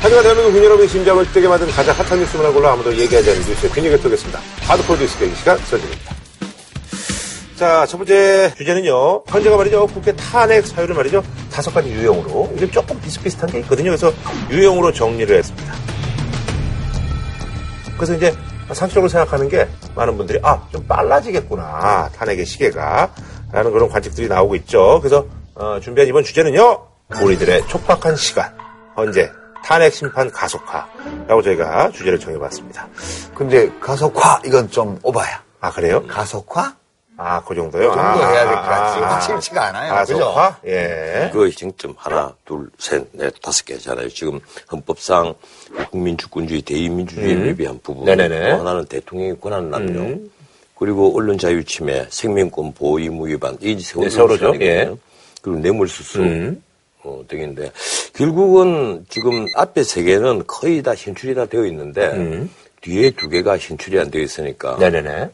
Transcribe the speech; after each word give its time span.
하지만 0.00 0.22
대한민국 0.22 0.52
군 0.52 0.64
여러분의 0.64 0.88
심장을 0.88 1.32
뛰게 1.32 1.48
만든 1.48 1.68
가장 1.68 1.94
핫한 1.96 2.18
뉴스 2.20 2.36
문화 2.36 2.50
골라 2.52 2.72
아무도 2.72 2.94
얘기하지 2.96 3.30
않는 3.30 3.42
뉴스의 3.46 3.72
균형을 3.72 3.98
쏘겠습니다. 3.98 4.40
하드코어 4.62 4.96
뉴스 4.96 5.24
이 5.24 5.34
시간 5.34 5.58
설정입니다. 5.58 6.14
자, 7.56 7.84
첫 7.86 7.96
번째 7.98 8.54
주제는요. 8.56 9.24
현재가 9.26 9.56
말이죠. 9.56 9.88
국회 9.88 10.12
탄핵 10.14 10.64
사유를 10.64 10.94
말이죠. 10.94 11.24
다섯 11.52 11.74
가지 11.74 11.90
유형으로. 11.90 12.52
이게 12.54 12.70
조금 12.70 13.00
비슷비슷한 13.00 13.50
게 13.50 13.58
있거든요. 13.60 13.90
그래서 13.90 14.12
유형으로 14.48 14.92
정리를 14.92 15.36
했습니다. 15.36 15.74
그래서 17.96 18.14
이제 18.14 18.32
상식적으로 18.72 19.08
생각하는 19.08 19.48
게 19.48 19.66
많은 19.96 20.16
분들이 20.16 20.38
아, 20.44 20.62
좀 20.70 20.86
빨라지겠구나. 20.86 22.10
탄핵의 22.14 22.46
시계가. 22.46 23.12
라는 23.50 23.72
그런 23.72 23.88
관측들이 23.88 24.28
나오고 24.28 24.54
있죠. 24.56 25.00
그래서 25.02 25.26
어, 25.56 25.80
준비한 25.80 26.06
이번 26.06 26.22
주제는요. 26.22 26.86
우리들의 27.20 27.66
촉박한 27.66 28.14
시간. 28.14 28.56
현재 28.94 29.30
탄핵 29.64 29.92
심판 29.92 30.30
가속화라고 30.30 31.42
저희가 31.42 31.90
주제를 31.90 32.18
정해봤습니다. 32.18 32.88
근데 33.34 33.70
가속화 33.80 34.42
이건 34.46 34.70
좀 34.70 34.98
오바야. 35.02 35.42
아 35.60 35.70
그래요? 35.70 36.04
가속화? 36.06 36.76
아, 37.20 37.42
그 37.42 37.52
정도요? 37.52 37.90
그 37.90 37.96
정도 37.96 38.22
아, 38.22 38.30
해야 38.30 38.44
될것 38.44 38.64
아, 38.64 38.68
같지. 38.68 39.00
아, 39.00 39.14
확실치가 39.14 39.66
않아요. 39.66 39.92
가속화? 39.92 40.58
예. 40.66 41.30
그 41.32 41.50
쟁점 41.50 41.92
하나, 41.96 42.32
둘, 42.44 42.70
셋, 42.78 43.08
넷, 43.12 43.34
다섯 43.42 43.64
개잖아요. 43.64 44.08
지금 44.08 44.38
헌법상 44.70 45.34
국민주권주의, 45.90 46.62
대의민주주의에 46.62 47.34
음. 47.34 47.44
위배한 47.46 47.80
부분. 47.82 48.04
네네네. 48.04 48.50
또 48.52 48.60
하나는 48.60 48.84
대통령의 48.84 49.40
권한 49.40 49.68
남용. 49.68 50.06
음. 50.06 50.30
그리고 50.76 51.12
언론 51.16 51.36
자유 51.38 51.64
침해, 51.64 52.06
생명권 52.08 52.74
보호 52.74 53.00
의무 53.00 53.26
위반. 53.26 53.58
이게 53.60 53.82
세월호 53.82 54.08
네, 54.08 54.14
세월호죠. 54.14 54.54
예. 54.60 54.94
그리고 55.42 55.58
뇌물수수. 55.58 56.20
음. 56.20 56.62
어, 57.08 57.24
등인데 57.26 57.72
결국은 58.14 59.04
지금 59.08 59.46
앞에 59.56 59.82
세 59.82 60.02
개는 60.02 60.44
거의 60.46 60.82
다 60.82 60.94
신출이 60.94 61.34
다 61.34 61.46
되어 61.46 61.64
있는데 61.66 62.08
음. 62.08 62.50
뒤에 62.82 63.10
두 63.12 63.28
개가 63.28 63.56
신출이 63.58 63.98
안 63.98 64.10
되어 64.10 64.22
있으니까 64.22 64.76
네네네. 64.78 65.30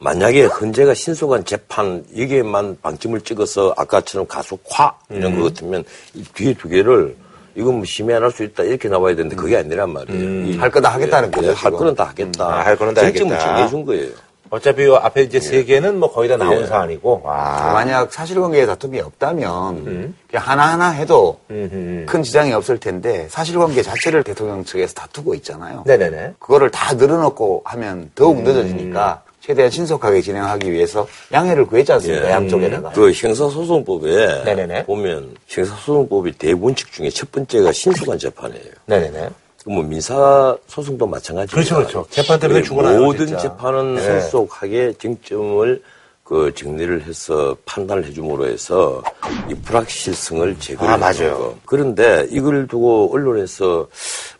만약에 0.00 0.44
헌재가 0.44 0.94
신속한 0.94 1.44
재판 1.44 2.04
여기에만 2.16 2.78
방점을 2.82 3.20
찍어서 3.22 3.74
아까처럼 3.76 4.26
가속화 4.28 4.94
이런 5.10 5.32
음. 5.32 5.40
것 5.40 5.54
같으면 5.54 5.84
이 6.14 6.22
뒤에 6.34 6.54
두 6.54 6.68
개를 6.68 7.16
이건 7.56 7.76
뭐 7.76 7.84
심의 7.84 8.14
안할수 8.14 8.44
있다 8.44 8.62
이렇게 8.62 8.88
나와야 8.88 9.16
되는데 9.16 9.34
그게 9.34 9.56
아니란 9.56 9.90
말이에요. 9.92 10.46
이- 10.46 10.56
할 10.56 10.70
거다 10.70 10.90
하겠다는 10.90 11.32
거죠, 11.32 11.48
예, 11.48 11.52
할. 11.54 11.72
거는 11.72 11.94
다 11.96 12.04
하겠다. 12.04 12.44
아, 12.44 12.64
할 12.64 12.76
거는 12.76 12.94
다 12.94 13.04
하겠다. 13.04 13.38
정해준 13.38 13.84
거예요. 13.84 14.10
어차피 14.50 14.84
요 14.84 14.96
앞에 14.96 15.22
이제 15.22 15.40
세 15.40 15.64
개는 15.64 15.98
뭐 15.98 16.12
거의 16.12 16.28
다 16.28 16.36
나온 16.36 16.62
예. 16.62 16.66
사안이고. 16.66 17.22
와. 17.24 17.72
만약 17.72 18.12
사실관계에 18.12 18.66
다툼이 18.66 19.00
없다면 19.00 20.14
그냥 20.28 20.46
하나하나 20.46 20.90
해도 20.90 21.38
음. 21.50 22.06
큰 22.08 22.22
지장이 22.22 22.52
없을 22.52 22.78
텐데 22.78 23.26
사실관계 23.30 23.82
자체를 23.82 24.22
대통령 24.24 24.64
측에서 24.64 24.94
다투고 24.94 25.34
있잖아요. 25.36 25.84
네네네. 25.86 26.34
그거를 26.38 26.70
다 26.70 26.94
늘어놓고 26.94 27.62
하면 27.64 28.10
더욱 28.14 28.42
늦어지니까 28.42 29.22
최대한 29.40 29.70
신속하게 29.70 30.20
진행하기 30.20 30.70
위해서 30.70 31.06
양해를 31.32 31.66
구했지 31.66 31.92
않습니까? 31.92 32.26
예. 32.26 32.30
양쪽에다가. 32.32 32.90
그 32.90 33.12
형사소송법에 33.12 34.44
네네네. 34.44 34.84
보면 34.84 35.36
형사소송법이 35.46 36.32
대본칙 36.32 36.92
중에 36.92 37.08
첫 37.10 37.32
번째가 37.32 37.72
신속한 37.72 38.18
재판이에요. 38.18 38.72
네네네. 38.86 39.28
그뭐 39.68 39.82
민사 39.82 40.56
소송도 40.66 41.06
마찬가지입니다. 41.06 41.54
그렇죠, 41.54 41.76
그렇죠. 41.76 42.06
재판 42.10 42.40
때문에 42.40 42.62
죽어나요, 42.62 43.00
모든 43.02 43.26
진짜. 43.26 43.42
재판은 43.42 43.96
네. 43.96 44.20
신속하게 44.20 44.94
쟁점을 44.98 45.82
그 46.24 46.52
정리를 46.54 47.06
해서 47.06 47.56
판단을 47.64 48.04
해줌으로 48.06 48.46
해서 48.46 49.02
이 49.50 49.54
불확실성을 49.54 50.58
제거를 50.58 50.92
아, 50.92 50.96
맞아요. 50.96 51.38
거. 51.38 51.58
그런데 51.64 52.26
이걸 52.30 52.66
두고 52.66 53.12
언론에서 53.12 53.88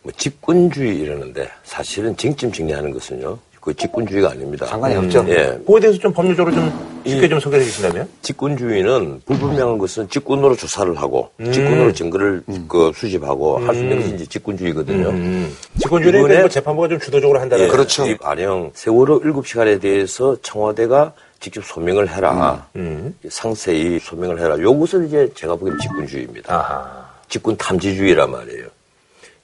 뭐 0.01 0.11
집권주의 0.17 0.97
이러는데 0.97 1.49
사실은 1.63 2.15
쟁점 2.17 2.51
정리하는 2.51 2.91
것은요. 2.91 3.37
그 3.69 3.75
집권주의가 3.75 4.31
아닙니다. 4.31 4.65
상관이 4.65 4.95
없죠. 4.95 5.23
예. 5.29 5.59
그거에 5.65 5.79
대해서 5.79 5.99
좀 5.99 6.11
법률적으로 6.11 6.55
좀 6.55 6.71
쉽게 7.05 7.29
좀 7.29 7.39
소개해 7.39 7.63
주신다면? 7.63 8.07
직권주의는 8.23 9.21
불분명한 9.27 9.77
것은 9.77 10.09
직권으로 10.09 10.55
조사를 10.55 10.95
하고 10.97 11.29
음. 11.39 11.51
직권으로 11.51 11.93
증거를 11.93 12.41
그 12.67 12.91
수집하고 12.95 13.59
할 13.59 13.75
수 13.75 13.81
있는 13.81 14.01
것이 14.01 14.15
이제 14.15 14.25
직권주의거든요. 14.25 15.49
직권주의는 15.77 16.21
이번에- 16.23 16.39
뭐 16.39 16.49
재판부가 16.49 16.87
좀 16.87 16.99
주도적으로 16.99 17.39
한다는 17.39 17.65
예, 17.65 17.67
그렇죠. 17.69 18.07
이 18.07 18.17
안형 18.23 18.71
세월호 18.73 19.21
7시간에 19.21 19.79
대해서 19.79 20.35
청와대가 20.41 21.13
직접 21.39 21.63
소명을 21.63 22.09
해라. 22.09 22.65
음. 22.75 23.13
상세히 23.29 23.99
소명을 23.99 24.39
해라. 24.39 24.57
요것을 24.59 25.05
이제 25.05 25.29
제가 25.35 25.55
보기에는 25.57 25.79
직권주의입니다. 25.79 26.53
아하. 26.55 27.05
직권 27.29 27.55
탐지주의란 27.55 28.31
말이에요. 28.31 28.65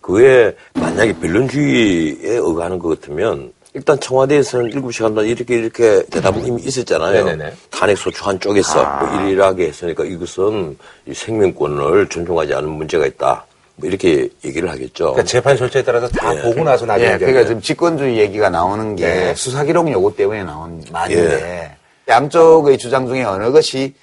그에 0.01 0.55
만약에 0.73 1.13
변론주의에 1.19 2.33
의하는 2.37 2.77
것 2.79 2.99
같으면 2.99 3.51
일단 3.75 3.99
청와대에서는 3.99 4.71
7시간 4.71 5.09
동안 5.09 5.25
이렇게 5.25 5.55
이렇게 5.55 6.05
대답은 6.05 6.45
이미 6.45 6.61
있었잖아요. 6.63 7.25
네네네. 7.25 7.53
탄핵 7.69 7.97
소추 7.97 8.23
한쪽에서 8.23 8.81
아. 8.81 9.03
뭐 9.03 9.21
일일하게 9.21 9.67
했으니까 9.67 10.05
이것은 10.05 10.77
이 11.05 11.13
생명권을 11.13 12.07
존중하지 12.07 12.53
않는 12.53 12.69
문제가 12.69 13.05
있다. 13.05 13.45
뭐 13.75 13.89
이렇게 13.89 14.29
얘기를 14.45 14.71
하겠죠. 14.71 15.11
그러니까 15.11 15.23
재판 15.23 15.57
절차에 15.57 15.83
따라서 15.83 16.07
다 16.07 16.33
예. 16.33 16.41
보고 16.41 16.63
나서 16.63 16.85
나중에. 16.85 17.11
예, 17.11 17.17
그러니까 17.17 17.43
지금 17.43 17.61
직권주의 17.61 18.17
얘기가 18.17 18.49
나오는 18.49 18.95
게 18.95 19.05
네. 19.05 19.35
수사기록 19.35 19.91
요구 19.91 20.15
때문에 20.15 20.45
나온 20.45 20.81
말인데 20.89 21.75
양쪽의 22.07 22.77
주장 22.77 23.07
중에 23.07 23.23
어느 23.23 23.51
것이 23.51 23.93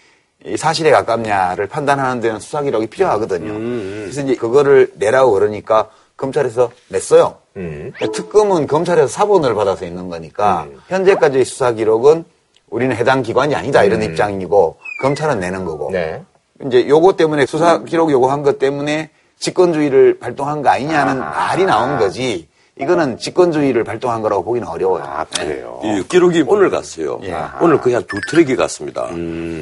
이 0.45 0.57
사실에 0.59 0.91
가깝냐를 0.91 1.67
판단하는 1.69 2.21
데는 2.21 2.41
수사기록이 2.41 2.89
필요하거든요. 2.89 3.55
그래서 4.03 4.21
이제 4.21 4.35
그거를 4.35 4.91
내라고 4.97 5.33
그러니까 5.33 5.89
검찰에서 6.27 6.71
냈어요. 6.89 7.35
음. 7.57 7.93
특검은 8.15 8.67
검찰에서 8.69 9.09
사본을 9.09 9.55
받아서 9.55 9.85
있는 9.85 10.09
거니까 10.09 10.67
현재까지의 10.89 11.45
수사 11.45 11.73
기록은 11.73 12.25
우리는 12.71 12.95
해당 12.97 13.23
기관이 13.23 13.55
아니다 13.55 13.83
이런 13.83 14.03
입장이고 14.03 14.77
검찰은 15.03 15.41
내는 15.41 15.65
거고 15.65 15.91
네. 15.91 16.23
이제 16.65 16.89
요거 16.89 17.17
때문에 17.17 17.45
수사 17.45 17.83
기록 17.83 18.11
요구한 18.13 18.43
것 18.43 18.59
때문에 18.59 19.11
직권주의를 19.41 20.21
발동한 20.21 20.63
거 20.63 20.71
아니냐는 20.71 21.19
말이 21.19 21.65
나온 21.65 21.99
거지. 21.99 22.49
이거는 22.81 23.19
직권주의를 23.19 23.85
발동한 23.85 24.23
거라고 24.23 24.45
보기는 24.45 24.67
어려워요. 24.67 25.03
아, 25.05 25.25
그래요. 25.25 25.81
이 25.85 26.03
기록이 26.09 26.45
오늘 26.47 26.71
갔어요. 26.71 27.21
예. 27.25 27.35
오늘 27.61 27.79
한두 27.79 28.19
트랙이 28.31 28.57
갔습니다. 28.57 29.09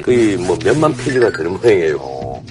거의 0.05 0.37
뭐 0.37 0.57
몇만 0.63 0.95
페이지가 0.95 1.31
되는 1.31 1.59
모양이에요. 1.59 2.41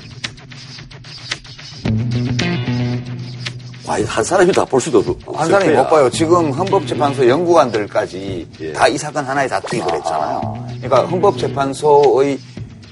과연 3.91 4.07
한 4.07 4.23
사람이 4.25 4.53
다 4.53 4.65
볼 4.65 4.81
수도 4.81 4.99
없고. 5.01 5.33
한 5.37 5.49
사람이 5.51 5.73
못 5.75 5.89
봐요. 5.89 6.09
지금 6.11 6.53
헌법재판소 6.53 7.29
연구관들까지 7.29 8.47
예. 8.61 8.73
다이 8.73 8.97
사건 8.97 9.25
하나에 9.25 9.49
다투기 9.49 9.81
그랬잖아요. 9.83 10.67
그러니까 10.81 11.07
헌법재판소의 11.07 12.39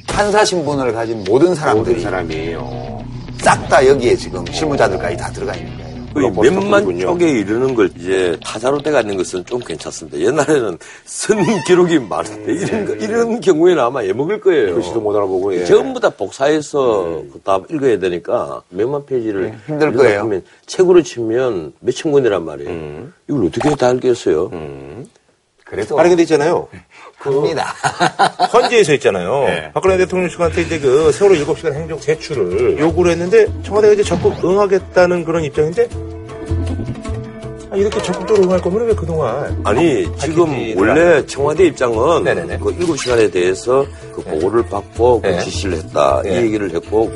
판사 0.08 0.44
신분을 0.44 0.92
가진 0.92 1.22
모든 1.24 1.54
사람들이 1.54 1.94
모든 1.96 2.02
사람이에요. 2.02 3.04
싹 3.42 3.68
다 3.68 3.86
여기에 3.86 4.16
지금 4.16 4.44
실무자들까지 4.50 5.16
다 5.16 5.30
들어가 5.30 5.54
있는 5.54 5.76
거예요. 5.76 5.87
거의 6.20 6.50
몇만. 6.50 6.98
쪽에 6.98 7.30
이르는 7.30 7.74
걸 7.74 7.90
이제 7.98 8.36
타자로 8.44 8.80
돼가 8.82 9.00
있는 9.00 9.16
것은 9.16 9.44
좀 9.44 9.60
괜찮습니다. 9.60 10.18
옛날에는 10.18 10.78
쓴 11.04 11.36
기록이 11.66 11.98
많은데 12.00 12.52
이런, 12.54 12.84
거- 12.86 12.94
이런 12.94 13.40
경우에는 13.40 13.82
아마 13.82 14.02
애먹을 14.02 14.40
거예요. 14.40 14.74
글씨도 14.74 15.00
못 15.00 15.16
알아보고, 15.16 15.54
예. 15.54 15.64
전부 15.64 15.98
다 16.00 16.08
복사해서 16.10 17.22
다 17.44 17.60
읽어야 17.70 17.98
되니까 17.98 18.62
몇만 18.70 19.04
페이지를 19.06 19.42
네, 19.50 19.58
힘들 19.66 19.92
거예요. 19.92 20.28
책으로 20.66 21.02
치면 21.02 21.72
몇천 21.80 22.12
권이란 22.12 22.44
말이에요. 22.44 22.70
음. 22.70 23.12
이걸 23.28 23.44
어떻게 23.46 23.74
다 23.76 23.88
알겠어요? 23.88 24.50
그래도 25.70 25.98
아니, 26.00 26.08
근데 26.08 26.22
있잖아요. 26.22 26.68
합니다. 27.18 27.74
헌재에서 28.52 28.94
있잖아요. 28.94 29.44
네. 29.44 29.70
박근혜 29.74 29.96
대통령 29.96 30.30
측한테 30.30 30.62
이제 30.62 30.78
그 30.78 31.10
세월호 31.12 31.34
7시간 31.34 31.74
행정 31.74 31.98
제출을 31.98 32.78
요구를 32.78 33.12
했는데 33.12 33.46
청와대가 33.64 33.92
이제 33.94 34.02
적극 34.04 34.42
응하겠다는 34.44 35.24
그런 35.24 35.42
입장인데 35.44 35.88
아, 37.70 37.76
이렇게 37.76 38.00
적극적으로 38.00 38.46
응할 38.46 38.60
거면 38.60 38.86
왜 38.86 38.94
그동안 38.94 39.60
아니 39.64 40.06
지금 40.18 40.74
원래 40.78 41.26
청와대 41.26 41.64
입장은 41.66 42.22
네네네. 42.24 42.58
그 42.58 42.74
7시간에 42.78 43.30
대해서 43.32 43.84
그 44.14 44.22
보고를 44.22 44.64
받고 44.68 45.20
그 45.20 45.26
네. 45.26 45.40
지시를 45.40 45.76
했다 45.78 46.22
네. 46.22 46.32
이 46.32 46.36
얘기를 46.44 46.70
했고 46.72 47.10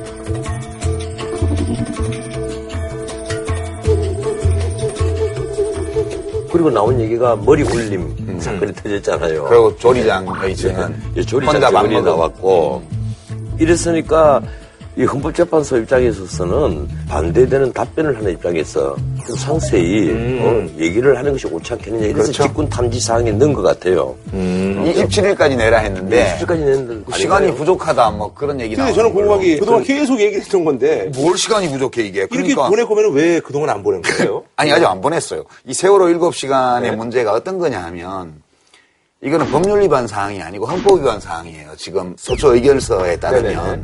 그리고 6.53 6.71
나온 6.71 7.01
얘기가 7.01 7.35
머리 7.37 7.63
올림 7.63 8.39
사건이 8.39 8.75
터졌잖아요. 8.75 9.45
그리고 9.45 9.77
조리장의 9.79 10.55
증언. 10.55 10.95
예, 11.17 11.23
조리장 11.23 11.61
막먹은. 11.61 12.05
나왔고 12.05 12.83
이랬으니까 13.59 14.43
이 14.95 15.05
헌법재판소 15.05 15.79
입장에 15.79 16.09
있어서는 16.09 16.87
반대되는 17.09 17.73
답변을 17.73 18.15
하는 18.15 18.33
입장에서 18.33 18.95
좀 19.27 19.37
상세히 19.37 20.11
어, 20.41 20.69
얘기를 20.79 21.17
하는 21.17 21.33
것이 21.33 21.47
옳지 21.47 21.73
않겠느냐 21.73 22.05
이래서 22.07 22.23
그렇죠. 22.25 22.43
직권 22.43 22.69
탐지 22.69 23.01
사항에 23.01 23.33
넣은 23.33 23.55
것 23.55 23.63
같아요. 23.63 24.15
27일까지 24.35 25.57
내라 25.57 25.79
했는데 25.79 26.37
27일까지 26.39 26.59
냈는데 26.59 27.05
그 27.11 27.19
시간이 27.19 27.55
부족하다 27.55 28.11
뭐 28.11 28.35
그런 28.35 28.61
얘기 28.61 28.75
근데 28.77 28.91
나오는 28.91 28.95
저는 28.95 29.15
궁금한 29.15 29.41
게. 29.41 29.59
그동안 29.59 29.83
계속 29.83 30.21
얘기했던 30.21 30.63
건데 30.65 31.11
뭘 31.15 31.39
시간이 31.39 31.71
부족해 31.71 32.03
이게 32.03 32.19
이렇게 32.21 32.37
그러니까 32.37 32.69
보낼 32.69 32.87
거면 32.87 33.13
왜 33.13 33.41
그동안 33.41 33.71
안 33.71 33.83
보낸 33.83 34.03
거예요? 34.03 34.45
아니 34.57 34.73
아직 34.73 34.85
안 34.85 35.01
보냈어요. 35.01 35.45
이 35.65 35.73
세월호 35.73 36.07
7시간의 36.19 36.83
네. 36.83 36.91
문제가 36.91 37.33
어떤 37.33 37.59
거냐 37.59 37.83
하면 37.85 38.35
이거는 39.23 39.51
법률 39.51 39.81
위반 39.81 40.07
사항이 40.07 40.43
아니고 40.43 40.67
헌법 40.67 40.99
위반 40.99 41.19
사항이에요. 41.19 41.71
지금 41.79 42.15
소초 42.19 42.55
의결서에 42.55 43.17
따르면 43.21 43.55
네네네. 43.55 43.83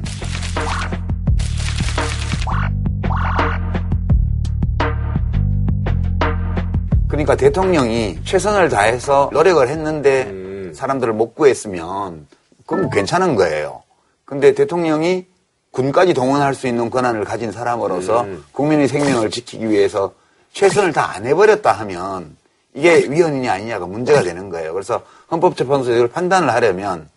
그러니까 7.19 7.35
대통령이 7.35 8.21
최선을 8.25 8.69
다해서 8.69 9.29
노력을 9.33 9.67
했는데 9.67 10.27
음. 10.27 10.73
사람들을 10.73 11.13
못 11.15 11.35
구했으면 11.35 12.29
그건 12.65 12.91
괜찮은 12.91 13.35
거예요. 13.35 13.83
근데 14.25 14.55
대통령이 14.55 15.27
군까지 15.73 16.15
동원할 16.15 16.55
수 16.55 16.69
있는 16.69 16.91
권한을 16.91 17.25
가진 17.25 17.51
사람으로서 17.51 18.21
음. 18.21 18.45
국민의 18.53 18.87
생명을 18.87 19.33
지키기 19.33 19.69
위해서 19.69 20.13
최선을 20.53 20.93
다 20.93 21.11
안 21.13 21.27
해버렸다 21.27 21.73
하면 21.73 22.37
이게 22.73 23.05
위헌이냐 23.09 23.53
아니냐가 23.53 23.87
문제가 23.87 24.23
되는 24.23 24.49
거예요. 24.49 24.73
그래서 24.73 25.03
헌법재판소에서 25.33 26.07
판단을 26.07 26.51
하려면 26.53 27.09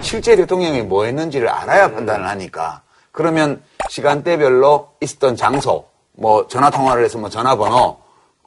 실제 0.00 0.36
대통령이 0.36 0.80
뭐 0.80 1.04
했는지를 1.04 1.50
알아야 1.50 1.92
판단을 1.92 2.26
하니까 2.26 2.80
그러면 3.12 3.60
시간대별로 3.90 4.92
있었던 5.02 5.36
장소, 5.36 5.84
뭐 6.12 6.48
전화 6.48 6.70
통화를 6.70 7.04
해서 7.04 7.18
뭐 7.18 7.28
전화번호, 7.28 7.98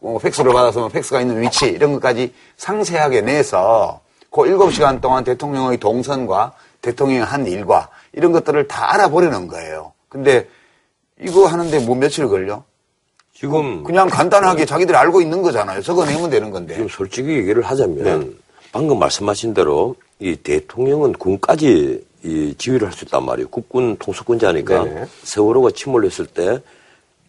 뭐 0.04 0.20
팩스를 0.20 0.52
받아서 0.52 0.82
뭐 0.82 0.90
팩스가 0.90 1.22
있는 1.22 1.42
위치 1.42 1.66
이런 1.66 1.94
것까지 1.94 2.34
상세하게 2.58 3.22
내서 3.22 4.02
그 4.30 4.42
7시간 4.42 5.00
동안 5.00 5.24
대통령의 5.24 5.78
동선과 5.78 6.52
대통령이 6.82 7.22
한 7.24 7.48
일과 7.48 7.88
이런 8.12 8.34
것들을 8.34 8.68
다 8.68 8.94
알아보려는 8.94 9.48
거예요. 9.48 9.94
근데 10.10 10.50
이거 11.22 11.46
하는데 11.48 11.80
뭐 11.86 11.96
며칠 11.96 12.28
걸려? 12.28 12.64
지금 13.34 13.84
그냥 13.84 14.10
간단하게 14.10 14.66
자기들이 14.66 14.96
알고 14.96 15.22
있는 15.22 15.42
거잖아요. 15.42 15.82
적어내면 15.82 16.30
되는 16.30 16.52
건데. 16.52 16.74
지금 16.74 16.90
솔직히 16.90 17.30
얘기를 17.30 17.64
하자면 17.64 18.04
네. 18.04 18.30
방금 18.74 19.00
말씀하신 19.00 19.54
대로 19.54 19.96
이 20.20 20.36
대통령은 20.36 21.14
군까지 21.14 22.06
이 22.24 22.56
지휘를 22.58 22.88
할 22.88 22.94
수 22.94 23.06
있단 23.06 23.24
말이에요. 23.24 23.48
국군 23.50 23.96
통수권자니까 23.98 24.84
네네. 24.84 25.06
세월호가 25.24 25.72
침몰했을 25.72 26.26
때 26.26 26.62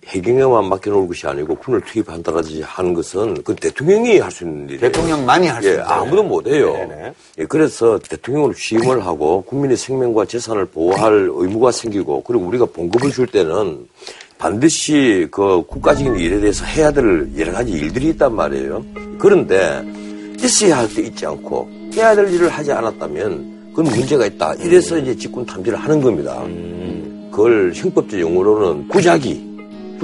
해경에만 0.07 0.69
맡겨놓을 0.69 1.09
것이 1.09 1.27
아니고 1.27 1.55
군을 1.57 1.81
투입한다든지 1.83 2.63
하는 2.63 2.95
것은 2.95 3.43
그 3.43 3.55
대통령이 3.55 4.19
할 4.19 4.31
수 4.31 4.45
있는 4.45 4.65
일이에요. 4.65 4.81
대통령만이 4.81 5.47
할수 5.47 5.69
예, 5.69 5.73
있는 5.73 5.85
아무도 5.87 6.23
못해요. 6.23 6.73
네네. 6.73 7.13
예, 7.39 7.45
그래서 7.45 7.99
대통령으로 7.99 8.53
취임을 8.55 9.05
하고 9.05 9.43
국민의 9.43 9.77
생명과 9.77 10.25
재산을 10.27 10.67
보호할 10.67 11.29
의무가 11.33 11.71
생기고 11.73 12.23
그리고 12.23 12.45
우리가 12.47 12.67
봉급을 12.67 13.11
줄 13.11 13.27
때는 13.27 13.87
반드시 14.39 15.29
그 15.31 15.63
국가적인 15.67 16.17
일에 16.17 16.41
대해서 16.41 16.65
해야 16.65 16.91
될 16.91 17.29
여러 17.39 17.53
가지 17.53 17.73
일들이 17.73 18.09
있단 18.09 18.35
말이에요. 18.35 18.85
그런데 19.19 19.83
있어야 20.43 20.79
할 20.79 20.89
때 20.89 21.03
있지 21.03 21.25
않고 21.25 21.69
해야 21.95 22.15
될 22.15 22.31
일을 22.33 22.49
하지 22.49 22.73
않았다면 22.73 23.73
그건 23.75 23.93
문제가 23.93 24.27
있다. 24.27 24.55
이래서 24.55 24.99
이제 24.99 25.17
직권 25.17 25.47
탐지를 25.47 25.79
하는 25.79 26.01
겁니다. 26.01 26.43
그걸 27.31 27.73
형법적 27.75 28.21
용어로는 28.21 28.89
부작위, 28.89 29.45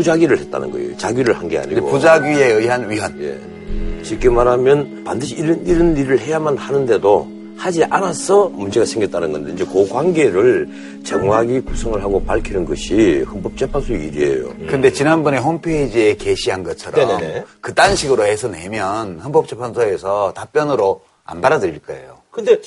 부작위를 0.01 0.39
했다는 0.39 0.71
거예요. 0.71 0.97
자기를 0.97 1.37
한게 1.39 1.59
근데 1.61 1.75
아니고. 1.77 1.91
부작위에 1.91 2.53
의한 2.55 2.89
위헌. 2.91 3.23
예. 3.23 4.03
쉽게 4.05 4.31
말하면 4.31 5.05
반드시 5.05 5.35
이런, 5.35 5.65
이런 5.67 5.97
일을 5.97 6.19
해야만 6.19 6.57
하는데도 6.57 7.29
하지 7.59 7.85
않아서 7.85 8.49
문제가 8.49 8.87
생겼다는 8.87 9.33
건데 9.33 9.53
이제 9.53 9.67
그 9.67 9.87
관계를 9.87 10.67
정확히 11.05 11.61
구성을 11.61 12.03
하고 12.03 12.25
밝히는 12.25 12.65
것이 12.65 13.23
헌법재판소의 13.31 14.07
일이에요. 14.07 14.49
근데 14.67 14.91
지난번에 14.91 15.37
홈페이지에 15.37 16.15
게시한 16.17 16.63
것처럼 16.65 17.07
네네네. 17.19 17.45
그딴 17.61 17.95
식으로 17.97 18.25
해서 18.25 18.49
내면 18.49 19.19
헌법재판소에서 19.21 20.33
답변으로 20.35 21.03
안 21.25 21.43
받아들일 21.43 21.81
거예요. 21.81 22.17
근데 22.31 22.59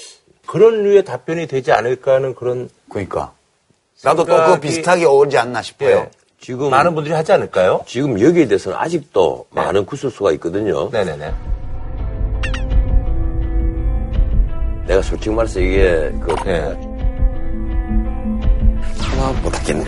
그런 0.45 0.83
류의 0.83 1.03
답변이 1.03 1.47
되지 1.47 1.71
않을까 1.71 2.13
하는 2.15 2.35
그런 2.35 2.69
그러니까 2.89 3.33
나도 4.03 4.25
또 4.25 4.33
그거 4.33 4.57
생각이- 4.57 4.61
비슷하게 4.61 5.05
오지 5.05 5.35
않나 5.39 5.63
싶어요. 5.63 5.89
예. 5.89 6.09
지금 6.43 6.69
많은 6.71 6.93
분들이 6.93 7.13
하지 7.13 7.31
않을까요? 7.31 7.79
지금 7.87 8.19
여기에 8.19 8.49
대해서는 8.49 8.77
아직도 8.77 9.45
많은 9.51 9.85
구설수가 9.85 10.33
있거든요. 10.33 10.89
네네네. 10.89 11.33
내가 14.85 15.01
솔직히 15.01 15.33
말해서 15.33 15.61
이게 15.61 16.11
그 16.19 16.35
네. 16.43 16.59
하나 18.99 19.31
못하겠네. 19.41 19.85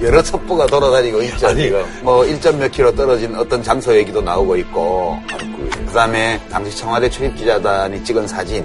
여러 0.00 0.22
첩보가 0.22 0.64
돌아다니고 0.64 1.20
있죠. 1.24 1.48
아니, 1.48 1.64
지금. 1.64 1.84
뭐 2.02 2.22
1점 2.22 2.56
몇 2.56 2.72
킬로 2.72 2.94
떨어진 2.94 3.34
어떤 3.34 3.62
장소 3.62 3.94
얘기도 3.94 4.22
나오고 4.22 4.56
있고 4.56 5.18
그그 5.28 5.92
다음에 5.92 6.40
당시 6.50 6.78
청와대 6.78 7.10
출입 7.10 7.36
기자단이 7.36 8.02
찍은 8.04 8.26
사진, 8.26 8.64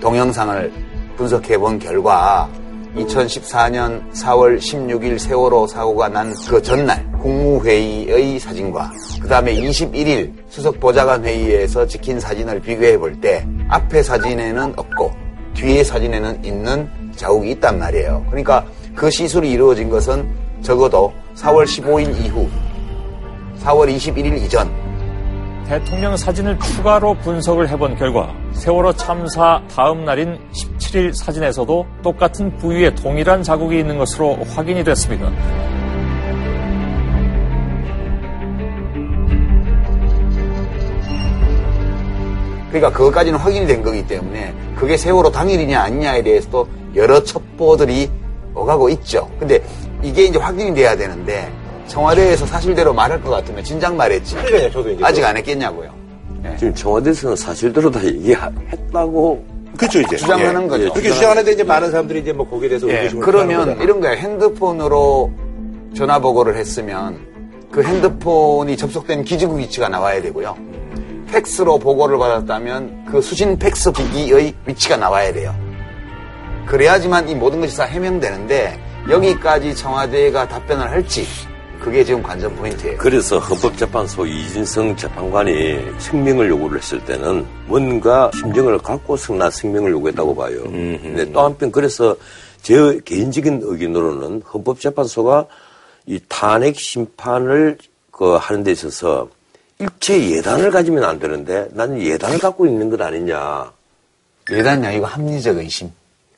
동영상을 0.00 0.72
분석해 1.16 1.58
본 1.58 1.80
결과 1.80 2.48
2014년 2.96 4.10
4월 4.12 4.58
16일 4.58 5.18
세월호 5.18 5.66
사고가 5.66 6.08
난 6.08 6.32
그 6.48 6.62
전날 6.62 7.04
국무회의의 7.20 8.38
사진과 8.38 8.92
그 9.20 9.28
다음에 9.28 9.54
21일 9.54 10.32
수석 10.48 10.78
보좌관 10.80 11.24
회의에서 11.24 11.86
찍힌 11.86 12.18
사진을 12.20 12.60
비교해 12.60 12.96
볼 12.98 13.20
때 13.20 13.46
앞에 13.68 14.02
사진에는 14.02 14.74
없고 14.76 15.10
뒤에 15.54 15.82
사진에는 15.84 16.44
있는 16.44 16.88
자국이 17.16 17.52
있단 17.52 17.78
말이에요. 17.78 18.24
그러니까 18.28 18.64
그 18.94 19.10
시술이 19.10 19.50
이루어진 19.50 19.88
것은 19.88 20.28
적어도 20.62 21.12
4월 21.36 21.64
15일 21.64 22.24
이후 22.24 22.48
4월 23.62 23.94
21일 23.94 24.42
이전 24.42 24.70
대통령 25.68 26.16
사진을 26.16 26.60
추가로 26.60 27.14
분석을 27.14 27.68
해본 27.68 27.96
결과 27.96 28.32
세월호 28.52 28.92
참사 28.92 29.60
다음 29.68 30.04
날인 30.04 30.38
17일 30.52 31.12
사진에서도 31.12 31.86
똑같은 32.04 32.56
부위에 32.58 32.94
동일한 32.94 33.42
자국이 33.42 33.80
있는 33.80 33.98
것으로 33.98 34.36
확인이 34.54 34.84
됐습니다. 34.84 35.28
그러니까 42.68 42.92
그것까지는 42.92 43.36
확인이 43.36 43.66
된 43.66 43.82
거기 43.82 44.06
때문에 44.06 44.54
그게 44.76 44.96
세월호 44.96 45.32
당일이냐 45.32 45.80
아니냐에 45.80 46.22
대해서도 46.22 46.68
여러 46.94 47.24
첩보들이 47.24 48.08
오가고 48.54 48.88
있죠. 48.90 49.28
근데 49.40 49.60
이게 50.00 50.26
이제 50.26 50.38
확인이 50.38 50.72
돼야 50.74 50.96
되는데 50.96 51.50
청와대에서 51.88 52.46
사실대로 52.46 52.92
말할 52.92 53.20
것 53.22 53.30
같으면 53.30 53.62
진작 53.64 53.94
말했지. 53.94 54.34
그러니까요, 54.36 54.70
저도 54.70 54.90
이제. 54.90 55.04
아직 55.04 55.24
안 55.24 55.36
했겠냐고요. 55.36 55.90
지금 56.58 56.74
청와대에서는 56.74 57.36
사실대로 57.36 57.90
다 57.90 58.04
얘기했다고 58.04 59.44
그렇죠, 59.76 60.00
이제. 60.00 60.16
주장하는 60.16 60.64
예. 60.64 60.68
거죠. 60.68 60.92
그렇게 60.92 61.10
주장하는데 61.10 61.52
이제 61.52 61.64
많은 61.64 61.90
사람들이 61.90 62.20
이제 62.20 62.32
뭐 62.32 62.48
거기에 62.48 62.68
대해서 62.68 62.88
예, 62.88 62.98
의구심을 62.98 63.24
그러면. 63.24 63.80
이런 63.80 64.00
거야. 64.00 64.12
핸드폰으로 64.12 65.32
전화 65.94 66.18
보고를 66.18 66.56
했으면 66.56 67.18
그 67.70 67.82
핸드폰이 67.82 68.76
접속된 68.76 69.24
기지국 69.24 69.58
위치가 69.58 69.88
나와야 69.88 70.22
되고요. 70.22 70.56
팩스로 71.30 71.78
보고를 71.78 72.16
받았다면 72.18 73.06
그 73.10 73.20
수신 73.20 73.58
팩스 73.58 73.92
기기의 73.92 74.54
위치가 74.66 74.96
나와야 74.96 75.32
돼요. 75.32 75.54
그래야지만 76.66 77.28
이 77.28 77.34
모든 77.34 77.60
것이 77.60 77.76
다 77.76 77.84
해명되는데 77.84 78.78
여기까지 79.10 79.74
청와대가 79.74 80.48
답변을 80.48 80.90
할지 80.90 81.26
그게 81.86 82.04
지금 82.04 82.20
관전 82.20 82.56
포인트예요. 82.56 82.98
그래서 82.98 83.38
헌법재판소 83.38 84.26
이진성 84.26 84.96
재판관이 84.96 85.78
생명을 86.00 86.48
요구를 86.48 86.78
했을 86.78 86.98
때는 87.04 87.46
뭔가 87.66 88.28
심정을 88.34 88.76
갖고서 88.78 89.34
나 89.34 89.48
생명을 89.48 89.92
요구했다고 89.92 90.34
봐요. 90.34 90.64
근데 90.64 91.30
또 91.30 91.42
한편 91.42 91.70
그래서 91.70 92.16
제 92.60 92.98
개인적인 93.04 93.60
의견으로는 93.62 94.42
헌법재판소가 94.52 95.46
이 96.06 96.18
탄핵 96.26 96.76
심판을 96.76 97.78
그 98.10 98.34
하는 98.34 98.64
데 98.64 98.72
있어서 98.72 99.28
일체 99.78 100.32
예단을 100.32 100.72
가지면 100.72 101.04
안 101.04 101.20
되는데 101.20 101.68
나는 101.70 102.02
예단을 102.02 102.40
갖고 102.40 102.66
있는 102.66 102.90
것 102.90 103.00
아니냐. 103.00 103.70
예단이 104.50 104.84
아니고 104.84 105.06
합리적 105.06 105.56
의심. 105.58 105.92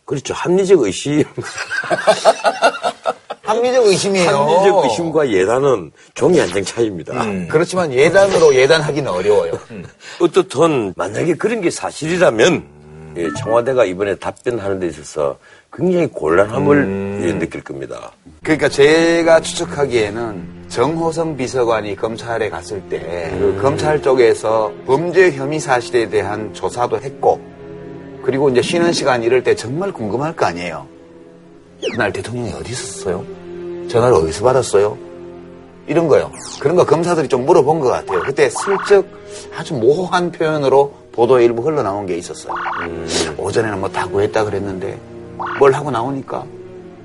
그렇죠. 0.04 0.32
합리적 0.32 0.80
의심, 0.80 1.22
합리적 3.48 3.86
의심이에요. 3.86 4.28
합리적 4.30 4.84
의심과 4.84 5.30
예단은 5.30 5.90
종이 6.14 6.38
한 6.38 6.48
장 6.48 6.62
차이입니다. 6.64 7.24
그렇지만 7.48 7.92
예단으로 7.92 8.54
예단하기는 8.54 9.10
어려워요. 9.10 9.52
어떻든 10.20 10.92
만약에 10.96 11.34
그런 11.34 11.60
게 11.60 11.70
사실이라면 11.70 12.78
예, 13.16 13.28
청와대가 13.38 13.84
이번에 13.84 14.14
답변하는 14.16 14.78
데 14.78 14.86
있어서 14.88 15.38
굉장히 15.72 16.06
곤란함을 16.08 17.22
예, 17.26 17.38
느낄 17.38 17.64
겁니다. 17.64 18.12
그러니까 18.42 18.68
제가 18.68 19.40
추측하기에는 19.40 20.58
정호성 20.68 21.36
비서관이 21.36 21.96
검찰에 21.96 22.50
갔을 22.50 22.80
때 22.88 22.98
그 23.38 23.58
검찰 23.62 24.00
쪽에서 24.02 24.72
범죄 24.86 25.32
혐의 25.32 25.58
사실에 25.58 26.08
대한 26.10 26.52
조사도 26.52 27.00
했고 27.00 27.40
그리고 28.22 28.50
이제 28.50 28.60
쉬는 28.60 28.92
시간 28.92 29.22
이럴 29.22 29.42
때 29.42 29.54
정말 29.54 29.90
궁금할 29.92 30.36
거 30.36 30.44
아니에요. 30.46 30.86
그날 31.90 32.12
대통령이 32.12 32.52
어디 32.52 32.72
있었어요? 32.72 33.24
전화를 33.88 34.14
어디서 34.16 34.44
받았어요? 34.44 34.96
이런 35.86 36.06
거요. 36.08 36.30
그런 36.60 36.76
거 36.76 36.84
검사들이 36.84 37.28
좀 37.28 37.46
물어본 37.46 37.80
것 37.80 37.88
같아요. 37.88 38.20
그때 38.22 38.50
슬쩍 38.50 39.06
아주 39.56 39.74
모호한 39.74 40.32
표현으로 40.32 40.92
보도에 41.12 41.44
일부 41.44 41.62
흘러나온 41.62 42.06
게 42.06 42.16
있었어요. 42.16 42.52
오전에는 43.38 43.80
뭐 43.80 43.88
다 43.90 44.06
구했다 44.06 44.44
그랬는데 44.44 44.98
뭘 45.58 45.72
하고 45.72 45.90
나오니까 45.90 46.44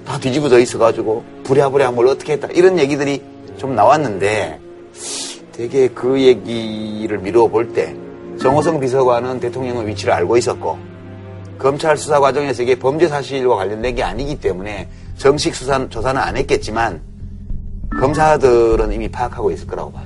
다 0.06 0.20
뒤집어져 0.20 0.60
있어가지고 0.60 1.24
부랴부랴 1.46 1.92
뭘 1.92 2.08
어떻게 2.08 2.34
했다 2.34 2.50
이런 2.52 2.78
얘기들이 2.78 3.24
좀 3.58 3.74
나왔는데 3.76 4.60
되게 5.54 5.88
그 5.88 6.20
얘기를 6.22 7.18
미루어 7.20 7.48
볼 7.48 7.74
때 7.74 7.96
정호성 8.40 8.80
비서관은 8.82 9.40
대통령의 9.40 9.88
위치를 9.88 10.12
알고 10.14 10.36
있었고 10.38 10.78
검찰 11.58 11.96
수사 11.96 12.20
과정에서 12.20 12.64
이게 12.64 12.78
범죄 12.78 13.08
사실과 13.08 13.56
관련된 13.56 13.96
게 13.96 14.04
아니기 14.04 14.40
때문에 14.40 14.90
정식 15.24 15.56
수사 15.56 15.88
조사는 15.88 16.22
안 16.22 16.36
했겠지만 16.36 17.00
검사들은 17.98 18.92
이미 18.92 19.08
파악하고 19.08 19.52
있을 19.52 19.66
거라고 19.66 19.90
봐요. 19.94 20.04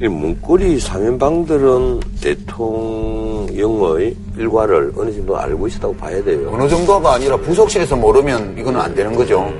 이 0.00 0.08
문고리 0.08 0.80
사면방들은 0.80 2.00
대통령의 2.22 4.16
일과를 4.38 4.94
어느 4.96 5.12
정도 5.12 5.36
알고 5.36 5.66
있었다고 5.66 5.94
봐야 5.96 6.24
돼요. 6.24 6.50
어느 6.50 6.66
정도가 6.66 7.12
아니라 7.12 7.36
부속실에서 7.36 7.94
모르면 7.96 8.56
이거는 8.58 8.80
안 8.80 8.94
되는 8.94 9.14
거죠. 9.14 9.52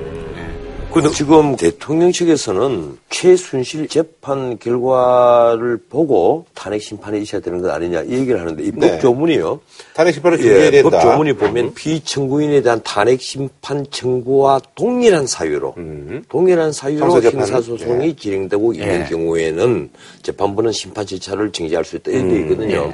근데 0.95 1.09
지금 1.09 1.57
대통령 1.57 2.09
측에서는 2.09 2.97
최순실 3.09 3.89
재판 3.89 4.57
결과를 4.57 5.77
보고 5.89 6.45
탄핵 6.53 6.81
심판이 6.81 7.21
있어야 7.21 7.41
되는 7.41 7.61
것 7.61 7.69
아니냐 7.69 8.03
이 8.03 8.13
얘기를 8.13 8.39
하는데 8.39 8.63
이 8.63 8.71
네. 8.73 8.91
법조문이요. 8.93 9.59
탄핵 9.93 10.13
심판을 10.13 10.37
준비해야 10.37 10.65
예, 10.67 10.71
된다. 10.71 10.89
법조문이 10.89 11.33
보면 11.33 11.73
피청구인에 11.73 12.61
대한 12.61 12.79
탄핵 12.85 13.19
심판 13.19 13.85
청구와 13.91 14.61
동일한 14.75 15.27
사유로 15.27 15.75
동일한 16.29 16.71
사유로? 16.71 17.21
형사소송이 17.21 18.07
예. 18.07 18.15
진행되고 18.15 18.71
있는 18.71 19.01
예. 19.01 19.05
경우에는 19.09 19.89
재판부는 20.23 20.71
심판 20.71 21.05
절차를 21.05 21.51
정지할 21.51 21.83
수 21.83 21.97
있다 21.97 22.11
돼 22.11 22.19
음, 22.21 22.41
있거든요. 22.43 22.93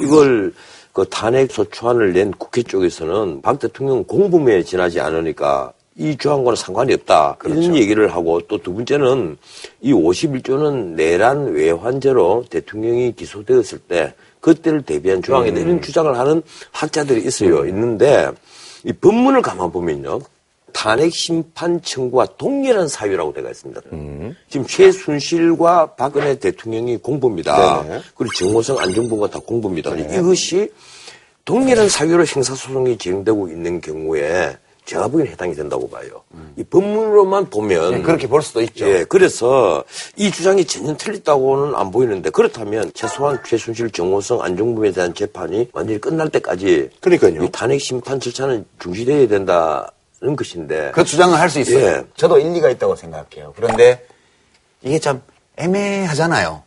예. 0.00 0.04
이걸 0.04 0.52
그 0.92 1.06
탄핵 1.08 1.50
소추안을 1.50 2.12
낸 2.12 2.30
국회 2.32 2.62
쪽에서는 2.62 3.40
박 3.40 3.58
대통령 3.58 4.04
공범에 4.04 4.62
지나지 4.64 5.00
않으니까 5.00 5.72
이 5.98 6.16
조항과는 6.16 6.54
상관이 6.56 6.94
없다. 6.94 7.36
그렇죠. 7.38 7.60
이런 7.60 7.74
얘기를 7.76 8.08
하고 8.14 8.40
또 8.42 8.58
두 8.58 8.72
번째는 8.72 9.36
이 9.80 9.92
51조는 9.92 10.94
내란 10.94 11.52
외환죄로 11.52 12.44
대통령이 12.48 13.12
기소되었을 13.16 13.78
때 13.80 14.14
그때를 14.40 14.82
대비한 14.82 15.20
조항이다. 15.22 15.58
음. 15.58 15.62
이런 15.62 15.82
주장을 15.82 16.16
하는 16.16 16.42
학자들이 16.70 17.26
있어요. 17.26 17.66
있는데 17.66 18.30
이 18.84 18.92
법문을 18.92 19.42
가만 19.42 19.72
보면요. 19.72 20.20
탄핵 20.72 21.12
심판 21.12 21.82
청구와 21.82 22.26
동일한 22.38 22.86
사유라고 22.86 23.32
되어 23.32 23.50
있습니다. 23.50 23.80
음. 23.92 24.36
지금 24.48 24.64
최순실과 24.66 25.94
박근혜 25.96 26.38
대통령이 26.38 26.98
공범이다. 26.98 27.82
네네. 27.82 28.00
그리고 28.14 28.32
정호성 28.38 28.78
안정부가 28.78 29.28
다 29.30 29.40
공범이다. 29.44 29.96
이것이 29.96 30.70
동일한 31.44 31.88
사유로 31.88 32.24
형사소송이 32.24 32.98
진행되고 32.98 33.48
있는 33.48 33.80
경우에 33.80 34.56
제가 34.88 35.06
보기에는 35.08 35.32
해당이 35.32 35.54
된다고 35.54 35.88
봐요. 35.88 36.22
이 36.56 36.64
법문으로만 36.64 37.50
보면 37.50 37.90
네, 37.90 38.02
그렇게 38.02 38.26
볼 38.26 38.40
수도 38.40 38.62
있죠. 38.62 38.88
예, 38.88 39.04
그래서 39.04 39.84
이 40.16 40.30
주장이 40.30 40.64
전혀 40.64 40.96
틀렸다고는 40.96 41.74
안 41.74 41.90
보이는데 41.90 42.30
그렇다면 42.30 42.90
최소한 42.94 43.38
최순실, 43.46 43.90
정호성, 43.90 44.42
안종범에 44.42 44.92
대한 44.92 45.12
재판이 45.14 45.68
완전히 45.74 46.00
끝날 46.00 46.30
때까지 46.30 46.88
그러니까요. 47.00 47.44
이 47.44 47.50
탄핵 47.52 47.80
심판 47.80 48.18
절차는 48.18 48.64
중지돼야 48.78 49.28
된다는 49.28 50.34
것인데 50.36 50.92
그 50.94 51.04
주장을 51.04 51.38
할 51.38 51.50
수 51.50 51.60
있어요. 51.60 51.84
예. 51.84 52.04
저도 52.16 52.38
일리가 52.38 52.70
있다고 52.70 52.96
생각해요. 52.96 53.52
그런데 53.56 54.06
이게 54.80 54.98
참 54.98 55.20
애매하잖아요. 55.56 56.62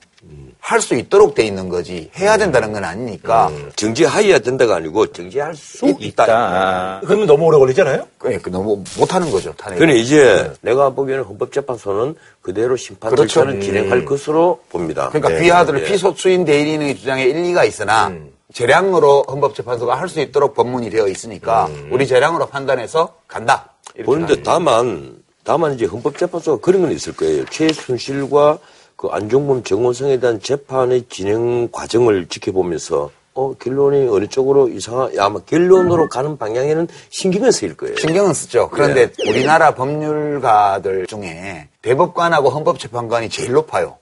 할 0.60 0.80
수 0.80 0.94
있도록 0.96 1.34
돼 1.36 1.44
있는 1.44 1.68
거지 1.70 2.10
해야 2.18 2.38
된다는 2.38 2.72
건 2.72 2.84
아니니까 2.86 3.52
정지해야 3.76 4.40
된다가 4.40 4.76
아니고 4.76 5.08
정지할 5.12 5.56
수 5.56 5.94
있다. 6.00 6.26
아, 6.30 7.02
그러면 7.04 7.26
너무 7.28 7.46
오래 7.46 7.58
걸리잖아요? 7.58 8.08
그 8.20 8.50
너무 8.50 8.84
못하는 8.98 9.30
거죠. 9.32 9.54
탄핵. 9.58 9.80
그러니 9.80 10.00
이제 10.00 10.54
내가 10.62 10.92
보기에는 10.92 11.24
헌법재판소는 11.26 12.16
그대로 12.42 12.78
심판 12.78 13.10
그렇죠. 13.10 13.28
절차는 13.42 13.62
진행할 13.62 14.06
것으로 14.06 14.62
봅니다. 14.70 15.10
그러니까 15.10 15.30
네. 15.30 15.42
비하들을 15.42 15.82
예. 15.82 15.86
피소추인 15.86 16.46
대리인의 16.46 16.96
주장에 16.98 17.24
일리가 17.26 17.66
있으나 17.66 18.14
재량으로 18.54 19.26
헌법재판소가 19.28 19.96
할 20.00 20.08
수 20.08 20.20
있도록 20.22 20.54
법문이 20.54 20.90
되어 20.90 21.08
있으니까 21.08 21.70
우리 21.90 22.06
재량으로 22.08 22.48
판단해서 22.48 23.16
간다. 23.28 23.72
하는 24.06 24.44
다만 24.44 25.18
다만 25.44 25.74
이제 25.74 25.86
헌법재판소가 25.86 26.62
그런 26.62 26.82
건 26.84 26.92
있을 26.92 27.16
거예요. 27.16 27.44
최순실과 27.46 28.60
그 29.02 29.08
안종범 29.08 29.64
정호성에 29.64 30.20
대한 30.20 30.40
재판의 30.40 31.06
진행 31.10 31.70
과정을 31.72 32.28
지켜보면서 32.28 33.10
어 33.34 33.54
결론이 33.56 34.08
어느 34.10 34.28
쪽으로 34.28 34.70
이상하 34.70 35.10
아마 35.18 35.40
결론으로 35.40 36.08
가는 36.08 36.38
방향에는 36.38 36.88
신경을 37.10 37.52
쓰일 37.52 37.76
거예요. 37.76 37.96
신경은 37.96 38.36
쓰죠. 38.36 38.70
그런데 38.72 39.10
예. 39.26 39.30
우리나라 39.30 39.74
법률가들 39.74 41.08
중에 41.08 41.68
대법관하고 41.82 42.52
헌법재판관이 42.52 43.30
제일 43.30 43.54
높아요. 43.54 43.98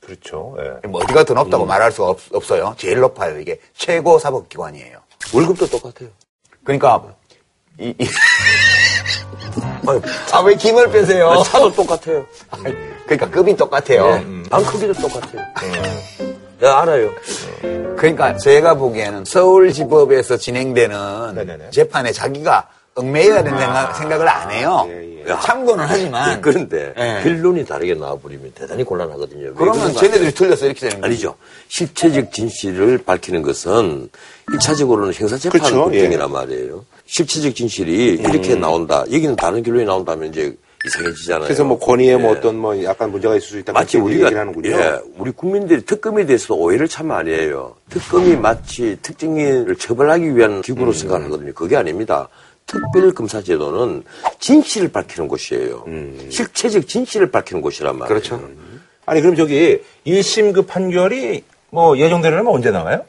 그렇죠. 0.00 0.54
예. 0.58 0.86
뭐 0.86 1.00
어디가 1.02 1.24
더 1.24 1.32
높다고 1.32 1.64
말할 1.64 1.90
수가 1.90 2.10
없, 2.10 2.50
어요 2.50 2.74
제일 2.76 3.00
높아요. 3.00 3.40
이게 3.40 3.58
최고 3.72 4.18
사법기관이에요. 4.18 4.98
월급도 5.32 5.66
똑같아요. 5.68 6.10
그러니까 6.62 7.02
이, 7.80 7.94
이 7.98 8.04
아, 10.32 10.40
왜 10.40 10.54
김을 10.54 10.90
빼세요? 10.90 11.30
아니, 11.30 11.44
차도 11.44 11.72
똑같아요. 11.72 12.24
아니, 12.50 12.74
그러니까 13.04 13.30
급이 13.30 13.56
똑같아요. 13.56 14.06
예. 14.06 14.24
안 14.50 14.64
크기도 14.64 14.92
똑같아요. 14.94 15.42
네, 16.60 16.68
알아요. 16.68 17.10
그러니까 17.96 18.36
제가 18.36 18.74
보기에는 18.74 19.24
서울지법에서 19.24 20.36
진행되는 20.36 21.34
네네네. 21.34 21.70
재판에 21.70 22.12
자기가 22.12 22.68
얽매여야 22.94 23.42
된다는 23.42 23.60
생각- 23.60 23.96
생각을 23.96 24.28
안 24.28 24.50
해요. 24.50 24.86
예, 24.88 25.20
예. 25.20 25.24
참고는 25.42 25.84
하지만 25.88 26.36
예, 26.36 26.40
그런데 26.40 26.92
예. 26.98 27.20
결론이 27.22 27.64
다르게 27.64 27.94
나와버리면 27.94 28.52
대단히 28.54 28.84
곤란하거든요. 28.84 29.46
왜 29.46 29.52
그러면? 29.56 29.94
쟤네들이 29.94 30.32
틀렸어 30.34 30.66
이렇게 30.66 30.80
되는 30.80 30.96
거죠. 31.00 31.06
아니죠. 31.06 31.34
실체적 31.68 32.32
진실을 32.32 32.98
밝히는 32.98 33.42
것은 33.42 34.10
1차적으로는 34.52 35.14
형사재판 35.14 35.60
그렇죠. 35.60 35.84
법정이란 35.84 36.30
말이에요. 36.30 36.84
실체적 37.12 37.54
진실이 37.54 38.14
이렇게 38.14 38.54
나온다. 38.54 39.04
여기는 39.12 39.36
다른 39.36 39.62
결론이 39.62 39.84
나온다면 39.84 40.30
이제 40.30 40.56
이상해지잖아요. 40.86 41.44
그래서 41.44 41.62
뭐 41.62 41.78
권위에 41.78 42.16
뭐 42.16 42.30
예. 42.30 42.38
어떤 42.38 42.56
뭐 42.56 42.82
약간 42.84 43.12
문제가 43.12 43.36
있을 43.36 43.48
수 43.48 43.58
있다. 43.58 43.74
마치 43.74 43.98
우리가 43.98 44.28
하는군요. 44.28 44.70
예, 44.70 44.98
우리 45.18 45.30
국민들이 45.30 45.84
특검에 45.84 46.24
대해서 46.24 46.54
오해를 46.54 46.88
참 46.88 47.08
많이 47.08 47.30
해요. 47.30 47.76
특검이 47.90 48.36
마치 48.36 48.96
특정인을 49.02 49.76
처벌하기 49.76 50.34
위한 50.34 50.62
기구로 50.62 50.92
음. 50.92 50.92
생각하거든요. 50.94 51.52
그게 51.52 51.76
아닙니다. 51.76 52.30
특별검사제도는 52.64 54.04
진실을 54.38 54.88
밝히는 54.88 55.28
곳이에요. 55.28 55.84
음. 55.88 56.28
실체적 56.30 56.88
진실을 56.88 57.30
밝히는 57.30 57.60
곳이란 57.60 57.98
말이에요. 57.98 58.08
그렇죠. 58.08 58.42
아니 59.04 59.20
그럼 59.20 59.36
저기 59.36 59.82
1심 60.06 60.54
그 60.54 60.62
판결이 60.62 61.44
뭐 61.68 61.98
예정대로라면 61.98 62.50
언제 62.50 62.70
나와요? 62.70 63.04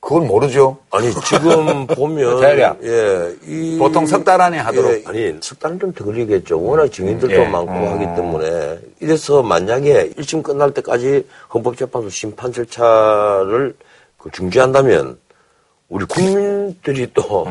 그건 0.00 0.26
모르죠. 0.26 0.78
아니 0.90 1.12
지금 1.26 1.86
보면 1.94 2.40
대략. 2.40 2.78
예, 2.82 3.34
이 3.46 3.76
보통 3.78 4.06
석 4.06 4.24
달 4.24 4.40
안에 4.40 4.58
하도록. 4.58 4.90
예, 4.92 5.02
아니 5.06 5.36
석 5.42 5.58
달은 5.60 5.78
좀 5.78 5.92
더 5.92 6.04
걸리겠죠. 6.06 6.60
워낙 6.62 6.90
증인들도 6.90 7.34
예. 7.34 7.46
많고 7.46 7.70
하기 7.72 8.04
때문에 8.16 8.78
이래서 9.00 9.42
만약에 9.42 10.10
1심 10.16 10.42
끝날 10.42 10.72
때까지 10.72 11.26
헌법재판소 11.52 12.08
심판 12.08 12.50
절차를 12.52 13.74
그 14.16 14.30
중지한다면 14.30 15.18
우리 15.90 16.04
국민들이 16.06 17.10
또 17.12 17.46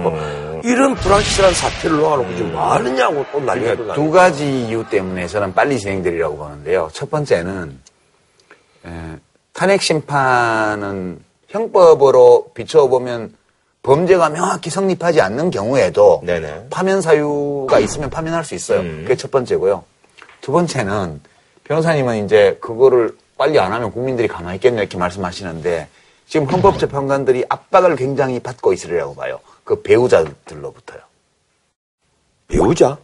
이런 0.63 0.95
불확실한 0.95 1.53
사태를 1.53 1.97
놓아놓고 1.97 2.35
지금 2.35 2.51
뭐 2.53 2.73
하느냐고 2.73 3.25
또 3.31 3.39
난리가 3.41 3.73
그러니까 3.75 3.93
또두 3.95 4.11
가지 4.11 4.65
이유 4.67 4.83
때문에 4.89 5.27
저는 5.27 5.53
빨리 5.53 5.77
진행되리라고 5.77 6.37
보는데요. 6.37 6.89
첫 6.93 7.09
번째는 7.11 7.77
에, 8.85 8.89
탄핵 9.53 9.81
심판은 9.81 11.19
형법으로 11.49 12.51
비춰보면 12.53 13.35
범죄가 13.81 14.29
명확히 14.29 14.69
성립하지 14.69 15.21
않는 15.21 15.51
경우에도 15.51 16.21
네네. 16.23 16.67
파면 16.69 17.01
사유가 17.01 17.79
있으면 17.79 18.09
파면할 18.09 18.43
수 18.45 18.55
있어요. 18.55 18.81
음. 18.81 19.01
그게 19.03 19.15
첫 19.15 19.31
번째고요. 19.31 19.83
두 20.41 20.51
번째는 20.51 21.21
변호사님은 21.63 22.25
이제 22.25 22.57
그거를 22.61 23.15
빨리 23.37 23.59
안 23.59 23.71
하면 23.71 23.91
국민들이 23.91 24.27
가만히 24.27 24.55
있겠냐 24.57 24.81
이렇게 24.81 24.97
말씀하시는데 24.97 25.87
지금 26.27 26.45
헌법재판관들이 26.47 27.45
압박을 27.49 27.95
굉장히 27.95 28.39
받고 28.39 28.73
있으리라고 28.73 29.15
봐요. 29.15 29.39
그 29.63 29.81
배우자들로부터요. 29.81 30.99
배우자? 32.47 32.97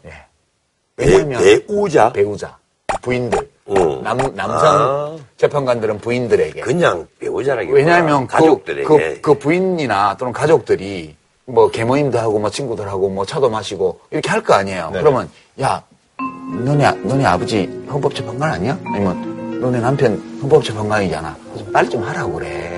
왜냐면 0.97 1.41
배, 1.41 1.65
배우자? 1.65 2.11
배우자, 2.11 2.57
부인들, 3.01 3.49
어. 3.67 4.01
남, 4.03 4.17
남성 4.35 4.59
아. 4.63 5.15
재판관들은 5.37 5.99
부인들에게. 5.99 6.61
그냥 6.61 7.07
배우자라기 7.19 7.71
왜냐하면 7.71 8.27
가족들에게. 8.27 8.83
그, 8.87 8.97
그, 8.97 9.21
그 9.21 9.33
부인이나 9.39 10.15
또는 10.17 10.31
가족들이 10.33 11.15
뭐 11.45 11.69
개모임도 11.69 12.17
하고 12.19 12.39
뭐 12.39 12.49
친구들하고 12.49 13.09
뭐 13.09 13.25
차도 13.25 13.49
마시고 13.49 13.99
이렇게 14.11 14.29
할 14.29 14.41
거 14.41 14.53
아니에요. 14.53 14.89
네네. 14.91 14.99
그러면 15.03 15.29
야 15.61 15.81
너네 16.63 16.91
너네 17.03 17.25
아버지 17.25 17.65
헌법재판관 17.89 18.51
아니야? 18.51 18.77
아니면 18.85 19.59
너네 19.61 19.79
남편 19.79 20.17
헌법재판관이잖아. 20.41 21.35
그래서 21.53 21.71
빨리 21.71 21.89
좀 21.89 22.03
하라고 22.03 22.33
그래. 22.33 22.74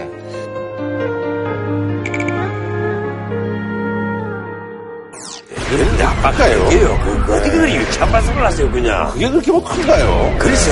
그런데 5.70 6.04
아빠가요. 6.04 6.66
이게요. 6.68 7.00
그, 7.04 7.26
그 7.26 7.36
어떻게 7.36 7.52
그리 7.58 7.76
유치한 7.76 8.12
말씀을 8.12 8.46
하세요, 8.46 8.72
그냥. 8.72 9.12
그게 9.12 9.30
그렇게 9.30 9.52
뭐 9.52 9.64
큰가요? 9.64 10.36
그래서, 10.40 10.72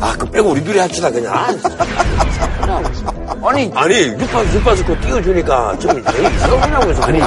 아, 0.00 0.14
그 0.18 0.28
빼고 0.30 0.50
우리 0.50 0.64
둘이 0.64 0.78
합시다, 0.78 1.10
그냥. 1.10 1.32
아, 1.34 1.48
아니 3.44 3.70
아니, 3.74 3.94
육판, 4.06 4.54
육판 4.54 4.76
그 4.84 4.96
띄워주니까 5.00 5.78
좀 5.78 5.98
이상하냐고 5.98 6.90
해서. 6.90 7.02
아니 7.02 7.18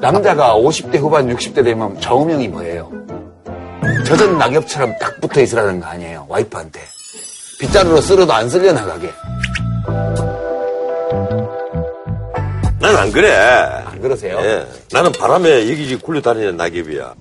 남자가 0.00 0.54
50대 0.54 0.98
후반 0.98 1.26
60대 1.34 1.64
되면 1.64 1.98
좌우명이 2.00 2.48
뭐예요? 2.48 2.90
젖은 4.04 4.38
낙엽처럼 4.38 4.94
딱 5.00 5.20
붙어 5.20 5.40
있으라는 5.40 5.80
거 5.80 5.86
아니에요. 5.86 6.26
와이프한테 6.28 6.80
빗자루로 7.60 8.00
쓸어도 8.00 8.32
안 8.32 8.48
쓸려 8.48 8.72
나가게. 8.72 9.10
난 12.80 12.96
안 12.96 13.10
그래. 13.10 13.32
안 13.32 14.00
그러세요? 14.00 14.38
예. 14.40 14.66
나는 14.92 15.10
바람에 15.12 15.62
여기저기 15.70 15.96
굴러다니는 15.96 16.56
낙엽이야. 16.56 17.14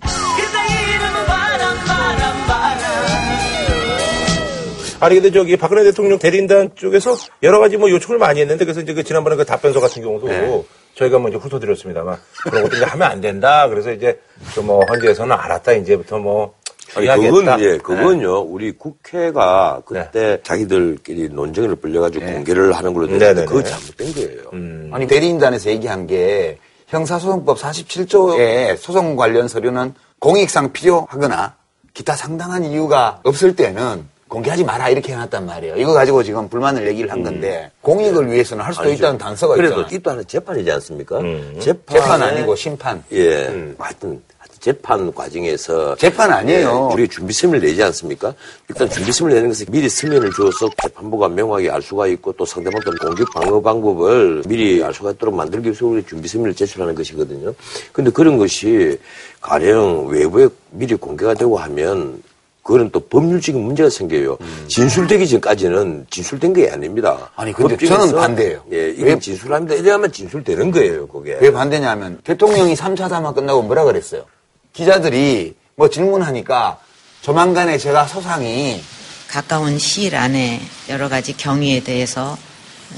아니 5.00 5.14
근데 5.16 5.32
저기 5.32 5.58
박근혜 5.58 5.84
대통령 5.84 6.18
대리인단 6.18 6.72
쪽에서 6.76 7.16
여러 7.44 7.60
가지 7.60 7.78
뭐 7.78 7.90
요청을 7.92 8.18
많이 8.18 8.42
했는데 8.42 8.66
그래서 8.66 8.82
이제 8.82 8.94
그 8.96 9.04
지난번에 9.04 9.36
그 9.36 9.46
답변서 9.46 9.80
같은 9.80 10.02
경우도 10.02 10.28
네. 10.28 10.64
저희가 10.96 11.20
먼저 11.20 11.38
훑어드렸습니다만 11.38 12.18
그런 12.44 12.64
것도 12.64 12.78
이제 12.78 12.86
하면 12.86 13.12
안 13.12 13.22
된다. 13.22 13.68
그래서 13.68 13.92
이제 13.92 14.20
그뭐 14.56 14.84
헌재에서는 14.90 15.36
알았다 15.36 15.74
이제부터 15.74 16.18
뭐 16.18 16.54
아니. 16.96 17.08
그건, 17.08 17.60
예, 17.60 17.72
네. 17.72 17.78
그건요, 17.78 18.40
우리 18.42 18.72
국회가 18.72 19.82
그때 19.86 20.40
자기들끼리 20.44 21.30
논쟁을 21.30 21.76
벌려가지고 21.76 22.26
공개를 22.26 22.74
하는 22.74 22.94
걸로 22.94 23.06
됐는데 23.06 23.26
네네네. 23.28 23.46
그거 23.46 23.64
잘못된 23.64 24.14
거예요. 24.14 24.42
음. 24.54 24.90
아니 24.94 25.08
대리인단에서 25.08 25.70
얘기한 25.70 26.08
게 26.08 26.58
형사소송법 26.88 27.58
47조의 27.58 28.78
소송 28.78 29.16
관련 29.16 29.48
서류는 29.48 29.94
공익상 30.20 30.72
필요하거나 30.72 31.56
기타 31.94 32.16
상당한 32.16 32.64
이유가 32.64 33.20
없을 33.24 33.56
때는 33.56 34.06
공개하지 34.28 34.66
마라 34.66 34.90
이렇게 34.90 35.14
해놨단 35.14 35.46
말이에요. 35.46 35.76
이거 35.78 35.94
가지고 35.94 36.22
지금 36.22 36.50
불만을 36.50 36.86
얘기를 36.88 37.10
한 37.12 37.24
건데 37.24 37.72
공익을 37.82 38.32
위해서는 38.32 38.64
할 38.64 38.74
수도 38.74 38.88
아니죠. 38.88 39.04
있다는 39.04 39.18
단서가 39.18 39.56
그래도 39.56 39.82
있잖아요. 39.82 39.98
이또 39.98 40.12
하나 40.12 40.24
재판이지 40.24 40.72
않습니까? 40.72 41.20
음. 41.20 41.58
재판 41.60 41.96
재판 41.96 42.22
아니고 42.22 42.56
심판. 42.56 43.04
예, 43.14 43.46
하여튼, 43.46 43.76
하여튼 43.78 44.22
재판 44.60 45.14
과정에서 45.14 45.96
재판 45.96 46.32
아니에요. 46.32 46.90
예, 46.92 46.94
우리가 46.94 47.14
준비서명을 47.14 47.62
내지 47.62 47.82
않습니까? 47.84 48.34
일단 48.70 48.90
준비서명을 48.90 49.36
내는 49.36 49.50
것은 49.50 49.66
미리 49.70 49.88
서면을 49.90 50.32
주어서 50.32 50.70
재판부가 50.82 51.30
명확히 51.30 51.70
알 51.70 51.82
수가 51.82 52.08
있고 52.08 52.34
또 52.34 52.46
상대방도 52.46 52.92
공격 53.00 53.32
방어 53.34 53.62
방법을 53.62 54.44
미리 54.48 54.84
알 54.84 54.94
수가 54.94 55.12
있도록 55.12 55.36
만들기 55.36 55.68
위해서 55.70 55.86
우리가 55.86 56.08
준비서면을 56.08 56.56
제출하는 56.56 56.96
것이거든요. 56.96 57.54
근데 57.94 58.10
그런 58.12 58.38
것이 58.38 58.98
가령 59.42 60.08
외부에 60.08 60.48
미리 60.72 60.96
공개가 60.96 61.34
되고 61.34 61.58
하면 61.58 62.22
그거는 62.64 62.90
또 62.92 63.00
법률적인 63.00 63.62
문제가 63.62 63.90
생겨요. 63.90 64.38
진술되기 64.68 65.26
전까지는 65.30 66.08
진술된 66.10 66.52
게 66.52 66.70
아닙니다. 66.70 67.32
아니, 67.38 67.54
근데 67.54 67.78
저는 67.78 68.14
반대예요. 68.14 68.62
예, 68.74 68.90
이건 68.90 69.06
왜- 69.06 69.20
진술합니다. 69.20 69.76
이래야만 69.76 70.12
진술되는 70.12 70.72
거예요, 70.72 71.08
그게. 71.08 71.38
왜 71.40 71.50
반대냐면 71.50 72.20
대통령이 72.26 72.76
3차 72.76 73.08
담화 73.08 73.32
끝나고 73.34 73.62
뭐라 73.62 73.86
그랬어요? 73.86 74.26
기자들이 74.78 75.56
뭐 75.76 75.90
질문하니까 75.90 76.78
조만간에 77.22 77.80
제가 77.80 78.06
소상히 78.06 78.80
가까운 79.28 79.80
시일 79.80 80.16
안에 80.16 80.62
여러 80.88 81.10
가지 81.10 81.36
경위에 81.36 81.80
대해서 81.80 82.38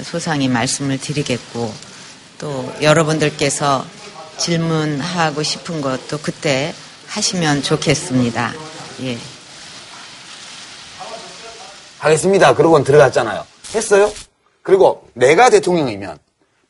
소상히 0.04 0.50
말씀을 0.50 1.00
드리겠고 1.00 1.74
또 2.38 2.74
여러분들께서 2.82 3.86
질문하고 4.38 5.42
싶은 5.42 5.80
것도 5.80 6.18
그때 6.22 6.74
하시면 7.08 7.64
좋겠습니다. 7.64 8.54
예. 9.04 9.18
하겠습니다. 11.98 12.56
그러고는 12.56 12.84
들어갔잖아요. 12.84 13.46
했어요? 13.74 14.12
그리고 14.64 15.10
내가 15.14 15.50
대통령이면 15.50 16.18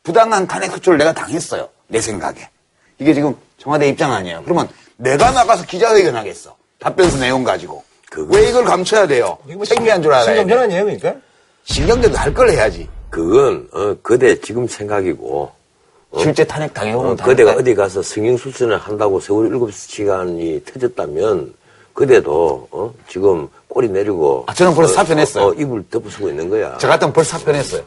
부당한 0.04 0.46
탄핵 0.46 0.70
소추를 0.70 0.98
내가 0.98 1.12
당했어요. 1.12 1.68
내 1.88 2.00
생각에. 2.00 2.48
이게 3.00 3.12
지금 3.12 3.34
청와대 3.58 3.88
입장 3.88 4.12
아니에요. 4.12 4.42
그러면 4.44 4.68
내가 5.00 5.30
나가서 5.30 5.64
기자회견 5.64 6.14
하겠어. 6.14 6.54
답변서 6.78 7.18
내용 7.18 7.42
가지고. 7.42 7.82
그거- 8.10 8.36
왜 8.36 8.48
이걸 8.48 8.64
감춰야 8.64 9.06
돼요? 9.06 9.38
창피한 9.66 10.02
줄 10.02 10.12
알아요. 10.12 10.26
신경전 10.26 10.58
아니에요, 10.58 10.84
그러니까? 10.84 11.14
신경전도 11.64 12.18
할 12.18 12.34
걸 12.34 12.50
해야지. 12.50 12.88
그건 13.08 13.68
어, 13.72 13.94
그대 14.02 14.38
지금 14.40 14.66
생각이고 14.68 15.50
실제 16.18 16.44
탄핵 16.44 16.72
당해보면 16.74 17.12
어, 17.12 17.16
그대가 17.24 17.52
어디 17.52 17.74
가서 17.74 18.02
성형수술을 18.02 18.78
한다고 18.78 19.20
세월 19.20 19.46
일곱 19.48 19.72
시간이 19.72 20.62
터졌다면 20.64 21.54
그대도 21.94 22.68
어, 22.70 22.94
지금 23.08 23.48
꼬리 23.68 23.88
내리고 23.88 24.44
아, 24.48 24.54
저는 24.54 24.74
벌써 24.74 24.92
어, 24.92 24.94
사표냈어요. 24.96 25.44
어, 25.44 25.48
어, 25.50 25.54
입을 25.54 25.84
덮어쓰고 25.90 26.28
있는 26.28 26.48
거야. 26.48 26.76
저 26.78 26.88
같으면 26.88 27.12
벌써 27.12 27.38
사표냈어요. 27.38 27.82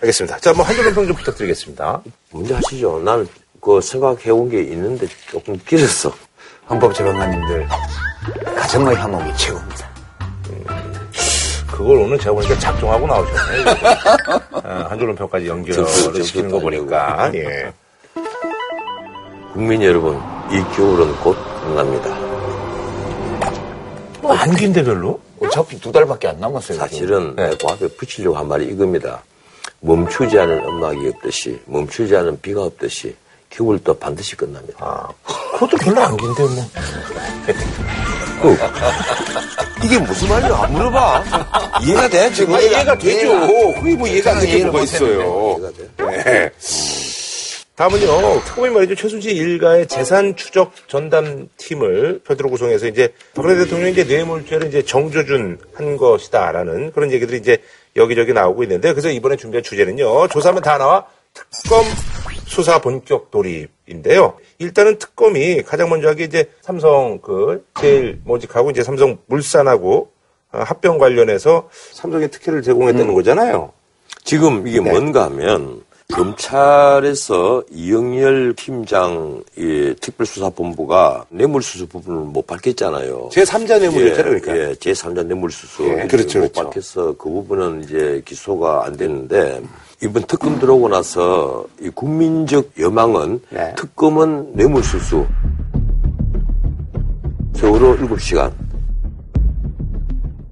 알겠습니다. 0.00 0.38
자, 0.38 0.52
뭐 0.52 0.64
한줄 0.64 0.92
평 0.94 1.06
좀 1.06 1.14
부탁드리겠습니다. 1.16 2.02
문제 2.30 2.54
하시죠. 2.54 3.00
나는 3.04 3.28
그 3.60 3.80
생각해온 3.80 4.48
게 4.48 4.62
있는데 4.62 5.06
조금 5.28 5.58
길었어. 5.66 6.12
헌법재판관님들 6.68 7.68
가정의 8.56 8.94
화목이 8.96 9.36
최고입니다. 9.36 9.90
그걸 11.66 11.96
오늘 11.98 12.18
제가 12.18 12.34
보니까 12.34 12.58
작정하고 12.58 13.06
나오셨네요. 13.06 13.64
아, 14.64 14.86
한줄론 14.90 15.14
평까지 15.16 15.48
연결을 15.48 15.86
시키는 16.22 16.50
거 16.50 16.58
보니까. 16.58 17.30
예. 17.34 17.72
국민 19.52 19.82
여러분, 19.82 20.16
이 20.50 20.76
겨울은 20.76 21.14
곧 21.16 21.36
끝납니다. 21.62 22.14
뭐, 24.20 24.34
안 24.34 24.54
긴데 24.54 24.84
별로? 24.84 25.20
어차피 25.40 25.80
두 25.80 25.90
달밖에 25.90 26.28
안 26.28 26.38
남았어요. 26.38 26.78
사실은 26.78 27.34
네. 27.34 27.50
그 27.58 27.66
앞에 27.72 27.88
붙이려고 27.88 28.36
한 28.36 28.46
말이 28.46 28.66
이겁니다. 28.66 29.22
멈추지 29.80 30.38
않은 30.38 30.64
음악이 30.64 31.08
없듯이, 31.08 31.60
멈추지 31.64 32.14
않은 32.14 32.40
비가 32.42 32.62
없듯이, 32.62 33.16
겨울도 33.50 33.98
반드시 33.98 34.36
끝납니다. 34.36 34.76
아, 34.80 35.08
그것도 35.52 35.76
별로 35.78 36.00
안 36.00 36.16
긴데, 36.16 36.42
뭐. 36.42 36.62
어. 38.42 38.56
이게 39.84 39.98
무슨 39.98 40.28
말이야? 40.28 40.56
안 40.56 40.72
물어봐. 40.72 41.24
이해가 41.82 42.08
돼? 42.08 42.32
지금 42.32 42.54
아, 42.54 42.60
이해가 42.60 42.96
되죠. 42.96 43.40
그게 43.74 43.96
뭐 43.96 44.06
이해가 44.06 44.32
안 44.32 44.40
되는 44.40 44.70
뭐가. 44.70 44.82
있어요. 44.84 45.56
이해가 45.58 45.70
돼. 45.76 46.22
네. 46.24 46.50
다음은요, 47.76 48.42
특검이 48.44 48.68
말이죠. 48.70 48.94
최순실 48.94 49.34
일가의 49.34 49.86
재산 49.88 50.36
추적 50.36 50.72
전담 50.86 51.48
팀을 51.56 52.20
별도로 52.26 52.50
구성해서 52.50 52.86
이제 52.86 53.14
박근혜 53.34 53.56
대통령이 53.56 53.92
이제 53.92 54.04
뇌물죄를 54.04 54.68
이제 54.68 54.82
정조준 54.82 55.58
한 55.72 55.96
것이다라는 55.96 56.92
그런 56.92 57.10
얘기들이 57.10 57.38
이제 57.38 57.56
여기저기 57.96 58.34
나오고 58.34 58.64
있는데 58.64 58.92
그래서 58.92 59.08
이번에 59.08 59.36
준비한 59.36 59.62
주제는요, 59.62 60.28
조사하면 60.28 60.62
다 60.62 60.76
나와 60.76 61.06
특검 61.32 61.82
수사 62.50 62.80
본격 62.80 63.30
돌입인데요. 63.30 64.34
일단은 64.58 64.98
특검이 64.98 65.62
가장 65.62 65.88
먼저 65.88 66.08
하게 66.08 66.24
이제 66.24 66.50
삼성 66.60 67.20
그 67.20 67.64
제일 67.80 68.20
모직하고 68.24 68.70
이제 68.70 68.82
삼성 68.82 69.18
물산하고 69.26 70.10
어, 70.52 70.58
합병 70.58 70.98
관련해서 70.98 71.68
삼성에 71.92 72.26
특혜를 72.26 72.62
제공했다는 72.62 73.14
거잖아요. 73.14 73.72
지금 74.24 74.66
이게 74.66 74.80
뭔가 74.80 75.24
하면 75.26 75.82
검찰에서 76.12 77.62
이영렬 77.70 78.54
팀장 78.56 79.44
이 79.56 79.94
특별수사본부가 80.00 81.26
뇌물수수 81.30 81.86
부분을 81.86 82.22
못 82.24 82.48
밝혔잖아요. 82.48 83.28
제3자 83.32 83.78
뇌물이었잖아요, 83.78 84.40
그러니까. 84.40 84.58
예, 84.58 84.74
제3자 84.74 85.24
뇌물수수. 85.24 85.84
예, 85.84 86.06
그렇죠, 86.08 86.40
못 86.40 86.52
그렇죠. 86.52 86.64
밝혀서 86.64 87.12
그 87.16 87.30
부분은 87.30 87.84
이제 87.84 88.22
기소가 88.24 88.86
안 88.86 88.96
됐는데 88.96 89.62
이번 90.02 90.22
특검 90.22 90.58
들어오고 90.58 90.88
나서 90.88 91.66
이 91.80 91.90
국민적 91.90 92.70
여망은 92.78 93.40
네. 93.50 93.74
특검은 93.76 94.52
뇌물수수. 94.54 95.26
세월호 97.54 97.96
7시간. 97.98 98.50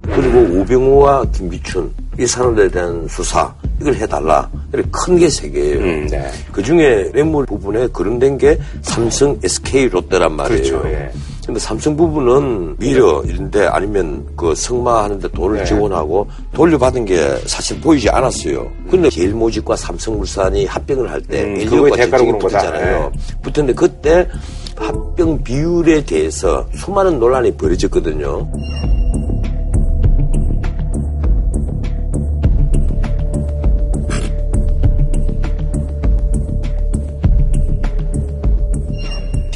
그리고 0.03 0.39
우병우와 0.39 1.25
김기춘 1.31 1.91
이 2.19 2.27
사람들에 2.27 2.69
대한 2.69 3.07
수사 3.07 3.53
이걸 3.79 3.95
해달라 3.95 4.49
큰게 4.91 5.29
세 5.29 5.49
개예요. 5.49 5.79
음, 5.79 6.07
네. 6.07 6.29
그 6.51 6.61
중에 6.61 7.09
매물 7.13 7.45
부분에 7.45 7.87
거론된 7.87 8.37
게 8.37 8.59
삼성, 8.81 9.39
SK, 9.41 9.89
롯데란 9.89 10.35
말이에요. 10.35 10.61
그렇죠, 10.61 10.89
예. 10.89 11.11
근데 11.45 11.59
삼성 11.59 11.95
부분은 11.97 12.75
미러 12.77 13.23
이런데 13.25 13.65
아니면 13.65 14.25
그 14.35 14.53
성마하는데 14.53 15.29
돈을 15.29 15.57
네. 15.59 15.65
지원하고 15.65 16.27
돌려받은 16.53 17.05
게 17.05 17.17
사실 17.47 17.79
보이지 17.81 18.09
않았어요. 18.09 18.67
근데 18.89 19.09
제일모직과 19.09 19.75
삼성물산이 19.75 20.65
합병을 20.65 21.09
할때 21.09 21.43
음, 21.43 21.61
인력과 21.61 21.95
대가로. 21.95 22.37
붙었잖아요. 22.37 23.11
네. 23.11 23.19
붙었는데 23.41 23.73
그때 23.73 24.27
합병 24.75 25.41
비율에 25.43 26.03
대해서 26.05 26.65
수많은 26.75 27.19
논란이 27.19 27.55
벌어졌거든요. 27.57 28.47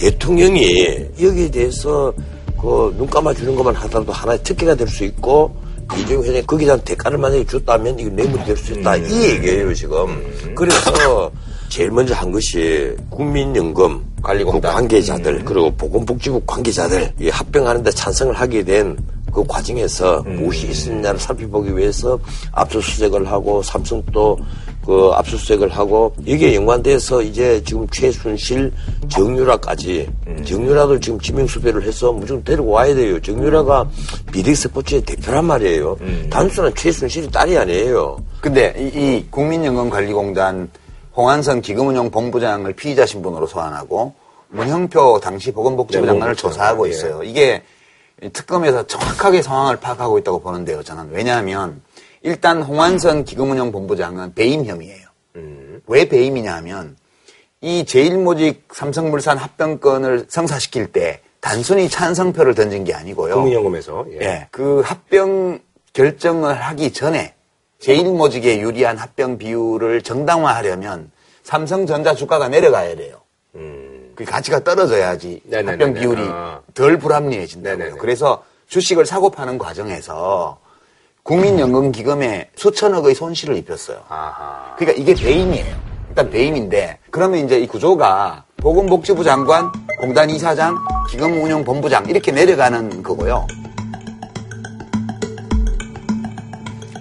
대통령이 0.04 0.98
여기에 1.22 1.52
대해서 1.52 2.14
그 2.60 2.94
눈 2.98 3.08
감아주는 3.10 3.56
것만 3.56 3.76
하더라도 3.76 4.12
하나의 4.12 4.40
특혜가 4.44 4.76
될 4.76 4.88
수 4.88 5.04
있고 5.06 5.54
이재용 5.98 6.24
회장이 6.24 6.46
거기에 6.46 6.66
대한 6.66 6.82
대가를 6.82 7.18
만약에 7.18 7.46
줬다면 7.46 8.00
이거 8.00 8.10
뇌물이 8.10 8.46
될 8.46 8.56
수 8.58 8.74
있다. 8.74 8.96
이 8.96 9.22
얘기예요, 9.32 9.74
지금. 9.74 10.24
그래서 10.56 11.32
제일 11.74 11.90
먼저 11.90 12.14
한 12.14 12.32
것이 12.32 12.96
국민연금 13.10 14.00
관리공단. 14.22 14.62
그 14.62 14.78
관계자들 14.78 15.44
그리고 15.44 15.74
보건복지부 15.76 16.44
관계자들 16.46 17.14
이 17.20 17.30
합병하는데 17.30 17.90
찬성을 17.90 18.32
하게 18.36 18.64
된 18.64 18.96
그 19.34 19.44
과정에서 19.48 20.22
무엇이 20.22 20.68
있었냐를 20.68 21.20
살펴보기 21.20 21.76
위해서 21.76 22.20
압수수색을 22.52 23.30
하고 23.30 23.64
삼성도 23.64 24.38
그 24.86 25.10
압수수색을 25.14 25.70
하고 25.70 26.14
이게 26.26 26.54
연관돼서 26.54 27.22
이제 27.22 27.62
지금 27.66 27.88
최순실 27.90 28.72
정유라까지 29.10 30.10
정유라도 30.46 31.00
지금 31.00 31.20
지명수배를 31.20 31.84
해서 31.84 32.12
무조건 32.12 32.44
데리고 32.44 32.72
와야 32.72 32.94
돼요. 32.94 33.20
정유라가 33.20 33.90
비덱 34.32 34.56
스포츠의 34.56 35.02
대표란 35.02 35.46
말이에요. 35.46 35.98
단순한 36.30 36.76
최순실이 36.76 37.32
딸이 37.32 37.58
아니에요. 37.58 38.18
근데 38.42 38.76
이, 38.78 38.84
이 39.00 39.26
국민연금관리공단 39.32 40.70
홍한선 41.16 41.62
기금운용 41.62 42.12
본부장을 42.12 42.74
피의자 42.74 43.06
신분으로 43.06 43.48
소환하고 43.48 44.14
문형표 44.50 45.20
당시 45.20 45.52
보건복지부 45.52 46.06
네, 46.06 46.12
장관을 46.12 46.36
조사하고 46.36 46.88
예. 46.88 46.92
있어요. 46.92 47.24
이게 47.24 47.64
이 48.22 48.30
특검에서 48.30 48.86
정확하게 48.88 49.42
상황을 49.42 49.78
파악하고 49.78 50.18
있다고 50.20 50.40
보는데요. 50.42 50.84
저는 50.84 51.10
왜냐하면 51.12 51.82
일단 52.22 52.62
홍한선 52.62 53.26
기금운용 53.26 53.72
본부장은 53.72 54.34
배임 54.34 54.66
혐의예요. 54.66 55.08
음. 55.36 55.82
왜 55.88 56.08
배임이냐 56.08 56.54
하면 56.58 56.96
이 57.62 57.86
제일모직 57.86 58.68
삼성물산 58.72 59.38
합병권을 59.38 60.28
성사시킬 60.30 60.92
때 60.92 61.22
단순히 61.42 61.90
찬성표를 61.90 62.56
던진 62.56 62.86
게 62.86 62.94
아니고요. 62.94 63.36
국민연금에서. 63.36 64.06
예. 64.12 64.18
예, 64.22 64.48
그 64.52 64.82
합병 64.86 65.60
결정을 65.92 66.56
하기 66.56 66.94
전에 66.94 67.34
제일 67.84 68.06
모직에 68.06 68.62
유리한 68.62 68.98
합병 68.98 69.38
비율을 69.38 70.04
정당화하려면 70.04 71.12
삼성전자 71.44 72.16
주가가 72.16 72.48
내려가야 72.48 72.96
돼요. 72.96 73.18
그 74.16 74.24
가치가 74.24 74.64
떨어져야지 74.64 75.42
음. 75.44 75.50
네네네네. 75.50 75.72
합병 75.72 75.94
비율이 75.94 76.22
아. 76.30 76.62
덜 76.74 76.98
불합리해진다고요. 76.98 77.78
네네네. 77.78 77.98
그래서 78.00 78.46
주식을 78.68 79.06
사고 79.06 79.32
파는 79.32 79.58
과정에서 79.58 80.60
국민연금기금에 81.24 82.52
수천억의 82.56 83.16
손실을 83.16 83.58
입혔어요. 83.58 84.00
아하. 84.08 84.76
그러니까 84.78 85.02
이게 85.02 85.14
배임이에요. 85.14 85.76
일단 86.08 86.30
배임인데 86.30 87.00
그러면 87.12 87.44
이제 87.44 87.60
이 87.60 87.68
구조가 87.68 88.46
보건복지부 88.58 89.26
장관, 89.26 89.70
공단 90.00 90.30
이사장, 90.30 90.78
기금운용본부장 91.10 92.06
이렇게 92.06 92.32
내려가는 92.32 93.04
거고요. 93.04 93.46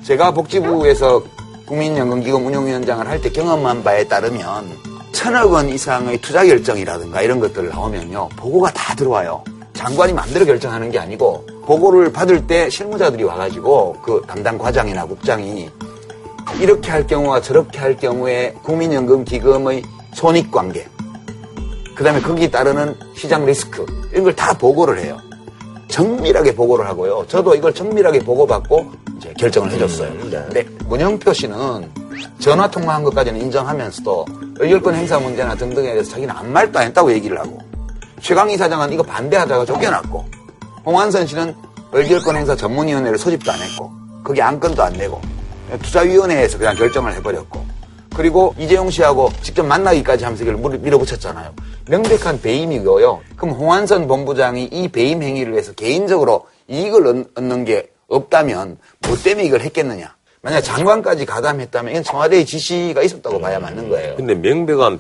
제가 0.05 0.33
복지부에서 0.33 1.23
국민연금기금 1.67 2.47
운용위원장을 2.47 3.07
할 3.07 3.21
때 3.21 3.31
경험한 3.31 3.85
바에 3.85 4.05
따르면 4.05 4.77
천억 5.13 5.53
원 5.53 5.69
이상의 5.69 6.19
투자 6.21 6.45
결정이라든가 6.45 7.23
이런 7.23 7.39
것들 7.39 7.69
나오면요 7.69 8.29
보고가 8.37 8.73
다 8.73 8.95
들어와요. 8.95 9.45
장관이 9.75 10.13
마음대로 10.13 10.45
결정하는 10.45 10.91
게 10.91 10.99
아니고 10.99 11.47
보고를 11.65 12.13
받을 12.13 12.47
때 12.47 12.69
실무자들이 12.69 13.23
와가지고 13.25 13.97
그 14.03 14.23
담당 14.27 14.59
과장이나 14.59 15.07
국장이 15.07 15.71
이렇게 16.61 16.91
할 16.91 17.07
경우와 17.07 17.41
저렇게 17.41 17.79
할 17.79 17.97
경우에 17.97 18.55
국민연금 18.63 19.25
기금의 19.25 19.83
손익관계 20.15 20.87
그 21.95 22.05
다음에 22.05 22.21
거기에 22.21 22.51
따르는 22.51 22.95
시장 23.17 23.47
리스크 23.47 23.87
이런 24.11 24.25
걸 24.25 24.35
다 24.35 24.53
보고를 24.59 24.99
해요. 25.01 25.19
정밀하게 25.93 26.55
보고를 26.55 26.87
하고요. 26.89 27.25
저도 27.29 27.55
이걸 27.55 27.73
정밀하게 27.73 28.21
보고받고 28.21 28.91
이제 29.19 29.33
결정을 29.39 29.71
해줬어요. 29.73 30.11
근데 30.47 30.65
문영표 30.87 31.33
씨는 31.35 31.91
전화 32.39 32.69
통화한 32.69 33.05
것까지는 33.05 33.39
인정하면서도 33.43 34.27
의결권 34.59 34.95
행사 34.95 35.19
문제나 35.19 35.55
등등에 35.55 35.93
대해서 35.93 36.11
자기는 36.13 36.35
아무 36.35 36.49
말도 36.49 36.79
안 36.79 36.87
했다고 36.87 37.13
얘기를 37.13 37.39
하고 37.39 37.59
최강희 38.21 38.57
사장은 38.57 38.93
이거 38.93 39.03
반대하다가 39.03 39.65
쫓겨났고 39.67 40.25
홍한선 40.87 41.27
씨는 41.27 41.55
의결권 41.93 42.37
행사 42.37 42.57
전문위원회를 42.57 43.19
소집도 43.19 43.53
안 43.53 43.59
했고 43.61 43.93
거기 44.25 44.41
안건도 44.41 44.83
안 44.83 44.95
내고 44.95 45.21
투자위원회에서 45.83 46.57
그냥 46.59 46.75
결정을 46.75 47.15
해버렸고 47.17 47.65
그리고 48.17 48.55
이재용 48.59 48.91
씨하고 48.91 49.31
직접 49.43 49.65
만나기까지 49.65 50.25
하면서 50.25 50.43
이걸 50.45 50.57
물- 50.57 50.79
밀어붙였잖아요. 50.79 51.53
명백한 51.89 52.41
배임이고요. 52.43 53.21
그럼 53.37 53.55
홍한선 53.55 54.07
본부장이 54.07 54.65
이 54.65 54.89
배임 54.89 55.23
행위를 55.23 55.55
해서 55.57 55.73
개인적으로 55.73 56.47
이익을 56.69 57.07
얻- 57.07 57.27
얻는 57.39 57.65
게 57.65 57.91
없다면 58.09 58.79
뭐 59.07 59.17
때문에 59.17 59.45
이걸 59.47 59.61
했겠느냐. 59.63 60.15
만약 60.45 60.61
장관까지 60.63 61.25
가담했다면 61.25 61.93
이건 61.93 62.03
청와대의 62.03 62.45
지시가 62.45 63.01
있었다고 63.03 63.41
봐야 63.41 63.61
맞는 63.61 63.89
거예요. 63.89 64.17
근데 64.17 64.35
명백한 64.35 64.99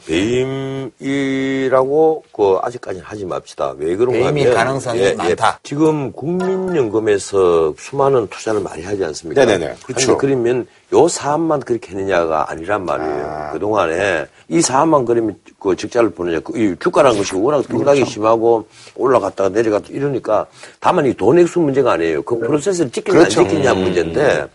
배임이라고 0.98 2.22
그 2.32 2.58
아직까지는 2.62 3.04
하지 3.04 3.24
맙시다. 3.24 3.74
왜 3.76 3.96
그런가 3.96 4.30
배임일 4.30 4.46
하면 4.50 4.56
가능성이 4.56 5.14
많다. 5.14 5.58
지금 5.64 6.12
국민연금에서 6.12 7.74
수많은 7.76 8.28
투자를 8.28 8.60
많이 8.60 8.84
하지 8.84 9.04
않습니까? 9.04 9.44
네네네. 9.44 9.74
그렇죠. 9.84 10.12
아니, 10.12 10.18
그러면 10.20 10.64
요 10.92 11.08
사안만 11.08 11.58
그렇게 11.60 11.90
했느냐가 11.90 12.48
아니란 12.48 12.84
말이에요. 12.84 13.48
그동안에 13.52 14.26
이 14.48 14.60
사안만 14.60 15.04
그러면 15.06 15.34
그 15.58 15.74
적자를 15.74 16.10
보느냐. 16.10 16.38
그이 16.38 16.76
주가라는 16.78 17.18
것이 17.18 17.34
워낙 17.34 17.66
등락이 17.66 17.98
그렇죠. 18.02 18.12
심하고 18.12 18.68
올라갔다가 18.94 19.48
내려갔다 19.48 19.88
이러니까 19.90 20.46
다만 20.78 21.06
이 21.06 21.14
돈 21.14 21.40
액수 21.40 21.58
문제가 21.58 21.94
아니에요. 21.94 22.22
그 22.22 22.38
프로세스를 22.38 22.92
지키냐 22.92 23.18
그렇죠. 23.18 23.40
안 23.40 23.48
지키냐 23.48 23.74
문제인데 23.74 24.46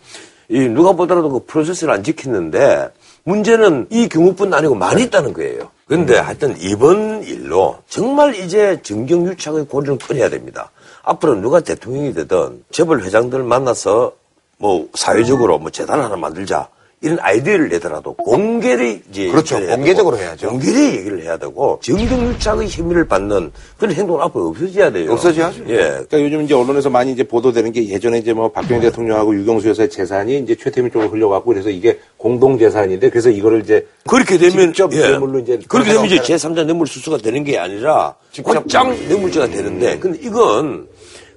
이 0.48 0.60
누가 0.68 0.92
보더라도 0.92 1.30
그 1.30 1.44
프로세스를 1.46 1.92
안 1.92 2.02
지키는데 2.02 2.90
문제는 3.24 3.88
이 3.90 4.08
경우뿐 4.08 4.54
아니고 4.54 4.74
많이 4.74 5.02
있다는 5.02 5.34
거예요. 5.34 5.70
그런데 5.86 6.16
하여튼 6.16 6.56
이번 6.60 7.22
일로 7.24 7.78
정말 7.88 8.34
이제 8.34 8.80
정경유착의 8.82 9.66
고리를 9.66 9.98
끊어야 9.98 10.30
됩니다. 10.30 10.70
앞으로 11.02 11.34
누가 11.36 11.60
대통령이 11.60 12.14
되든 12.14 12.64
재벌 12.70 13.02
회장들 13.02 13.42
만나서 13.42 14.12
뭐 14.58 14.88
사회적으로 14.94 15.58
뭐 15.58 15.70
재단 15.70 16.00
하나 16.00 16.16
만들자 16.16 16.68
이런 17.00 17.16
아이디어를 17.20 17.68
내더라도 17.68 18.14
공개를 18.14 19.02
이제 19.08 19.28
그렇죠. 19.30 19.60
공개적으로 19.64 20.16
되고, 20.16 20.26
해야죠. 20.28 20.48
공개를 20.48 20.96
얘기를 20.96 21.22
해야 21.22 21.36
되고 21.36 21.78
정경유착의 21.80 22.68
혐의를 22.68 23.06
받는 23.06 23.52
그런 23.76 23.94
행동은 23.94 24.20
앞으로 24.22 24.48
없어져야 24.48 24.90
돼요. 24.90 25.12
없어져야죠. 25.12 25.62
예. 25.68 25.76
그러니까 25.76 26.20
요즘 26.20 26.42
이제 26.42 26.54
언론에서 26.54 26.90
많이 26.90 27.12
이제 27.12 27.22
보도되는 27.22 27.70
게 27.70 27.88
예전에 27.88 28.18
이제 28.18 28.32
뭐 28.32 28.50
박정희 28.50 28.80
대통령하고 28.80 29.32
유경수 29.36 29.68
여사의 29.68 29.90
재산이 29.90 30.38
이제 30.40 30.56
최태민 30.56 30.90
쪽으로 30.90 31.08
흘려가고 31.10 31.44
그래서 31.44 31.70
이게 31.70 32.00
공동 32.16 32.58
재산인데 32.58 33.10
그래서 33.10 33.30
이거를 33.30 33.60
이제 33.62 33.86
그렇게 34.08 34.36
되면 34.36 34.72
직접 34.72 34.92
예. 34.94 34.98
뇌물로 35.10 35.38
이제 35.38 35.60
그렇게 35.68 35.92
되면 35.92 36.06
이제 36.06 36.18
그래서 36.18 36.48
제3자 36.48 36.64
뇌물 36.66 36.88
수수가 36.88 37.18
되는 37.18 37.44
게 37.44 37.58
아니라 37.58 38.16
직접- 38.32 38.54
곧장 38.54 38.90
뇌물죄가 39.08 39.46
되는데 39.46 40.00
근데 40.00 40.18
이건 40.20 40.88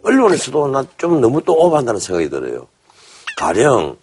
언론에서도 0.02 0.68
나좀 0.70 1.22
너무 1.22 1.40
또 1.46 1.54
오버한다는 1.54 2.00
생각이 2.00 2.32
들어요. 2.32 2.66
가령 3.38 3.98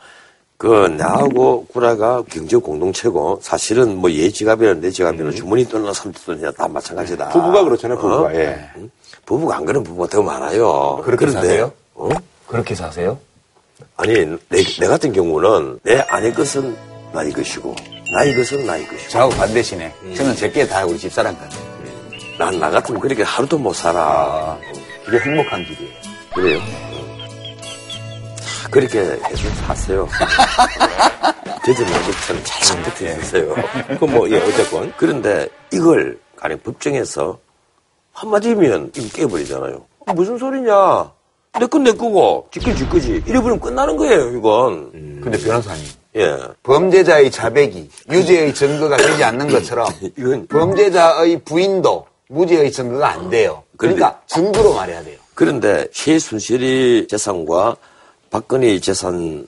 그 0.58 0.66
나하고 0.98 1.66
구라가 1.66 2.24
경제 2.28 2.56
공동체고 2.56 3.38
사실은 3.40 3.96
뭐얘 3.96 4.28
지갑이나 4.28 4.74
내 4.74 4.90
지갑이나 4.90 5.30
주머니 5.30 5.64
돈이나 5.64 5.92
삼촌 5.92 6.34
돈이나 6.34 6.50
다 6.50 6.66
마찬가지다. 6.66 7.26
음. 7.26 7.30
부부가 7.30 7.62
그렇잖아요, 7.62 7.96
부부가. 7.96 8.34
예. 8.34 8.58
응? 8.76 8.90
부부가 9.24 9.56
안 9.56 9.64
그런 9.64 9.84
부부가 9.84 10.08
더 10.08 10.20
많아요. 10.20 11.00
그렇게 11.04 11.26
그런데, 11.26 11.48
사세요? 11.48 11.72
어? 11.94 12.08
그렇게 12.48 12.74
사세요? 12.74 13.18
아니 13.96 14.14
내, 14.48 14.64
내 14.80 14.86
같은 14.88 15.12
경우는 15.12 15.78
내 15.84 16.00
아내 16.08 16.32
것은 16.32 16.76
나의 17.12 17.30
것이고 17.32 17.76
나의 18.12 18.34
것은 18.36 18.66
나의 18.66 18.84
것이고 18.88 19.10
저하고 19.10 19.30
반대시네. 19.36 19.94
저는 20.16 20.34
제게 20.34 20.66
다 20.66 20.84
우리 20.84 20.98
집사람 20.98 21.38
건데. 21.38 21.56
난나 22.36 22.70
같으면 22.70 23.00
그렇게 23.00 23.22
하루도 23.22 23.58
못 23.58 23.74
살아. 23.74 24.58
그게 25.04 25.18
행복한 25.18 25.64
길이에요. 25.64 25.92
그래요. 26.34 26.87
자, 28.68 28.70
그렇게 28.70 28.98
해서 29.00 29.48
사세요. 29.66 30.08
저는 31.64 31.92
것처럼 32.02 32.42
잘 32.44 32.82
붙어 32.82 33.04
있었어요. 33.06 33.54
그럼 33.98 34.14
뭐, 34.14 34.30
예, 34.30 34.38
어쨌건. 34.38 34.92
그런데 34.96 35.48
이걸 35.72 36.18
가령 36.36 36.58
법정에서 36.60 37.38
한마디면 38.12 38.92
이거 38.96 39.08
깨버리잖아요. 39.14 39.84
무슨 40.14 40.38
소리냐? 40.38 41.12
내 41.58 41.66
건 41.66 41.82
내 41.82 41.92
거고, 41.92 42.48
지건 42.52 42.76
지 42.76 42.88
거지. 42.88 43.22
이래버리면 43.26 43.60
끝나는 43.60 43.96
거예요, 43.96 44.30
이건. 44.36 44.90
근데 45.22 45.38
변호사님. 45.38 45.84
예. 46.16 46.36
범죄자의 46.62 47.30
자백이 47.30 47.88
유죄의 48.10 48.54
증거가 48.54 48.96
되지 48.96 49.22
않는 49.24 49.48
것처럼 49.48 49.88
이건 50.16 50.46
범죄자의 50.46 51.40
부인도 51.44 52.06
무죄의 52.28 52.72
증거가 52.72 53.10
안 53.10 53.28
돼요. 53.30 53.62
그러니까 53.76 54.20
증거로 54.26 54.74
말해야 54.74 55.02
돼요. 55.02 55.18
그런데 55.34 55.86
최순실이 55.92 57.06
재산과 57.08 57.76
박근혜의 58.30 58.80
재산은 58.80 59.46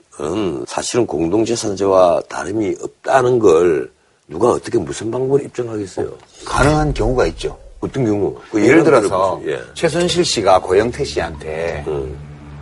사실은 0.67 1.07
공동재산제와 1.07 2.23
다름이 2.29 2.77
없다는 2.83 3.39
걸 3.39 3.91
누가 4.29 4.51
어떻게 4.51 4.79
무슨 4.79 5.11
방법으로 5.11 5.43
입증하겠어요? 5.45 6.11
가능한 6.45 6.95
경우가 6.95 7.27
있죠. 7.29 7.59
어떤 7.81 8.05
경우? 8.05 8.37
그 8.51 8.63
예를 8.65 8.85
들어서 8.85 9.41
예. 9.47 9.61
최순실 9.75 10.25
씨가 10.25 10.61
고영태 10.61 11.03
씨한테 11.05 11.85
음. 11.89 12.17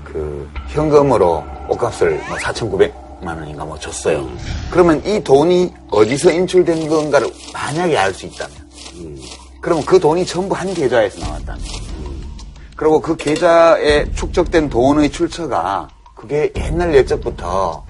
그 0.04 0.48
현금으로 0.68 1.44
옷값을 1.68 2.12
뭐 2.28 2.37
4,900만 2.37 3.26
원인가 3.26 3.64
뭐 3.64 3.78
줬어요. 3.78 4.20
음. 4.20 4.38
그러면 4.70 5.04
이 5.04 5.22
돈이 5.22 5.72
어디서 5.90 6.33
인출된 6.33 6.88
건가를 6.88 7.28
만약에 7.52 7.96
알 7.96 8.14
수 8.14 8.26
있다면 8.26 8.57
음. 8.94 9.18
그러면 9.61 9.85
그 9.85 9.98
돈이 9.98 10.24
전부 10.24 10.54
한 10.54 10.72
계좌에서 10.72 11.20
나왔다면 11.20 11.61
그리고 12.76 13.00
그 13.00 13.16
계좌에 13.16 14.11
축적된 14.14 14.70
돈의 14.70 15.11
출처가 15.11 15.88
그게 16.18 16.52
옛날 16.57 16.92
예적부터 16.96 17.85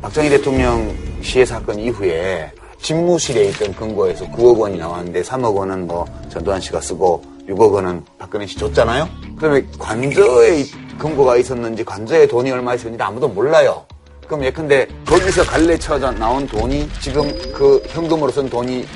박정희 0.00 0.30
대통령 0.30 0.96
시해 1.20 1.44
사건 1.44 1.78
이후에 1.78 2.50
집무실에 2.80 3.50
있던 3.50 3.74
금고에서 3.74 4.24
9억 4.28 4.58
원이 4.58 4.78
나왔는데 4.78 5.22
3억 5.22 5.54
원은 5.54 5.86
뭐 5.86 6.06
전두환 6.30 6.60
씨가 6.60 6.80
쓰고 6.80 7.22
6억 7.48 7.74
원은 7.74 8.04
박근혜 8.18 8.46
씨 8.46 8.56
줬잖아요. 8.56 9.06
그러면 9.36 9.68
관저에 9.78 10.64
금고가 10.98 11.36
있었는지 11.36 11.84
관저에 11.84 12.26
돈이 12.26 12.50
얼마 12.50 12.74
있었는지 12.74 13.02
아무도 13.02 13.28
몰라요. 13.28 13.84
그럼 14.26 14.44
예컨대 14.44 14.88
거기서 15.06 15.44
갈래 15.44 15.76
쳐져 15.76 16.10
나온 16.10 16.46
돈이 16.46 16.88
지금 17.02 17.30
그 17.52 17.82
현금으로 17.88 18.32
쓴 18.32 18.48
돈이 18.48 18.86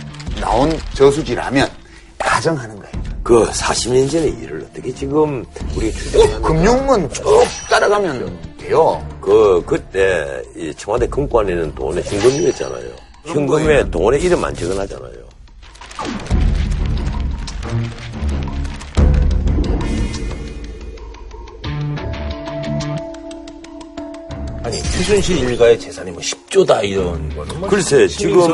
나온 0.40 0.72
저수지라면 0.94 1.68
가정하는 2.18 2.74
거예요. 2.80 2.96
그 3.22 3.44
40년 3.50 4.10
전의 4.10 4.30
일을 4.40 4.66
어떻게 4.70 4.94
지금 4.94 5.44
우리 5.76 5.92
추정하는 5.92 6.42
금융은 6.42 7.10
쭉 7.10 7.24
따라가면 7.68 8.45
돼요. 8.66 9.06
그 9.20 9.62
그때 9.64 10.42
이 10.56 10.72
청와대 10.74 11.06
금관에는 11.06 11.74
돈의 11.74 12.02
현금이었잖아요. 12.02 12.90
현금에 13.24 13.90
돈의 13.90 14.22
이름 14.22 14.44
안 14.44 14.54
적어놨잖아요. 14.54 15.26
아니, 24.62 24.82
최순실 24.82 25.48
일가의 25.50 25.78
재산이 25.78 26.10
뭐 26.10 26.20
10조다 26.20 26.82
이런 26.84 27.28
거는. 27.36 27.60
뭐 27.60 27.68
글쎄 27.68 28.08
지금. 28.08 28.34
뭐. 28.34 28.48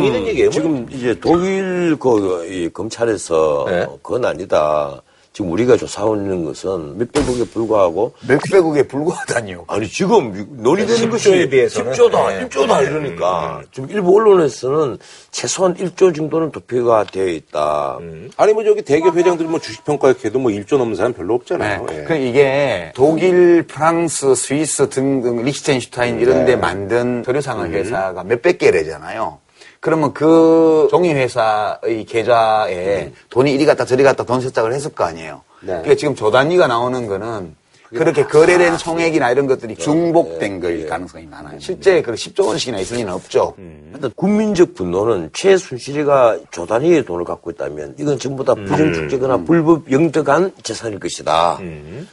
지금 0.51 0.87
이제 0.91 1.19
독일 1.21 1.97
그 1.99 2.45
이 2.51 2.69
검찰에서 2.69 3.65
네. 3.69 3.87
그건 4.03 4.25
아니다. 4.27 5.01
지금 5.33 5.51
우리가 5.53 5.79
조사하는 5.79 6.45
것은 6.45 6.99
몇백억에 6.99 7.45
불과하고 7.45 8.13
몇백억에 8.29 8.83
불과하다니요. 8.83 9.65
아니 9.67 9.89
지금 9.89 10.47
논의되는 10.51 11.09
10조에 11.09 11.11
것이 11.11 11.49
비해서는? 11.49 11.93
10조다, 11.93 12.29
네. 12.29 12.49
1조다 12.49 12.83
이러니까 12.83 13.63
지금 13.73 13.89
일부 13.91 14.15
언론에서는 14.15 14.99
최소한 15.31 15.75
1조 15.75 16.15
정도는 16.15 16.53
도피가 16.53 17.05
되어 17.05 17.29
있다. 17.29 17.99
아니, 18.37 18.53
뭐 18.53 18.63
저기 18.63 18.83
대기업 18.83 19.17
회장들이 19.17 19.49
뭐 19.49 19.59
주식 19.59 19.85
평가액해도 19.85 20.39
뭐 20.39 20.51
1조 20.51 20.77
넘는 20.77 20.97
사람 20.97 21.15
별로 21.15 21.35
없잖아요. 21.35 21.87
네. 21.87 22.01
예. 22.01 22.05
그 22.05 22.15
이게 22.15 22.93
독일, 22.95 23.63
프랑스, 23.67 24.35
스위스 24.35 24.89
등등 24.91 25.43
리히텐슈타인 25.43 26.21
이런 26.21 26.45
데 26.45 26.57
만든 26.57 27.23
서류상의 27.25 27.73
회사가 27.73 28.23
몇백 28.25 28.59
개래잖아요. 28.59 29.39
그러면 29.83 30.15
그 30.15 30.87
종이회사의 30.93 32.05
계좌에 32.07 33.13
돈이 33.31 33.53
이리 33.53 33.67
갔다 33.67 33.85
저리 33.85 34.05
갔다 34.05 34.23
돈 34.23 34.41
세탁을 34.41 34.73
했을 34.73 34.93
거 34.93 35.03
아니에요. 35.03 35.43
그러니까 35.59 35.97
지금 35.97 36.15
조 36.15 36.31
단위가 36.31 36.69
나오는 36.69 37.09
거는 37.09 37.57
그렇게 37.95 38.25
거래된 38.25 38.79
총액이나 38.79 39.31
이런 39.31 39.47
것들이 39.47 39.77
중복된 39.77 40.61
걸 40.61 40.87
가능성이 40.87 41.27
많아요. 41.27 41.59
실제 41.61 42.01
그 42.03 42.13
10조 42.13 42.47
원씩이나 42.47 42.79
있을 42.81 42.97
리는 42.97 43.13
없죠. 43.13 43.55
하여튼 43.93 44.11
국민적 44.17 44.75
분노는 44.75 45.31
최순실이가 45.33 46.39
조단위의 46.51 47.05
돈을 47.05 47.25
갖고 47.25 47.51
있다면 47.51 47.95
이건 47.99 48.19
전부 48.19 48.45
다 48.45 48.55
부정축제거나 48.55 49.39
불법 49.45 49.91
영득한 49.91 50.53
재산일 50.63 50.99
것이다. 50.99 51.59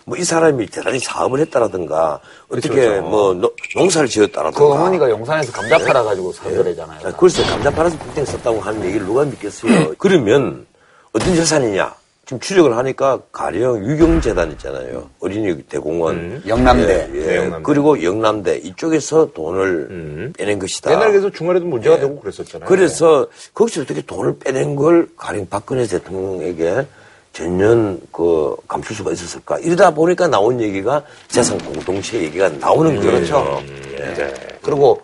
뭐이 0.06 0.24
사람이 0.24 0.68
대단히 0.68 1.00
사업을 1.00 1.40
했다라든가 1.40 2.20
어떻게 2.50 3.00
뭐 3.00 3.34
노- 3.34 3.54
농사를 3.76 4.08
지었다라든가. 4.08 4.60
그 4.60 4.72
어머니가 4.72 5.10
용산에서 5.10 5.52
감자 5.52 5.78
팔아가지고 5.78 6.34
산 6.34 6.56
거래잖아요. 6.56 7.00
아, 7.08 7.12
글쎄 7.16 7.44
감자 7.44 7.70
팔아서 7.72 7.98
빌딩 8.00 8.26
샀다고 8.26 8.60
하는 8.60 8.84
얘기를 8.86 9.06
누가 9.06 9.24
믿겠어요. 9.26 9.94
그러면 9.98 10.66
어떤 11.14 11.34
재산이냐? 11.36 11.94
지금 12.30 12.40
추적을 12.42 12.78
하니까 12.78 13.22
가령 13.32 13.84
유경재단 13.90 14.52
있잖아요. 14.52 15.10
어린이 15.20 15.64
대공원. 15.64 16.44
영남대. 16.48 17.10
예, 17.12 17.18
예. 17.18 17.26
네, 17.26 17.36
영남대. 17.38 17.64
그리고 17.64 18.04
영남대 18.04 18.58
이쪽에서 18.58 19.32
돈을 19.34 20.34
빼낸 20.38 20.60
것이다. 20.60 20.92
옛날에 20.92 21.10
그래서 21.10 21.32
중간에도 21.32 21.66
문제가 21.66 21.98
되고 21.98 22.20
그랬었잖아요. 22.20 22.68
그래서 22.68 23.26
거기서 23.56 23.82
어떻게 23.82 24.04
돈을 24.04 24.38
빼낸 24.38 24.76
걸 24.76 25.08
가령 25.18 25.48
박근혜 25.50 25.88
대통령에게 25.88 26.86
전혀 27.34 27.98
그 28.12 28.56
감출 28.68 28.96
수가 28.96 29.12
있었을까? 29.12 29.58
이러다 29.58 29.96
보니까 29.96 30.28
나온 30.28 30.62
얘기가 30.62 31.02
재산 31.30 31.58
공동체 31.58 32.22
얘기가 32.22 32.50
나오는 32.50 32.96
거예요. 32.96 33.12
그렇죠. 33.12 33.60
예. 33.98 34.32
그리고 34.62 35.02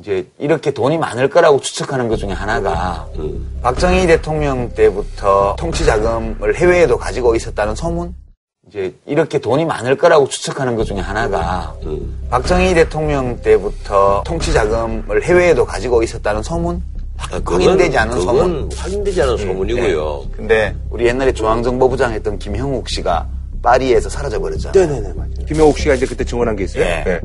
이제 0.00 0.26
이렇게 0.38 0.70
돈이 0.72 0.96
많을 0.98 1.28
거라고 1.28 1.60
추측하는 1.60 2.08
것 2.08 2.16
중에 2.16 2.30
하나가 2.32 3.06
박정희 3.62 4.06
대통령 4.06 4.70
때부터 4.70 5.54
통치 5.58 5.84
자금을 5.84 6.56
해외에도 6.56 6.96
가지고 6.96 7.34
있었다는 7.34 7.74
소문? 7.74 8.14
이제 8.68 8.94
이렇게 9.04 9.38
돈이 9.38 9.64
많을 9.66 9.96
거라고 9.96 10.28
추측하는 10.28 10.76
것 10.76 10.84
중에 10.84 11.00
하나가 11.00 11.74
박정희 12.30 12.74
대통령 12.74 13.40
때부터 13.42 14.22
통치 14.24 14.52
자금을 14.52 15.22
해외에도 15.22 15.66
가지고 15.66 16.02
있었다는 16.02 16.42
소문? 16.42 16.82
아, 17.18 17.38
확인되지 17.44 17.98
않은 17.98 18.18
그건 18.18 18.36
소문? 18.38 18.70
확인되지 18.74 19.22
않은 19.22 19.36
소문이고요. 19.36 20.24
근데 20.34 20.74
우리 20.88 21.06
옛날에 21.06 21.32
중앙정보부장 21.32 22.12
했던 22.12 22.38
김형욱 22.38 22.88
씨가 22.88 23.28
파리에서 23.62 24.08
사라져 24.08 24.40
버렸잖아요. 24.40 24.86
네네네, 24.86 25.12
맞아요. 25.14 25.30
김영옥 25.46 25.76
씨가 25.78 25.94
이제 25.94 26.06
그때 26.06 26.24
증언한 26.24 26.56
게 26.56 26.64
있어요. 26.64 26.82
예. 26.84 27.04
네. 27.04 27.20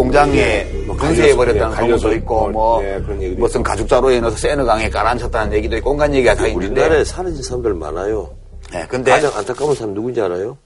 공장에 0.00 0.64
뭐 0.86 0.96
분쇄해 0.96 1.34
갈려서, 1.34 1.36
버렸다는 1.36 1.72
예, 1.72 1.76
소문도 1.76 2.12
있고 2.18 2.48
뭐, 2.48 2.50
뭐 2.52 2.84
예, 2.84 2.94
얘기도 3.22 3.40
무슨 3.40 3.62
가죽자루에 3.62 4.20
넣어서 4.20 4.36
세느강에 4.36 4.88
깔아앉혔다는 4.88 5.52
얘기도 5.58 5.76
있고 5.76 5.90
온갖 5.90 6.12
얘기가 6.12 6.34
다 6.34 6.46
있는데 6.46 6.68
우리나라에 6.68 7.04
사라진 7.04 7.42
사람들 7.42 7.74
많아요. 7.74 8.30
네, 8.72 8.86
근데 8.88 9.10
가장 9.10 9.32
안타까운 9.36 9.74
사람 9.74 9.94
누군지 9.94 10.20
알아요? 10.20 10.56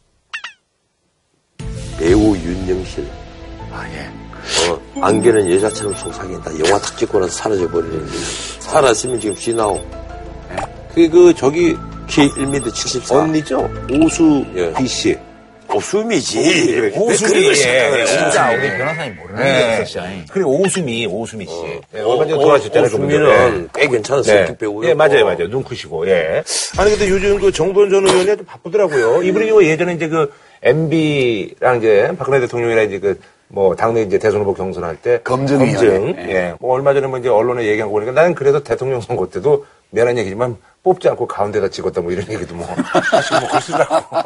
배우 1.99 2.37
윤영실. 2.37 3.07
아, 3.73 3.85
예. 3.89 4.71
어, 4.71 4.81
안개는 5.01 5.51
여자처럼 5.51 5.95
속삭인다. 5.95 6.59
영화 6.67 6.79
탁 6.79 6.97
찍고 6.97 7.19
나서 7.19 7.33
사라져버리는데. 7.33 8.13
살았으면 8.61 9.21
지금 9.21 9.35
시나오. 9.37 9.81
그, 10.95 11.09
그, 11.09 11.35
저기, 11.35 11.75
키 12.07 12.29
1m 12.29 12.73
74. 12.73 13.17
언니죠? 13.17 13.69
오수 13.91 14.45
예. 14.55 14.73
B 14.75 14.87
씨. 14.87 15.19
오수미지. 15.77 16.39
오수미. 16.39 16.81
왜 16.81 16.91
그걸 16.91 17.15
생각을 17.17 18.01
해? 18.01 18.07
진짜 18.07 18.51
우리 18.53 18.69
변호사님 18.77 19.17
모르는 19.17 19.43
게 19.43 19.83
있었어. 19.83 20.07
그리고 20.31 20.59
오수미, 20.61 21.07
오수미 21.07 21.47
씨. 21.47 21.53
예, 21.95 22.01
얼마 22.01 22.25
전에 22.27 22.35
돌아가셨잖아요. 22.35 22.91
그분도. 22.91 23.07
오수미는 23.17 23.69
꽤 23.75 23.89
괜찮았어요. 23.89 24.47
네. 24.47 24.57
배우요. 24.59 24.89
예, 24.89 24.95
맞아요, 24.95 25.25
맞아요. 25.25 25.49
눈 25.51 25.63
크시고, 25.65 26.09
예. 26.09 26.43
아니, 26.79 26.91
근데 26.91 27.09
요즘 27.09 27.39
그 27.41 27.51
정도현 27.53 27.91
전 27.91 28.07
의원이 28.07 28.31
아주 28.31 28.45
바쁘더라고요. 28.45 29.23
이분이 29.23 29.51
뭐 29.51 29.65
예전에 29.65 29.95
이제 29.95 30.09
그 30.09 30.33
MB랑 30.63 31.79
이제 31.79 32.11
박근혜 32.19 32.41
대통령이랑 32.41 32.87
이제 32.87 32.99
그 32.99 33.19
뭐 33.49 33.77
당내 33.77 34.03
이제 34.03 34.19
대선 34.19 34.41
후보 34.41 34.53
경선할 34.55 34.97
때. 34.97 35.21
검증, 35.23 35.61
예. 35.65 36.29
예. 36.29 36.55
뭐 36.59 36.75
얼마 36.75 36.93
전에 36.93 37.07
뭐 37.07 37.19
이제 37.19 37.29
언론에 37.29 37.65
얘기한 37.67 37.89
거 37.89 37.93
보니까 37.93 38.11
나는 38.13 38.35
그래도 38.35 38.65
대통령 38.65 39.01
선거 39.01 39.29
때도 39.29 39.67
미안한 39.91 40.19
얘기지만 40.19 40.57
뽑지 40.83 41.09
않고 41.11 41.27
가운데다 41.29 41.69
찍었다 41.69 42.01
뭐 42.01 42.11
이런 42.11 42.27
얘기도 42.33 42.55
뭐 42.55 42.67
하시고 42.83 43.41
뭐 43.41 43.49
그러시더라고. 43.49 44.17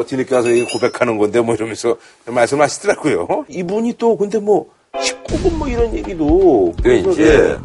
뭐 0.00 0.06
뒤늦게 0.06 0.34
와서 0.34 0.50
이거 0.50 0.66
고백하는 0.72 1.18
건데 1.18 1.40
뭐 1.40 1.54
이러면서 1.54 1.96
말씀하시더라고요. 2.24 3.44
이분이 3.48 3.94
또 3.98 4.16
근데 4.16 4.38
뭐 4.38 4.70
19금 4.94 5.52
뭐 5.52 5.68
이런 5.68 5.94
얘기도 5.94 6.72
그 6.82 6.94
이제 6.94 7.58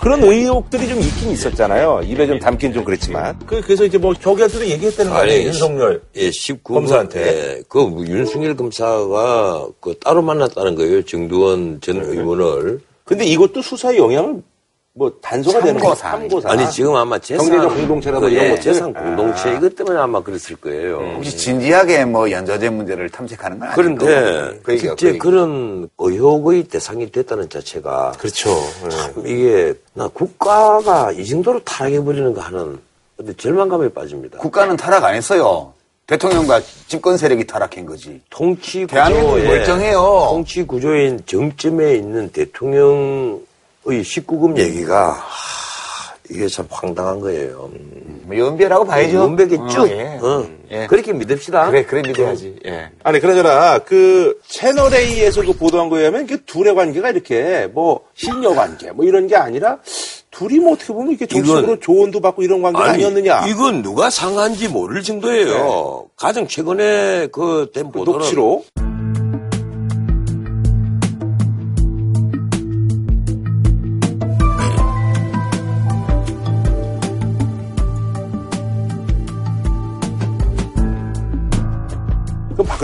그런 0.00 0.22
의혹들이 0.22 0.88
좀 0.88 1.00
있긴 1.00 1.30
있었잖아요. 1.30 2.02
입에 2.04 2.26
좀 2.26 2.38
담긴 2.38 2.72
좀 2.72 2.84
그랬지만. 2.84 3.38
그, 3.46 3.62
래서 3.66 3.84
이제 3.84 3.98
뭐 3.98 4.14
저기한테도 4.14 4.66
얘기했다는 4.66 5.10
거 5.10 5.18
아니에요, 5.18 5.46
윤석열. 5.46 6.02
예, 6.16 6.30
19금 6.30 6.74
검사한테. 6.74 7.26
예, 7.26 7.62
그 7.68 7.80
윤석열 8.06 8.54
검사가 8.54 9.66
그 9.80 9.94
따로 9.98 10.22
만났다는 10.22 10.74
거예요. 10.74 11.02
정두원 11.04 11.80
전 11.80 12.02
네. 12.02 12.08
의원을. 12.08 12.80
근데 13.04 13.24
이것도 13.24 13.62
수사에 13.62 13.96
영향을 13.96 14.42
뭐 14.96 15.12
단서가 15.20 15.60
되는 15.60 15.80
거 15.80 15.92
참고사. 15.92 16.50
아니 16.50 16.70
지금 16.70 16.94
아마 16.94 17.18
재산 17.18 17.48
경제적 17.48 17.76
공동체라고 17.76 18.26
그, 18.26 18.30
이런 18.30 18.44
예, 18.44 18.48
것들. 18.50 18.62
재산 18.62 18.96
아. 18.96 19.00
공동체 19.02 19.52
이것 19.56 19.74
때문에 19.74 19.98
아마 19.98 20.22
그랬을 20.22 20.54
거예요. 20.56 21.14
혹시 21.16 21.36
진지하게 21.36 22.04
뭐 22.04 22.30
연좌제 22.30 22.70
문제를 22.70 23.10
탐색하는 23.10 23.58
건 23.58 23.68
거고. 23.70 23.82
그런데 23.82 24.60
그 24.62 24.72
얘기가 24.74 24.94
실제 24.96 25.18
그. 25.18 25.30
그런 25.30 25.88
의혹의 25.98 26.64
대상이 26.64 27.10
됐다는 27.10 27.48
자체가 27.48 28.12
그렇죠. 28.18 28.50
예. 28.84 28.88
참 28.90 29.26
이게 29.26 29.74
나 29.94 30.06
국가가 30.06 31.10
이 31.10 31.26
정도로 31.26 31.64
타락해 31.64 32.04
버리는가 32.04 32.42
하는 32.42 32.78
근데 33.16 33.32
절망감에 33.34 33.88
빠집니다. 33.88 34.38
국가는 34.38 34.76
타락 34.76 35.04
안 35.04 35.16
했어요. 35.16 35.72
대통령과 36.06 36.60
집권 36.86 37.16
세력이 37.16 37.46
타락한 37.46 37.84
거지. 37.86 38.20
통치 38.30 38.86
대한민국 38.86 39.32
구조에 39.32 39.46
멀쩡해요. 39.48 40.26
통치 40.30 40.62
구조의 40.64 41.18
정점에 41.26 41.96
있는 41.96 42.28
대통령의 42.28 43.40
19금 43.92 44.56
얘기가 44.58 45.10
하, 45.12 46.14
이게 46.30 46.46
참 46.48 46.66
황당한 46.70 47.20
거예요. 47.20 47.70
뭐 48.22 48.36
연배라고 48.38 48.84
봐야죠. 48.86 49.20
원백했죠. 49.20 49.82
어, 49.82 49.88
예. 49.88 50.18
어. 50.22 50.46
예. 50.70 50.86
그렇게 50.86 51.12
믿읍시다. 51.12 51.70
그래, 51.70 51.84
그래 51.84 52.02
믿어야지. 52.06 52.56
예. 52.66 52.88
아니, 53.02 53.20
그러잖아, 53.20 53.78
그, 53.80 54.40
채널A에서 54.48 55.42
그 55.42 55.52
보도한 55.52 55.90
거에 55.90 56.00
의하면, 56.00 56.26
그 56.26 56.42
둘의 56.46 56.74
관계가 56.74 57.10
이렇게, 57.10 57.68
뭐, 57.74 58.00
신녀 58.14 58.54
관계, 58.54 58.90
뭐 58.92 59.04
이런 59.04 59.26
게 59.26 59.36
아니라, 59.36 59.78
둘이 60.30 60.58
뭐 60.58 60.72
어떻게 60.72 60.92
보면 60.92 61.10
이렇게 61.10 61.26
정식으로 61.26 61.62
이건- 61.62 61.80
조언도 61.80 62.20
받고 62.20 62.42
이런 62.42 62.60
관계가 62.62 62.84
아니, 62.84 63.04
었느냐 63.04 63.46
이건 63.46 63.82
누가 63.82 64.10
상한지 64.10 64.66
모를 64.68 65.00
정도예요. 65.02 66.06
가장 66.16 66.48
최근에 66.48 67.28
그 67.30 67.70
된 67.72 67.92
보도는 67.92 68.18
녹취로. 68.20 68.64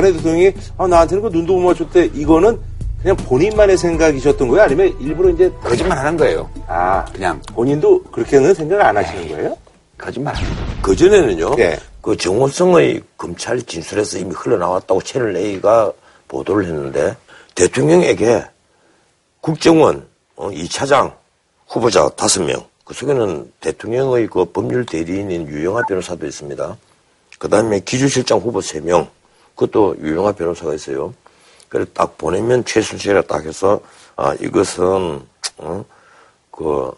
박근혜 0.00 0.12
대통령이 0.12 0.52
아, 0.78 0.86
나한테는 0.86 1.22
그 1.22 1.28
눈도 1.28 1.58
못 1.58 1.68
맞췄대. 1.68 2.10
이거는 2.14 2.58
그냥 3.02 3.16
본인만의 3.16 3.76
생각이셨던 3.76 4.48
거예요? 4.48 4.64
아니면 4.64 4.96
일부러 5.00 5.30
이제 5.30 5.50
거짓말 5.62 5.98
하는 5.98 6.16
거예요. 6.16 6.50
아 6.66 7.04
그냥 7.12 7.40
본인도 7.54 8.02
그렇게는 8.04 8.54
생각 8.54 8.80
안 8.80 8.96
하시는 8.96 9.28
거예요? 9.28 9.56
거짓말 9.96 10.34
하는 10.34 10.48
거예요. 10.54 10.82
그 10.82 10.96
전에는요. 10.96 11.56
예. 11.58 11.78
그 12.00 12.16
정호성의 12.16 13.02
검찰 13.16 13.60
진술에서 13.62 14.18
이미 14.18 14.32
흘러나왔다고 14.34 15.02
채널 15.02 15.36
A가 15.36 15.92
보도를 16.28 16.64
했는데 16.66 17.16
대통령에게 17.54 18.44
국정원 19.40 20.06
어, 20.36 20.50
2차장 20.50 21.12
후보자 21.66 22.08
5명 22.08 22.64
그 22.84 22.94
속에는 22.94 23.52
대통령의 23.60 24.26
그 24.28 24.46
법률 24.46 24.84
대리인인 24.86 25.46
유영하 25.48 25.82
변호사도 25.86 26.26
있습니다. 26.26 26.76
그 27.38 27.48
다음에 27.48 27.80
기주실장 27.80 28.38
후보 28.38 28.60
3명 28.60 29.08
그것도 29.61 29.96
유영하 30.01 30.33
변호사가 30.33 30.73
있어요. 30.75 31.12
그래 31.68 31.85
딱 31.92 32.16
보내면 32.16 32.64
최순실이라 32.64 33.23
딱 33.23 33.44
해서 33.44 33.81
아 34.16 34.35
이것은 34.40 35.20
어, 35.59 35.85
그 36.51 36.90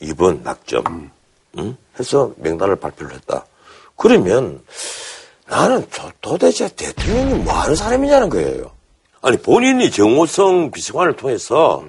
2번 0.00 0.42
낙점 0.42 1.10
응? 1.58 1.76
해서 1.98 2.32
명단을 2.36 2.76
발표를 2.76 3.14
했다. 3.16 3.44
그러면 3.96 4.60
나는 5.48 5.84
도- 5.90 6.10
도대체 6.20 6.68
대통령이 6.68 7.34
뭐 7.42 7.52
하는 7.54 7.74
사람이냐는 7.74 8.28
거예요. 8.28 8.70
아니 9.22 9.36
본인이 9.38 9.90
정호성 9.90 10.70
비서관을 10.70 11.16
통해서 11.16 11.82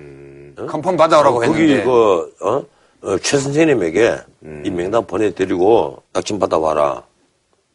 컨펌 0.67 0.97
받아오라고 0.97 1.39
거기 1.39 1.61
했는데 1.61 1.83
그 1.83 2.33
어? 2.41 2.63
어, 3.03 3.17
최 3.19 3.37
선생님에게 3.37 4.17
이 4.65 4.69
명단 4.71 5.05
보내드리고 5.05 6.01
낙점 6.13 6.39
받아와라. 6.39 7.03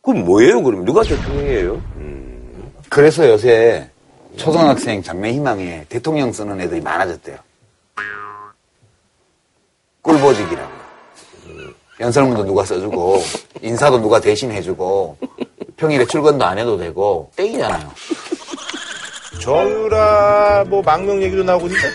그럼 0.02 0.24
뭐예요? 0.24 0.60
그럼 0.64 0.84
누가 0.84 1.04
대통령이에요? 1.04 1.80
그래서 2.92 3.26
요새 3.26 3.88
초등학생 4.36 5.02
장래 5.02 5.32
희망에 5.32 5.86
대통령 5.88 6.30
쓰는 6.30 6.60
애들이 6.60 6.82
많아졌대요. 6.82 7.38
꿀보직이라고. 10.02 10.70
연설문도 12.00 12.44
누가 12.44 12.66
써주고 12.66 13.22
인사도 13.62 13.98
누가 13.98 14.20
대신 14.20 14.52
해주고 14.52 15.16
평일에 15.78 16.04
출근도 16.04 16.44
안 16.44 16.58
해도 16.58 16.76
되고 16.76 17.30
땡이잖아요. 17.36 17.90
정유라 19.40 20.64
뭐 20.68 20.82
망명 20.82 21.22
얘기도 21.22 21.42
나오고 21.44 21.68
있는데 21.68 21.88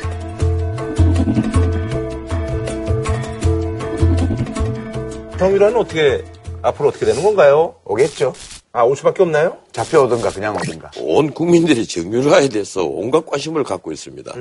정유라는 5.38 5.78
어떻게 5.78 6.24
앞으로 6.64 6.90
어떻게 6.90 7.06
되는 7.06 7.22
건가요? 7.22 7.76
오겠죠. 7.86 8.34
아 8.78 8.84
올 8.84 8.96
수밖에 8.96 9.24
없나요? 9.24 9.58
잡혀오든가 9.72 10.30
그냥 10.30 10.56
오든가. 10.56 10.92
온 11.00 11.32
국민들이 11.32 11.84
정유라에 11.88 12.48
대해서 12.50 12.84
온갖 12.86 13.26
관심을 13.26 13.64
갖고 13.64 13.92
있습니다. 13.92 14.32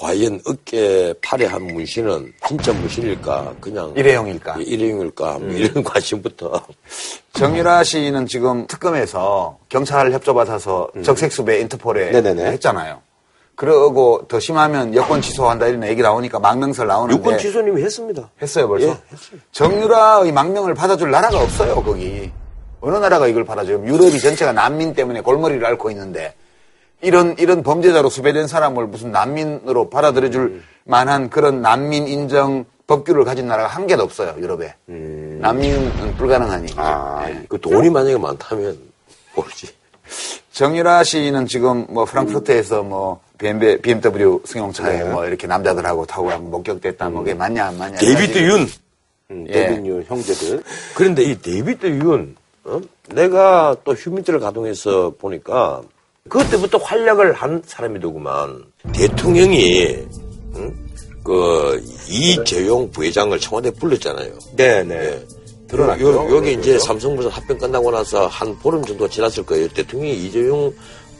과연 0.00 0.40
어깨 0.46 1.14
팔에 1.22 1.46
한 1.46 1.62
문신은 1.62 2.32
진짜 2.48 2.72
문신일까? 2.72 3.54
그냥 3.60 3.92
일회용일까? 3.96 4.56
일회용일까? 4.58 5.38
뭐 5.38 5.48
이런 5.52 5.84
관심부터. 5.84 6.66
정유라 7.34 7.84
씨는 7.84 8.26
지금 8.26 8.66
특검에서 8.66 9.58
경찰 9.68 10.10
협조받아서 10.12 10.88
적색수배 11.04 11.60
인터폴에 11.60 12.10
네네네. 12.10 12.46
했잖아요. 12.52 13.00
그러고 13.54 14.24
더 14.26 14.40
심하면 14.40 14.92
여권 14.96 15.22
취소한다 15.22 15.68
이런 15.68 15.84
얘기 15.86 16.02
나오니까 16.02 16.40
망명설 16.40 16.88
나오는데 16.88 17.20
유권 17.20 17.38
취소님이 17.38 17.82
했습니다. 17.82 18.28
했어요 18.42 18.66
벌써? 18.66 18.86
예, 18.88 18.90
했어요. 19.12 19.40
정유라의 19.52 20.32
망명을 20.32 20.74
받아줄 20.74 21.12
나라가 21.12 21.40
없어요 21.40 21.76
거기. 21.80 22.32
어느 22.84 22.96
나라가 22.98 23.26
이걸 23.26 23.44
받아줘요? 23.44 23.82
유럽이 23.86 24.20
전체가 24.20 24.52
난민 24.52 24.94
때문에 24.94 25.22
골머리를 25.22 25.64
앓고 25.64 25.90
있는데 25.90 26.34
이런 27.00 27.34
이런 27.38 27.62
범죄자로 27.62 28.10
수배된 28.10 28.46
사람을 28.46 28.86
무슨 28.86 29.10
난민으로 29.10 29.88
받아들여 29.88 30.30
줄 30.30 30.62
만한 30.84 31.30
그런 31.30 31.62
난민 31.62 32.06
인정 32.06 32.66
법규를 32.86 33.24
가진 33.24 33.46
나라가 33.48 33.68
한 33.68 33.86
개도 33.86 34.02
없어요 34.02 34.34
유럽에. 34.38 34.74
난민은 34.86 36.16
불가능한 36.16 36.62
얘기죠. 36.64 36.80
아, 36.80 37.24
예. 37.30 37.42
그 37.48 37.58
돈이 37.58 37.88
만약에 37.88 38.18
많다면 38.18 38.78
모르지. 39.34 39.68
정유라 40.52 41.04
씨는 41.04 41.46
지금 41.46 41.86
뭐 41.88 42.04
프랑크푸르트에서 42.04 42.82
뭐 42.82 43.20
BMW, 43.38 43.80
BMW 43.80 44.40
승용차에 44.44 44.98
네. 44.98 45.04
뭐 45.10 45.26
이렇게 45.26 45.46
남자들하고 45.46 46.04
타고 46.04 46.30
목격됐다 46.38 47.08
뭐 47.08 47.22
그게 47.22 47.32
맞냐 47.32 47.66
안 47.66 47.78
맞냐. 47.78 47.96
데이비드 47.96 48.38
윤. 48.40 48.68
음, 49.30 49.46
예. 49.48 49.52
데이빗 49.52 49.87
윤 49.87 50.04
형제들 50.06 50.62
그런데 50.94 51.22
이 51.22 51.40
데이비드 51.40 51.86
윤, 51.86 52.36
어? 52.64 52.80
내가 53.08 53.76
또 53.84 53.92
HUMINT를 53.92 54.40
가동해서 54.40 55.12
보니까 55.18 55.82
그때부터 56.28 56.78
활약을 56.78 57.34
한 57.34 57.62
사람이 57.64 58.00
더구만. 58.00 58.64
대통령이, 58.92 59.98
응? 60.56 60.74
그, 61.22 61.82
이재용 62.08 62.90
부회장을 62.90 63.38
청와대에 63.38 63.70
불렀잖아요. 63.72 64.32
네네 64.56 64.94
예. 64.94 65.26
드러났죠. 65.68 66.12
요, 66.12 66.36
여기 66.36 66.52
이제 66.52 66.72
그렇죠. 66.72 66.86
삼성물산 66.86 67.32
합병 67.32 67.58
끝나고 67.58 67.90
나서 67.90 68.26
한 68.26 68.56
보름 68.58 68.84
정도가 68.84 69.10
지났을 69.10 69.44
거예요. 69.44 69.68
대통령이 69.68 70.14
이재용 70.26 70.72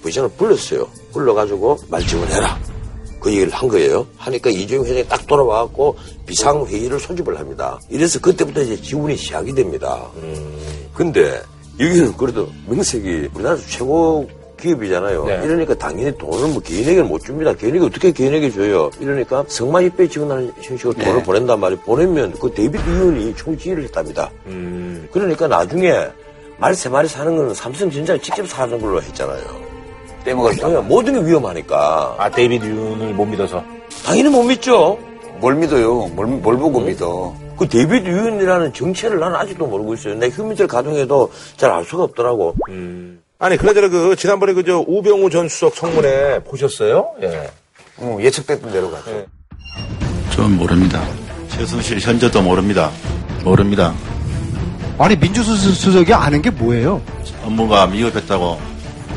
부회장을 0.02 0.30
불렀어요. 0.36 0.88
불러가지고 1.12 1.78
말 1.88 2.06
지원해라. 2.06 2.58
그 3.24 3.30
얘기를 3.30 3.50
한 3.54 3.66
거예요. 3.70 4.06
하니까 4.18 4.50
이재용 4.50 4.84
회장이 4.84 5.08
딱 5.08 5.26
돌아와갖고 5.26 5.96
비상회의를 6.26 7.00
소집을 7.00 7.38
합니다. 7.38 7.80
이래서 7.88 8.20
그때부터 8.20 8.60
이제 8.60 8.76
지원이 8.76 9.16
시작이 9.16 9.54
됩니다. 9.54 9.98
근데 10.92 11.40
여기는 11.80 12.14
그래도 12.18 12.46
명색이 12.68 13.30
우리나라 13.34 13.56
최고 13.66 14.28
기업이잖아요. 14.60 15.24
네. 15.24 15.40
이러니까 15.42 15.74
당연히 15.74 16.16
돈을 16.18 16.48
뭐 16.50 16.60
개인에게 16.60 17.02
못 17.02 17.18
줍니다. 17.24 17.54
개인에게 17.54 17.86
어떻게 17.86 18.12
개인에게 18.12 18.50
줘요? 18.50 18.90
이러니까 19.00 19.42
성만 19.48 19.84
입에 19.86 20.06
지원하는 20.06 20.52
형식으로 20.60 20.92
돈을 21.02 21.22
보낸단 21.22 21.58
말이에요. 21.60 21.80
보내면 21.80 22.32
그 22.38 22.52
데이비드 22.52 22.82
이윤이 22.90 23.34
총지휘를 23.36 23.84
했답니다. 23.84 24.30
그러니까 25.12 25.48
나중에 25.48 25.92
말 26.58 26.74
세 26.74 26.90
마리 26.90 27.08
사는 27.08 27.34
거는 27.34 27.54
삼성전자를 27.54 28.20
직접 28.20 28.46
사는 28.46 28.78
걸로 28.78 29.00
했잖아요. 29.00 29.73
떼먹을까 30.24 30.56
그러니까 30.56 30.82
모든 30.82 31.14
게 31.14 31.28
위험하니까 31.30 32.16
아 32.18 32.30
데이비드 32.30 32.64
윤을 32.64 33.14
못 33.14 33.24
믿어서 33.26 33.62
당연히 34.04 34.28
못 34.30 34.42
믿죠. 34.44 34.98
뭘 35.40 35.54
믿어요? 35.56 36.06
뭘, 36.08 36.26
뭘 36.26 36.56
보고 36.56 36.80
믿어? 36.80 37.34
그 37.58 37.68
데이비드 37.68 38.08
윤이라는 38.08 38.72
정체를 38.72 39.18
나는 39.20 39.36
아직도 39.36 39.66
모르고 39.66 39.94
있어요. 39.94 40.14
내 40.14 40.28
HUMINT를 40.28 40.66
가동해도 40.68 41.30
잘 41.56 41.70
알 41.70 41.84
수가 41.84 42.04
없더라고. 42.04 42.54
아니 43.38 43.56
그나저나 43.56 43.88
그 43.88 44.16
지난번에 44.16 44.52
그 44.54 44.64
저 44.64 44.78
우병우 44.86 45.28
전 45.30 45.48
수석 45.48 45.74
청문회 45.74 46.40
보셨어요? 46.44 47.10
예. 47.22 47.50
어, 47.98 48.16
예측됐던 48.20 48.72
대로 48.72 48.90
갔죠. 48.90 49.10
네. 49.10 49.26
전 50.30 50.56
모릅니다. 50.56 51.02
최순실 51.48 52.00
현재도 52.00 52.42
모릅니다. 52.42 52.90
모릅니다. 53.44 53.92
아니 54.98 55.14
민정수석이 55.16 56.12
아는 56.14 56.40
게 56.42 56.50
뭐예요? 56.50 57.00
업무가 57.44 57.86
미흡했다고 57.86 58.58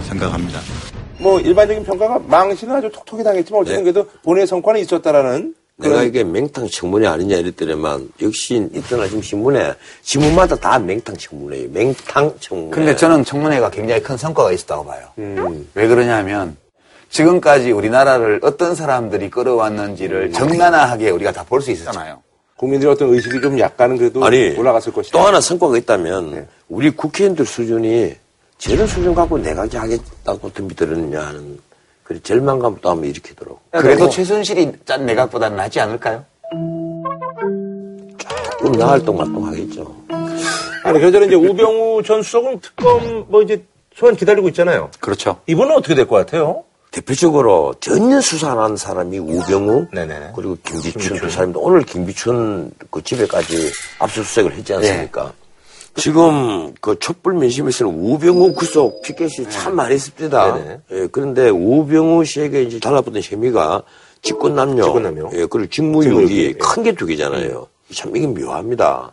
생각합니다. 0.09 0.59
뭐 1.19 1.39
일반적인 1.39 1.83
평가가 1.83 2.19
망신은 2.27 2.75
아주 2.75 2.89
톡톡히 2.91 3.23
당했지만 3.23 3.61
어쨌든 3.61 3.83
네. 3.83 3.91
그래도 3.91 4.09
본인의 4.23 4.47
성과는 4.47 4.79
있었다라는 4.81 5.55
내가 5.79 6.01
이게 6.03 6.23
맹탕 6.23 6.67
청문회 6.69 7.07
아니냐 7.07 7.37
이랬더니만 7.37 8.09
역시 8.23 8.67
이때나 8.73 9.05
지금 9.07 9.21
신문에 9.21 9.73
신문마다 10.01 10.55
다 10.55 10.79
맹탕 10.79 11.15
청문회예요. 11.17 11.69
맹탕 11.71 12.33
청문회. 12.39 12.71
근데 12.71 12.95
저는 12.95 13.23
청문회가 13.23 13.69
굉장히 13.69 14.01
큰 14.01 14.17
성과가 14.17 14.51
있었다고 14.53 14.85
봐요. 14.85 15.07
왜 15.75 15.87
그러냐면 15.87 16.57
지금까지 17.09 17.71
우리나라를 17.71 18.39
어떤 18.41 18.73
사람들이 18.75 19.29
끌어왔는지를 19.29 20.31
정나나하게 20.31 21.11
우리가 21.11 21.31
다 21.31 21.43
볼 21.43 21.61
수 21.61 21.71
있었잖아요. 21.71 22.21
국민들의 22.57 22.91
어떤 22.91 23.13
의식이 23.13 23.39
좀 23.39 23.59
약간은 23.59 23.97
그래도 23.97 24.25
아니 24.25 24.55
올라갔을 24.57 24.91
것이다. 24.91 25.15
또 25.17 25.23
하나 25.25 25.39
성과가 25.39 25.77
있다면 25.77 26.31
네. 26.31 26.47
우리 26.69 26.89
국회의원들 26.89 27.45
수준이 27.45 28.15
저런 28.57 28.87
수준 28.87 29.13
갖고 29.13 29.37
내가 29.37 29.61
하겠다고 29.71 30.51
덤비 30.51 30.75
들었느냐 30.75 31.21
하는 31.27 31.59
그 32.03 32.21
절망감을 32.21 32.79
또 32.81 32.89
한번 32.89 33.09
일으키더라고. 33.09 33.59
그래도 33.71 34.09
최순실이 34.09 34.71
짠 34.85 35.05
내각보다는 35.05 35.57
낫지 35.57 35.79
않을까요? 35.79 36.23
조금 38.59 38.71
나을 38.73 39.03
동말동하겠죠. 39.03 39.95
아니, 40.83 40.99
그저는 41.01 41.27
이제 41.27 41.35
우병우 41.35 42.01
전 42.03 42.23
수석은 42.23 42.61
특검 42.61 43.25
뭐 43.27 43.41
이제 43.41 43.63
소환 43.93 44.15
기다리고 44.15 44.47
있잖아요. 44.49 44.89
그렇죠. 44.99 45.39
이분은 45.47 45.75
어떻게 45.75 45.95
될 45.95 46.07
것 46.07 46.15
같아요? 46.15 46.63
대표적으로 46.91 47.75
전혀 47.79 48.21
수사 48.21 48.51
안 48.51 48.57
한 48.59 48.77
사람이 48.77 49.19
우병우 49.19 49.87
네네네. 49.91 50.31
그리고 50.35 50.57
김비춘 50.63 51.17
두 51.17 51.29
사람인데 51.29 51.59
오늘 51.61 51.83
김비춘 51.83 52.71
그 52.89 53.03
집에까지 53.03 53.69
압수수색을 53.99 54.53
했지 54.53 54.73
않습니까? 54.75 55.33
지금 55.97 56.73
그 56.79 56.97
촛불 56.99 57.33
민심에서는 57.33 57.91
우병우 57.93 58.53
구속 58.53 59.01
피켓이 59.01 59.49
참 59.49 59.75
많이 59.75 59.95
있습니다. 59.95 60.59
예, 60.91 61.07
그런데 61.11 61.49
우병우 61.49 62.23
씨에게 62.23 62.63
이제 62.63 62.79
달라붙은 62.79 63.21
혐의가 63.23 63.81
직권남용, 64.21 64.83
직권남용. 64.85 65.29
예, 65.33 65.45
그리고 65.47 65.65
직무유기. 65.69 66.09
직무유기 66.09 66.53
큰 66.59 66.83
게 66.83 66.91
두 66.93 67.05
개잖아요. 67.05 67.67
참 67.93 68.15
이게 68.15 68.27
묘합니다. 68.27 69.11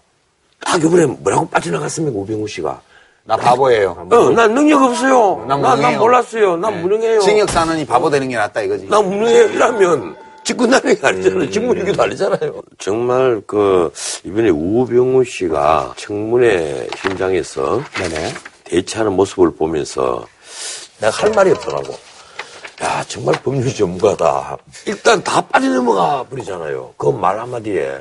딱 0.64 0.82
이번에 0.82 1.07
뭐라고 1.07 1.49
빠져나갔습니까 1.49 2.18
우병우 2.18 2.47
씨가? 2.49 2.80
나 3.26 3.37
바보예요. 3.39 4.07
어, 4.11 4.30
난 4.30 4.53
능력 4.55 4.82
없어요. 4.82 5.45
난 5.49 5.62
난, 5.62 5.80
난. 5.80 5.99
몰랐어요. 5.99 6.59
난 6.59 6.82
무능해요. 6.82 7.20
징역 7.20 7.49
사느니 7.49 7.87
바보 7.87 8.11
되는 8.11 8.28
게 8.28 8.37
낫다 8.37 8.61
이거지. 8.61 8.87
나 8.89 9.01
무능해요 9.01 9.45
이라면 9.47 10.16
직권남용이 10.45 10.97
아니잖아요. 11.03 11.51
직무유기도 11.51 12.03
아니잖아요. 12.03 12.62
정말 12.78 13.40
그 13.47 13.92
이번에 14.24 14.51
우병우 14.51 15.24
씨가 15.24 15.95
청문회 15.97 16.88
현장에서 16.97 17.82
대처하는 18.64 19.12
모습을 19.12 19.55
보면서 19.55 20.26
내가 21.01 21.11
할 21.16 21.30
말이 21.30 21.51
없더라고. 21.53 21.95
야 22.82 23.05
정말 23.09 23.34
법률 23.42 23.72
전문가다. 23.72 24.57
일단 24.86 25.22
다 25.22 25.40
빠져넘어가 25.40 26.24
버리잖아요. 26.24 26.95
그 26.97 27.11
말 27.11 27.38
한마디에. 27.38 27.99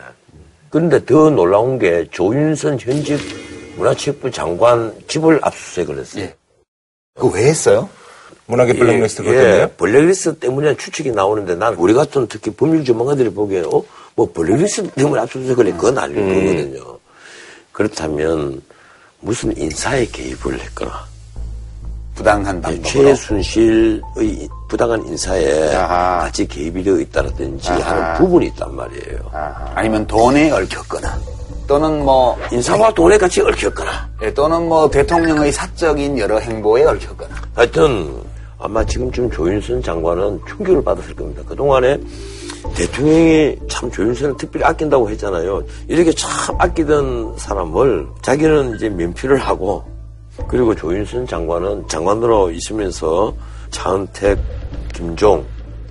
그런데 0.69 1.03
더 1.05 1.29
놀라운 1.29 1.77
게 1.77 2.07
조윤선 2.11 2.79
현직 2.79 3.19
문화체육부 3.77 4.31
장관 4.31 4.93
집을 5.07 5.39
압수수색을 5.43 5.99
했어요. 5.99 6.27
그거 7.15 7.27
왜 7.37 7.43
했어요? 7.45 7.87
문학의 8.45 8.75
블랙리스트 8.77 9.23
그것 9.23 9.35
예, 9.35 9.41
때문에요? 9.41 9.67
블랙리스트 9.77 10.35
때문에 10.39 10.75
추측이 10.75 11.11
나오는데 11.11 11.55
난 11.55 11.73
우리 11.75 11.93
같은 11.93 12.27
특히 12.27 12.51
법률 12.51 12.83
전문가들이 12.83 13.29
보기에 13.29 13.61
어? 13.61 13.83
뭐 14.15 14.29
블랙리스트 14.33 14.89
때문에 14.91 15.21
압수수색을 15.21 15.67
해 15.67 15.71
그건 15.71 15.97
아닐 15.97 16.17
음. 16.17 16.27
거거든요. 16.27 16.97
그렇다면 17.71 18.61
무슨 19.21 19.55
인사에 19.57 20.05
개입을 20.07 20.59
했거나 20.59 21.05
부당한 22.15 22.57
예, 22.57 22.61
방법으로. 22.61 22.89
최순실의 22.89 24.01
부당한 24.67 25.05
인사에 25.07 25.73
아하. 25.75 26.19
같이 26.23 26.47
개입이 26.47 26.83
되어 26.83 26.99
있다든지 26.99 27.69
하는 27.69 28.17
부분이 28.17 28.47
있단 28.47 28.75
말이에요. 28.75 29.31
아니면 29.73 30.05
돈에 30.05 30.51
얽혔거나 30.51 31.17
또는 31.65 32.03
뭐 32.03 32.37
인사와 32.51 32.93
돈에 32.93 33.17
같이 33.17 33.41
얽혔거나 33.41 34.09
예, 34.23 34.33
또는 34.33 34.67
뭐 34.67 34.89
대통령의 34.89 35.51
사적인 35.51 36.19
여러 36.19 36.37
행보에 36.37 36.83
얽혔거나 36.83 37.35
하여튼 37.55 38.21
아마 38.63 38.85
지금쯤 38.85 39.29
조윤선 39.29 39.83
장관은 39.83 40.39
충격을 40.47 40.81
받았을 40.85 41.13
겁니다. 41.15 41.43
그동안에 41.45 41.99
대통령이 42.75 43.57
참 43.67 43.91
조윤선을 43.91 44.37
특별히 44.37 44.65
아낀다고 44.65 45.09
했잖아요. 45.09 45.61
이렇게 45.89 46.13
참 46.13 46.55
아끼던 46.57 47.33
사람을 47.37 48.07
자기는 48.21 48.75
이제 48.75 48.87
면피를 48.87 49.37
하고 49.37 49.83
그리고 50.47 50.73
조윤선 50.73 51.27
장관은 51.27 51.89
장관으로 51.89 52.51
있으면서 52.51 53.33
차은택, 53.69 54.39
김종 54.93 55.45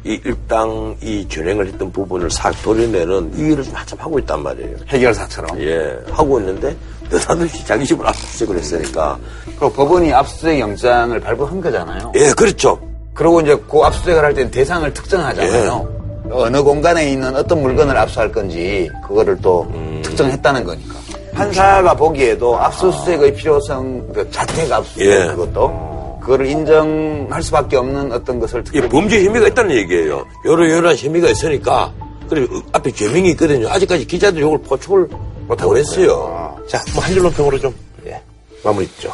이 0.04 0.20
일당 0.24 0.96
이 1.00 1.26
전행을 1.28 1.68
했던 1.68 1.92
부분을 1.92 2.30
싹 2.30 2.50
도려내는 2.62 3.32
이 3.36 3.52
일을 3.52 3.62
좀 3.62 3.74
한참 3.74 3.98
하고 4.00 4.18
있단 4.18 4.42
말이에요. 4.42 4.76
해결사처럼. 4.88 5.60
예, 5.60 5.96
하고 6.10 6.40
있는데 6.40 6.76
느닷없이 7.10 7.64
자기 7.64 7.84
집을 7.86 8.06
압수수색을 8.06 8.58
했으니까 8.58 9.18
그리고 9.46 9.72
법원이 9.72 10.12
압수수색 10.12 10.58
영장을 10.58 11.18
발부한 11.20 11.60
거잖아요. 11.60 12.12
예, 12.16 12.32
그렇죠. 12.32 12.80
그리고 13.14 13.40
이제 13.40 13.56
그 13.70 13.78
압수수색을 13.80 14.24
할 14.24 14.34
때는 14.34 14.50
대상을 14.50 14.92
특정하잖아요. 14.92 16.02
어느 16.30 16.62
공간에 16.62 17.10
있는 17.10 17.36
어떤 17.36 17.62
물건을 17.62 17.96
압수할 17.96 18.32
건지 18.32 18.90
그거를 19.06 19.36
또 19.42 19.70
특정했다는 20.02 20.64
거니까. 20.64 20.94
판사가 21.34 21.94
보기에도 21.94 22.58
압수수색의 22.58 23.34
필요성, 23.34 24.12
그 24.12 24.30
자택 24.30 24.70
압수수색 24.72 25.06
예. 25.06 25.26
그것도 25.28 25.91
그거를 26.22 26.46
인정할 26.46 27.42
수밖에 27.42 27.76
없는 27.76 28.12
어떤 28.12 28.38
것을 28.40 28.60
이 28.60 28.64
특별히 28.64 28.88
범죄 28.88 29.22
혐의가 29.24 29.48
있다는 29.48 29.74
얘기예요. 29.76 30.26
여러 30.44 30.70
여러 30.70 30.94
혐의가 30.94 31.28
있으니까 31.30 31.92
그리고 32.28 32.60
앞에 32.72 32.90
죄명이 32.92 33.30
있거든요. 33.32 33.68
아직까지 33.68 34.06
기자들이 34.06 34.44
이걸 34.44 34.58
포촉을 34.62 35.08
못하고 35.46 35.76
했어요. 35.76 36.56
자, 36.68 36.80
뭐 36.94 37.02
한 37.02 37.12
줄로 37.12 37.28
평으로 37.30 37.58
좀 37.58 37.74
예, 38.06 38.22
마무리 38.64 38.86
짓죠. 38.88 39.12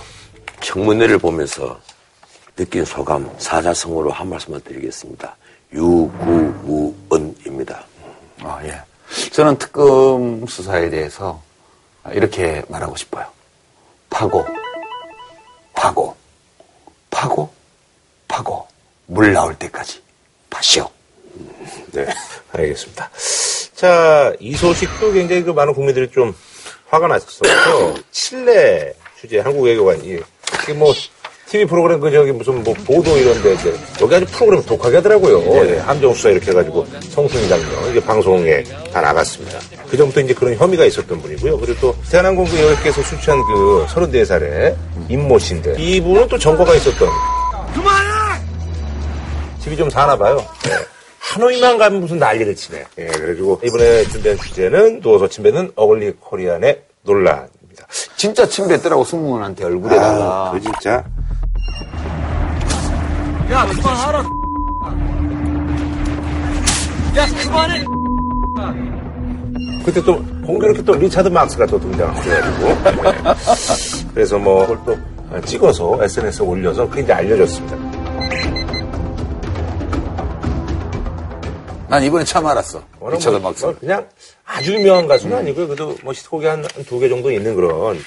청문회를 0.61 1.19
보면서 1.19 1.79
느낀 2.57 2.85
소감 2.85 3.29
사자성어로 3.39 4.11
한 4.11 4.29
말씀만 4.29 4.61
드리겠습니다. 4.63 5.37
유구무언입니다. 5.73 7.85
아, 8.43 8.61
예. 8.65 8.75
저는 9.33 9.57
특검 9.57 10.45
수사에 10.47 10.91
대해서 10.91 11.41
이렇게 12.13 12.63
말하고 12.69 12.95
싶어요. 12.97 13.25
파고, 14.11 14.45
파고, 15.75 16.15
파고, 17.11 17.53
파고, 18.27 18.67
물 19.07 19.33
나올 19.33 19.55
때까지 19.59 20.03
파시오. 20.51 20.91
네, 21.93 22.07
알겠습니다. 22.53 23.11
자, 23.75 24.33
이 24.41 24.55
소식도 24.55 25.13
굉장히 25.13 25.43
그 25.43 25.51
많은 25.51 25.75
국민들이 25.75 26.11
좀 26.11 26.35
화가 26.89 27.07
났었죠. 27.07 27.43
칠레 28.11 28.95
주재 29.21 29.41
한국 29.41 29.63
외교관이 29.63 30.21
이게 30.63 30.73
뭐 30.73 30.93
TV 31.51 31.65
프로그램 31.65 31.99
그 31.99 32.11
저기 32.11 32.31
무슨 32.31 32.63
뭐 32.63 32.75
보도 32.75 33.17
이런데 33.17 33.55
이제 33.55 33.75
여기 34.03 34.15
아주 34.15 34.27
프로그램 34.27 34.63
독하게 34.63 34.97
하더라고요. 34.97 35.43
예, 35.67 35.79
함정 35.79 36.13
수 36.13 36.25
사 36.25 36.29
이렇게 36.29 36.51
해가지고 36.51 36.87
성순이 37.11 37.49
장면 37.49 37.91
이게 37.91 38.01
방송에 38.01 38.63
다 38.93 39.01
나갔습니다. 39.01 39.59
그 39.89 39.97
전부터 39.97 40.21
이제 40.21 40.35
그런 40.35 40.55
혐의가 40.55 40.85
있었던 40.85 41.21
분이고요. 41.23 41.59
그리고 41.59 41.81
또 41.81 41.97
대한항공 42.11 42.45
그 42.45 42.61
여객께서 42.61 43.03
수취한 43.03 43.41
그 43.45 43.87
34살의 43.89 44.77
임모 45.09 45.39
씨인데 45.39 45.77
이분은 45.79 46.29
또 46.29 46.37
전과가 46.39 46.75
있었던 46.75 47.09
집이 49.61 49.77
좀 49.77 49.89
사나 49.91 50.17
봐요. 50.17 50.45
예. 50.69 50.73
하노이만 51.19 51.79
가면 51.79 52.01
무슨 52.01 52.19
난리를 52.19 52.55
치네. 52.57 52.85
예, 52.99 53.07
그래가지고 53.07 53.61
이번에 53.65 54.05
준비한 54.05 54.39
주제는 54.39 55.01
누워서 55.01 55.29
침뱉는 55.29 55.73
어글리 55.77 56.13
코리안의 56.21 56.83
논란입니다. 57.03 57.87
진짜 58.17 58.47
침뱉더라고, 58.47 59.05
승무원한테 59.05 59.65
얼굴에다가. 59.65 60.49
아, 60.49 60.51
그 60.53 60.61
진짜. 60.61 61.05
야, 63.51 63.66
그만하라. 63.66 64.19
야, 67.16 67.27
그만해. 67.43 67.85
그때 69.85 70.03
또 70.03 70.23
공교롭게 70.45 70.85
또 70.85 70.95
리차드 70.95 71.29
막스가 71.29 71.64
또 71.66 71.81
예. 72.27 72.43
그래서 74.12 74.39
뭐 74.39 74.66
그걸 74.66 74.79
또 74.85 75.41
찍어서 75.47 75.99
SNS에 76.03 76.45
올려서 76.45 76.89
그게 76.89 77.03
이제 77.03 77.12
알려졌습니다. 77.12 77.77
난 81.89 82.03
이번에 82.03 82.24
처음 82.24 82.47
알았어. 82.47 82.82
리처드 83.12 83.36
뭐, 83.39 83.51
막스. 83.51 83.64
뭐 83.64 83.74
그냥 83.78 84.07
아주 84.45 84.74
유명한 84.74 85.07
가수는 85.09 85.36
아니고요. 85.39 85.66
그래도 85.68 85.97
뭐 86.03 86.12
히트곡이 86.12 86.47
한 86.47 86.62
두 86.86 86.99
개 87.01 87.09
정도 87.09 87.30
있는 87.30 87.55
그런 87.55 87.99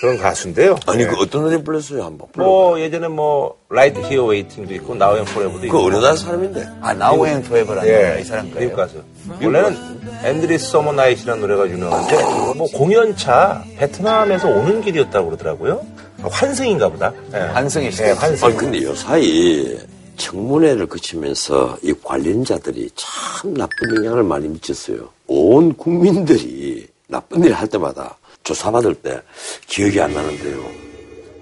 그런 0.00 0.18
가수인데요. 0.18 0.76
아니 0.86 1.04
네. 1.04 1.06
그 1.10 1.16
어떤 1.20 1.42
노래 1.42 1.62
불렀어요 1.62 2.02
한번. 2.02 2.26
뭐 2.36 2.80
예전에 2.80 3.06
뭐 3.06 3.56
Right 3.70 4.00
Here 4.00 4.24
Waiting도 4.24 4.74
있고 4.74 4.96
Now 4.96 5.16
and 5.16 5.24
Forever도 5.24 5.66
있고. 5.66 5.82
그 5.84 5.90
나라 5.90 6.16
사람인데? 6.16 6.66
아, 6.80 6.92
나우 6.92 7.24
앤 7.26 7.40
포에버라는 7.44 7.88
예, 7.88 8.20
이 8.20 8.24
사람. 8.24 8.50
미국 8.58 8.74
가수. 8.74 9.00
원래는 9.40 10.00
Endless 10.24 10.58
Summer 10.58 10.92
Nights라는 10.92 11.40
노래가 11.40 11.68
유명한데 11.68 12.16
뭐 12.56 12.66
공연차 12.74 13.62
베트남에서 13.78 14.48
오는 14.48 14.80
길이었다고 14.82 15.26
그러더라고요. 15.26 15.80
환승인가 16.22 16.88
보다. 16.88 17.12
예. 17.34 17.38
환승일 17.38 17.92
수도 17.92 18.08
예. 18.08 18.12
환승. 18.12 18.48
아니 18.48 18.56
근데 18.56 18.82
요 18.82 18.94
사이 18.96 19.78
청문회를 20.16 20.86
거치면서 20.86 21.78
이 21.82 21.92
관련자들이 22.02 22.90
참 22.94 23.54
나쁜 23.54 23.96
영향을 23.96 24.22
많이 24.22 24.48
미쳤어요. 24.48 25.08
온 25.26 25.72
국민들이 25.74 26.86
나쁜 27.08 27.44
일 27.44 27.52
할 27.52 27.68
때마다 27.68 28.16
조사받을 28.44 28.94
때 28.96 29.20
기억이 29.66 30.00
안 30.00 30.12
나는데요. 30.14 30.64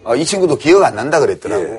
어, 0.04 0.16
이 0.16 0.24
친구도 0.24 0.56
기억 0.56 0.82
안 0.84 0.94
난다 0.96 1.20
그랬더라고. 1.20 1.64
예. 1.64 1.78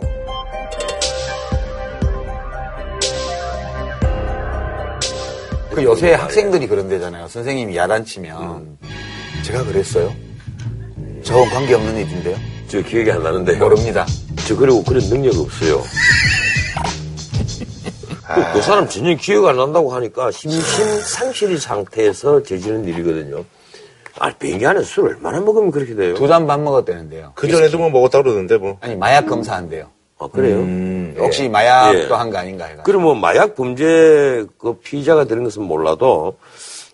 그 5.73 5.83
요새 5.83 6.13
학생들이 6.13 6.67
그런 6.67 6.89
데잖아요. 6.89 7.27
선생님이 7.29 7.77
야단치면 7.77 8.77
제가 9.43 9.63
그랬어요. 9.63 10.13
저건 11.23 11.49
관계없는 11.49 11.95
일인데요. 11.95 12.37
저 12.67 12.81
기억이 12.81 13.09
안 13.11 13.23
나는데요. 13.23 13.57
모릅니다. 13.59 14.05
저 14.47 14.55
그리고 14.55 14.83
그런 14.83 15.01
능력 15.09 15.37
없어요. 15.39 15.81
그, 18.35 18.53
그 18.53 18.61
사람 18.61 18.87
전혀 18.87 19.15
기억 19.15 19.45
안 19.47 19.57
난다고 19.57 19.93
하니까 19.93 20.31
심신상실의 20.31 21.57
상태에서 21.57 22.43
저지른 22.43 22.85
일이거든요. 22.87 23.43
아니 24.19 24.35
비행기 24.35 24.65
안에 24.65 24.81
술 24.83 25.07
얼마나 25.07 25.39
먹으면 25.39 25.71
그렇게 25.71 25.95
돼요? 25.95 26.13
두 26.15 26.27
잔 26.27 26.45
반 26.47 26.63
먹었다는데요. 26.63 27.31
그 27.35 27.47
전에도 27.49 27.77
뭐 27.77 27.89
먹었다 27.89 28.21
그러던데 28.21 28.57
뭐. 28.57 28.77
아니 28.81 28.95
마약 28.95 29.25
검사한대요. 29.25 29.87
아 30.19 30.27
그래요? 30.31 30.57
음, 30.57 31.15
혹시 31.17 31.49
마약도 31.49 31.97
예. 31.99 32.07
한거 32.07 32.37
아닌가 32.37 32.65
해가. 32.65 32.83
그럼 32.83 33.03
뭐 33.03 33.15
마약 33.15 33.55
범죄 33.55 34.45
그 34.59 34.73
피의자가 34.83 35.23
되는 35.25 35.43
것은 35.43 35.63
몰라도 35.63 36.37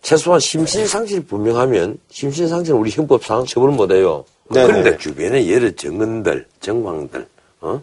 최소한 0.01 0.39
심신상실이 0.39 1.25
분명하면 1.25 1.97
심신상실은 2.09 2.79
우리 2.79 2.91
형법상 2.91 3.45
처벌을 3.45 3.73
못해요. 3.73 4.23
네네. 4.49 4.67
그런데 4.67 4.97
주변에 4.97 5.51
여러 5.51 5.69
정언들, 5.71 6.45
정황들, 6.61 7.27
어? 7.59 7.81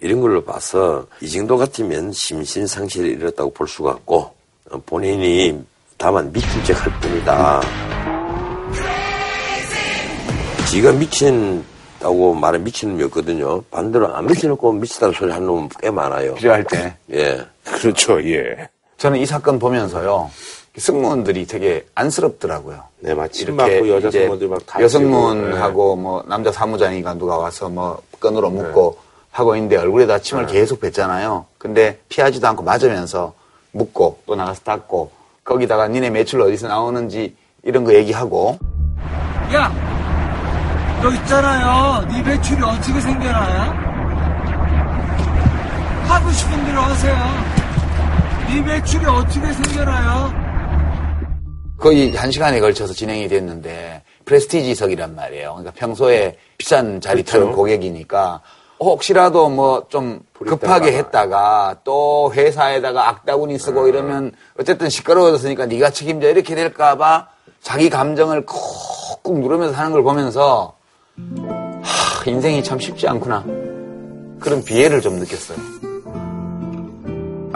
이런 0.00 0.20
걸로 0.20 0.42
봐서 0.44 1.06
이 1.20 1.28
정도 1.28 1.56
같으면 1.56 2.12
심신상실이 2.12 3.10
이뤘다고 3.10 3.50
볼 3.50 3.66
수가 3.66 3.90
없고 3.90 4.32
어, 4.70 4.82
본인이 4.86 5.60
다만 5.96 6.32
미친 6.32 6.62
척할 6.64 6.92
뿐이다. 7.00 7.60
지가 10.70 10.92
미친다고 10.92 12.34
말해 12.34 12.58
미친 12.58 12.90
놈이 12.90 13.02
없거든요. 13.04 13.62
반대로 13.70 14.14
안 14.14 14.26
미쳐놓고 14.26 14.72
미치다는 14.72 15.14
소리 15.14 15.32
하는 15.32 15.46
놈은 15.46 15.68
꽤 15.80 15.90
많아요. 15.90 16.34
필요할 16.34 16.64
때. 16.64 16.94
예. 17.12 17.44
그렇죠, 17.64 18.22
예. 18.22 18.68
저는 18.98 19.18
이 19.18 19.26
사건 19.26 19.58
보면서요. 19.58 20.30
승무원들이 20.76 21.46
되게 21.46 21.84
안쓰럽더라고요. 21.94 22.80
네, 23.00 23.14
막침 23.14 23.56
맞고 23.56 23.88
여자 23.88 24.10
승무원들 24.10 24.48
막 24.48 24.64
다치고. 24.66 24.84
여승무원하고 24.84 25.96
뭐 25.96 26.22
남자 26.28 26.52
사무장이가 26.52 27.14
누가 27.14 27.36
와서 27.38 27.68
뭐 27.68 28.00
끈으로 28.20 28.50
묶고 28.50 28.98
하고 29.38 29.54
있는데 29.54 29.76
얼굴에다 29.76 30.18
침을 30.18 30.46
계속 30.46 30.80
뱉잖아요. 30.80 31.46
근데 31.58 32.00
피하지도 32.08 32.44
않고 32.48 32.64
맞으면서 32.64 33.34
묶고 33.70 34.22
또 34.26 34.34
나가서 34.34 34.62
닦고 34.64 35.12
거기다가 35.44 35.86
니네 35.86 36.10
매출 36.10 36.40
어디서 36.40 36.66
나오는지 36.66 37.36
이런 37.62 37.84
거 37.84 37.94
얘기하고 37.94 38.58
야, 39.54 39.72
너 41.00 41.10
있잖아요. 41.12 42.04
네 42.08 42.20
매출이 42.20 42.60
어떻게 42.62 43.00
생겨나요? 43.00 43.88
하고 46.08 46.30
싶은 46.32 46.64
대로 46.64 46.80
하세요. 46.80 47.16
네 48.48 48.60
매출이 48.60 49.06
어떻게 49.06 49.52
생겨나요? 49.52 50.48
거의 51.78 52.12
한 52.16 52.32
시간에 52.32 52.58
걸쳐서 52.58 52.92
진행이 52.92 53.28
됐는데 53.28 54.02
프레스티지석이란 54.24 55.14
말이에요. 55.14 55.50
그러니까 55.52 55.72
평소에 55.76 56.36
비싼 56.58 57.00
자리 57.00 57.22
타는 57.22 57.46
그렇죠. 57.46 57.56
고객이니까 57.56 58.40
혹시라도 58.80 59.48
뭐 59.48 59.84
좀 59.88 60.20
급하게 60.32 60.92
했다가 60.96 61.78
또 61.84 62.32
회사에다가 62.32 63.08
악다구니 63.08 63.58
쓰고 63.58 63.84
아. 63.84 63.88
이러면 63.88 64.32
어쨌든 64.58 64.88
시끄러워졌으니까 64.88 65.66
네가 65.66 65.90
책임져 65.90 66.28
이렇게 66.30 66.54
될까봐 66.54 67.28
자기 67.60 67.90
감정을 67.90 68.46
콕꾹 68.46 69.38
누르면서 69.40 69.76
하는 69.76 69.92
걸 69.92 70.02
보면서 70.02 70.76
하, 71.82 72.30
인생이 72.30 72.62
참 72.62 72.78
쉽지 72.78 73.08
않구나 73.08 73.44
그런 74.38 74.62
비애를 74.64 75.00
좀 75.00 75.14
느꼈어요. 75.14 75.58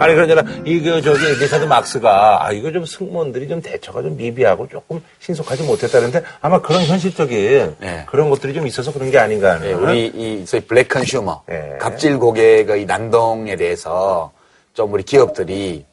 아니 0.03 0.15
그러잖아 0.15 0.43
이거 0.65 0.99
저기 1.01 1.25
리차드 1.39 1.65
막스가 1.65 2.45
아 2.45 2.51
이거 2.51 2.71
좀 2.71 2.85
승무원들이 2.85 3.47
좀 3.47 3.61
대처가 3.61 4.01
좀 4.01 4.17
미비하고 4.17 4.67
조금 4.67 5.01
신속하지 5.19 5.63
못했다는데 5.63 6.23
아마 6.41 6.61
그런 6.61 6.83
현실적인 6.83 7.75
네. 7.79 8.03
그런 8.07 8.29
것들이 8.29 8.53
좀 8.53 8.67
있어서 8.67 8.91
그런 8.91 9.11
게 9.11 9.17
아닌가 9.17 9.51
하는 9.53 9.67
네, 9.67 9.73
우리 9.73 10.07
이 10.07 10.45
소위 10.45 10.61
black 10.61 10.89
consumer, 10.89 11.43
네. 11.47 11.77
갑질 11.79 12.19
고객의 12.19 12.81
이 12.81 12.85
난동에 12.85 13.55
대해서 13.55 14.31
좀 14.73 14.91
우리 14.93 15.03
기업들이 15.03 15.85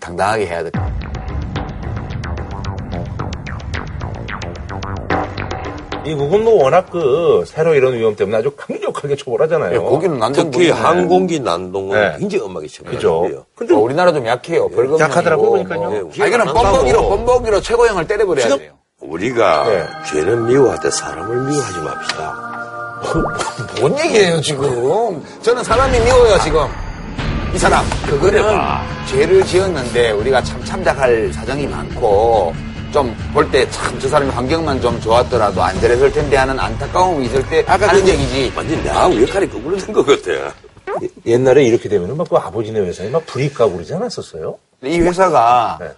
당당하게 0.00 0.46
해야 0.46 0.62
될 0.62 0.70
것 0.72 0.80
같아요. 0.80 0.95
미국은 6.06 6.44
뭐 6.44 6.62
워낙 6.64 6.86
그 6.90 7.44
새로 7.46 7.74
이런 7.74 7.94
위험 7.94 8.14
때문에 8.14 8.38
아주 8.38 8.52
강력하게 8.56 9.16
처벌하잖아요. 9.16 9.74
예, 9.74 9.78
거기는 9.78 10.18
난동 10.18 10.50
특히. 10.52 10.70
항공기 10.70 11.40
난동은 11.40 11.98
네. 12.00 12.16
굉장히 12.18 12.44
엄하게? 12.44 12.68
처벌해요. 12.68 13.44
근데 13.56 13.74
어, 13.74 13.78
우리나라 13.78 14.12
좀 14.12 14.26
약해요. 14.26 14.68
벌금 14.68 14.98
약하더라고요, 15.00 15.50
보니까요. 15.50 16.10
예, 16.16 16.22
아, 16.22 16.26
이거는 16.26 16.46
한다고. 16.46 17.08
뻔뻔기로 17.08 17.60
최고형을 17.60 18.06
때려버려야 18.06 18.44
지금- 18.44 18.58
돼요. 18.58 18.72
우리가 19.00 19.64
네. 19.68 19.84
죄는 20.08 20.46
미워할 20.46 20.80
때 20.80 20.90
사람을 20.90 21.36
미워하지 21.50 21.78
맙시다. 21.80 22.46
뭔 23.80 23.98
얘기예요 23.98 24.40
지금? 24.40 25.22
저는 25.42 25.62
사람이 25.62 25.98
미워요 26.00 26.38
지금. 26.40 26.60
이 27.54 27.58
사람 27.58 27.84
그거는 28.08 28.42
죄를 29.06 29.44
지었는데 29.44 30.10
우리가 30.12 30.42
참 30.42 30.62
참작할 30.64 31.30
사정이 31.32 31.66
많고 31.66 32.54
좀 32.96 33.12
볼 33.34 33.44
때 33.52 33.68
참 33.68 33.98
저 34.00 34.08
사람이 34.08 34.30
환경만 34.30 34.80
좀 34.80 34.98
좋았더라도 35.00 35.62
안전했을 35.62 36.10
텐데 36.12 36.36
하는 36.36 36.58
안타까움이 36.58 37.26
있을 37.26 37.46
때 37.48 37.62
아까 37.66 37.88
하는 37.88 38.02
그- 38.02 38.10
얘기지. 38.10 38.52
완전 38.56 38.82
내하고 38.82 39.20
역할이 39.22 39.48
거꾸로 39.50 39.76
된 39.76 39.94
것 39.94 40.06
같아. 40.06 40.54
옛날에 41.26 41.64
이렇게 41.64 41.88
되면은 41.90 42.16
막그 42.16 42.36
아버지네 42.36 42.80
회사에 42.80 43.10
막 43.10 43.26
불이 43.26 43.52
까고 43.52 43.74
그러지 43.74 43.92
않았었어요? 43.94 44.56
이 44.82 44.98
회사가 45.00 45.76
네. 45.80 45.90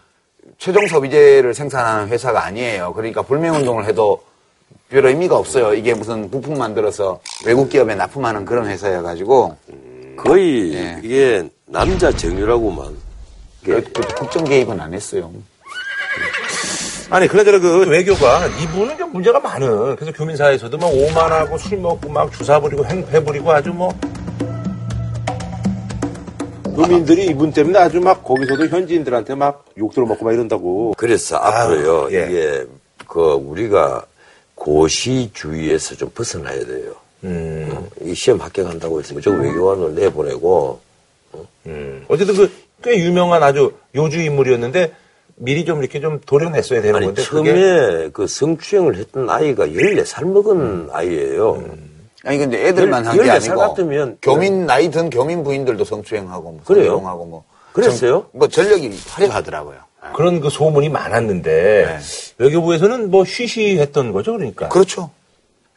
최종 0.59 0.86
소비재를 0.88 1.55
생산하는 1.55 2.09
회사가 2.09 2.44
아니에요. 2.46 2.92
그러니까 2.94 3.22
불매운동을 3.22 3.84
해도 3.86 4.20
별 4.88 5.07
의미가 5.07 5.36
없어요. 5.36 5.74
이게 5.74 5.94
무슨 5.94 6.28
부품 6.30 6.59
만들어서 6.59 7.20
외국 7.46 7.68
기업에 7.68 7.94
납품하는 7.94 8.44
그런 8.44 8.66
회사여가지고 8.66 9.57
거의 10.16 10.74
예. 10.74 11.01
이게 11.05 11.49
남자 11.66 12.11
정유라고만. 12.11 12.96
그- 13.64 13.84
그 13.92 14.01
국정 14.14 14.42
개입은 14.44 14.80
안 14.80 14.94
했어요. 14.94 15.30
아니 17.11 17.26
그나저나 17.26 17.59
그 17.59 17.88
외교가 17.88 18.46
이분은 18.46 18.98
좀 18.98 19.12
문제가 19.12 19.40
많은 19.40 19.96
그래서 19.96 20.12
교민사회에서도 20.12 20.76
막 20.76 20.88
오만하고 20.92 21.56
술 21.56 21.78
먹고 21.78 22.09
막 22.11 22.30
주사 22.32 22.61
부리고 22.61 22.84
행패 22.84 23.24
부리고 23.24 23.50
아주 23.50 23.72
뭐 23.72 23.98
교민들이 26.76 27.26
이분 27.26 27.50
때문에 27.52 27.78
아주 27.78 28.00
막 28.00 28.22
거기서도 28.22 28.66
현지인들한테 28.68 29.34
막 29.34 29.64
욕 29.78 29.94
들어 29.94 30.06
먹고 30.06 30.24
막 30.24 30.32
이런다고 30.32 30.94
그래서 30.96 31.36
앞으로요, 31.36 32.09
예. 32.12 32.26
이게, 32.26 32.66
그, 33.06 33.20
우리가 33.34 34.04
고시주의에서 34.56 35.94
좀 35.94 36.11
벗어나야 36.11 36.66
돼요. 36.66 36.92
음, 37.22 37.68
어, 37.72 37.86
이 38.02 38.12
시험 38.12 38.40
합격한다고 38.40 38.98
해서 38.98 39.14
무조건 39.14 39.42
외교관을 39.42 39.94
내보내고, 39.94 40.80
음. 41.66 42.04
어쨌든 42.09 42.34
그 42.34 42.68
꽤 42.82 42.96
유명한 42.98 43.42
아주 43.42 43.72
요주 43.94 44.20
인물이었는데 44.20 44.92
미리 45.41 45.64
좀 45.64 45.80
이렇게 45.80 46.01
좀 46.01 46.20
도려냈어야 46.26 46.80
되는 46.82 46.97
아니, 46.97 47.07
건데 47.07 47.22
처음에 47.22 47.53
그게 47.53 48.11
그 48.12 48.26
성추행을 48.26 48.97
했던 48.97 49.30
아이가 49.30 49.66
14살 49.66 50.24
먹은 50.26 50.89
아이예요. 50.93 51.62
아니 52.24 52.39
근데 52.39 52.66
애들만 52.68 53.07
한 53.07 53.16
열- 53.16 53.24
게 53.24 53.30
14살 53.30 53.51
아니고 53.53 53.57
같으면 53.61 54.18
교민 54.20 54.66
나이 54.66 54.91
든 54.91 55.09
교민 55.11 55.45
부인들도 55.45 55.84
성추행하고 55.84 56.43
뭐 56.51 56.61
그래요? 56.64 56.86
성희롱하고 56.86 57.24
뭐 57.26 57.45
그랬어요? 57.72 58.11
전- 58.12 58.24
뭐 58.32 58.49
전력이 58.49 58.91
화려하더라고요. 59.09 59.76
그런 60.14 60.41
그 60.41 60.49
소문이 60.51 60.89
많았는데 60.89 61.99
외교부에서는 62.39 63.11
뭐 63.11 63.24
쉬쉬했던 63.24 64.12
거죠 64.12 64.32
그러니까 64.32 64.68
그렇죠. 64.68 65.11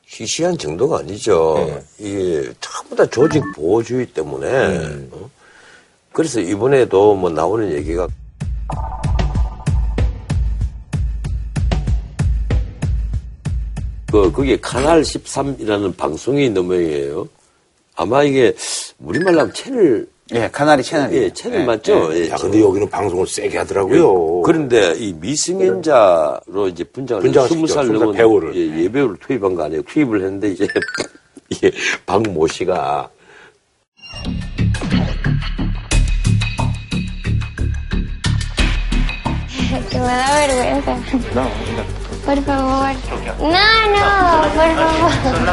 시시한 0.07 0.57
정도가 0.57 0.99
아니죠. 0.99 1.55
네. 1.67 1.83
이게 2.07 2.49
전부 2.59 2.95
다 2.95 3.05
조직 3.05 3.43
보호주의 3.55 4.05
때문에. 4.07 4.47
음. 4.77 5.09
어? 5.13 5.29
그래서 6.11 6.39
이번에도 6.39 7.15
뭐 7.15 7.29
나오는 7.29 7.71
얘기가 7.71 8.07
그, 14.11 14.31
그게 14.31 14.57
카날 14.59 15.01
13이라는 15.01 15.95
방송이 15.95 16.45
있는 16.45 16.65
모양이에요. 16.65 17.27
아마 17.95 18.23
이게, 18.23 18.53
우리말로 18.99 19.39
하면 19.41 19.53
채널, 19.53 20.07
예, 20.33 20.49
카나리 20.49 20.81
채널이에요. 20.83 21.23
예, 21.23 21.33
채널 21.33 21.65
맞죠? 21.65 22.09
예, 22.13 22.29
야, 22.29 22.35
근데 22.35 22.61
여기는 22.61 22.89
방송을 22.89 23.27
세게 23.27 23.57
하더라고요. 23.59 24.41
그런데 24.41 24.93
이 24.97 25.13
미승연자로 25.13 26.69
이제 26.69 26.83
분장을 26.85 27.21
분장을 27.21 27.49
스무 27.49 27.67
시켰죠. 27.67 27.73
살 27.73 27.85
스무 27.85 27.97
살 27.97 28.05
넘은 28.05 28.17
배우를. 28.17 28.55
예, 28.55 28.83
예배우를 28.83 29.17
투입한 29.17 29.55
거 29.55 29.63
아니에요. 29.63 29.81
투입을 29.83 30.21
했는데 30.21 30.51
이제 30.51 30.67
이게 31.49 31.71
박모 32.05 32.47
씨가. 32.47 33.09
No, 41.33 42.00
Por 42.25 42.37
favor. 42.43 42.93
No, 43.39 43.65
no, 43.93 44.05
por 44.41 44.51
favor. 44.55 45.51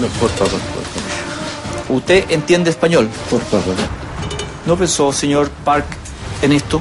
No, 0.00 0.08
por 0.20 0.30
favor, 0.30 0.60
por 0.74 0.84
favor. 0.84 1.96
¿Usted 1.96 2.30
entiende 2.30 2.70
español? 2.70 3.08
Por 3.30 3.40
favor. 3.40 3.74
¿No 4.66 4.76
pensó, 4.76 5.12
señor 5.12 5.48
Park, 5.64 5.86
en 6.42 6.52
esto? 6.52 6.80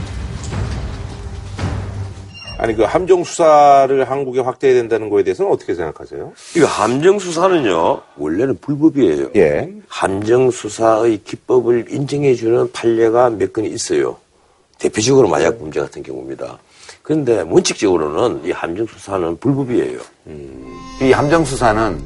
아니 2.59 2.75
그 2.75 2.81
함정 2.83 3.23
수사를 3.23 4.09
한국에 4.09 4.39
확대해야 4.39 4.79
된다는 4.79 5.11
거에 5.11 5.21
대해서는 5.23 5.51
어떻게 5.51 5.75
생각하세요? 5.75 6.33
이거 6.55 6.65
함정 6.65 7.19
수사는요 7.19 8.01
원래는 8.17 8.57
불법이에요. 8.59 9.29
예. 9.35 9.69
함정 9.87 10.49
수사의 10.49 11.21
기법을 11.23 11.85
인정해 11.91 12.33
주는 12.33 12.71
판례가 12.71 13.29
몇 13.29 13.53
건 13.53 13.65
있어요. 13.65 14.17
대표적으로 14.79 15.27
마약 15.27 15.59
범죄 15.59 15.79
같은 15.79 16.01
경우입니다. 16.01 16.57
그런데 17.07 17.39
원칙적으로는 17.39 18.41
이 18.43 18.51
함정 18.51 18.85
수사는 18.85 19.37
불법이에요. 19.37 19.97
이 21.01 21.13
함정수사는 21.13 21.97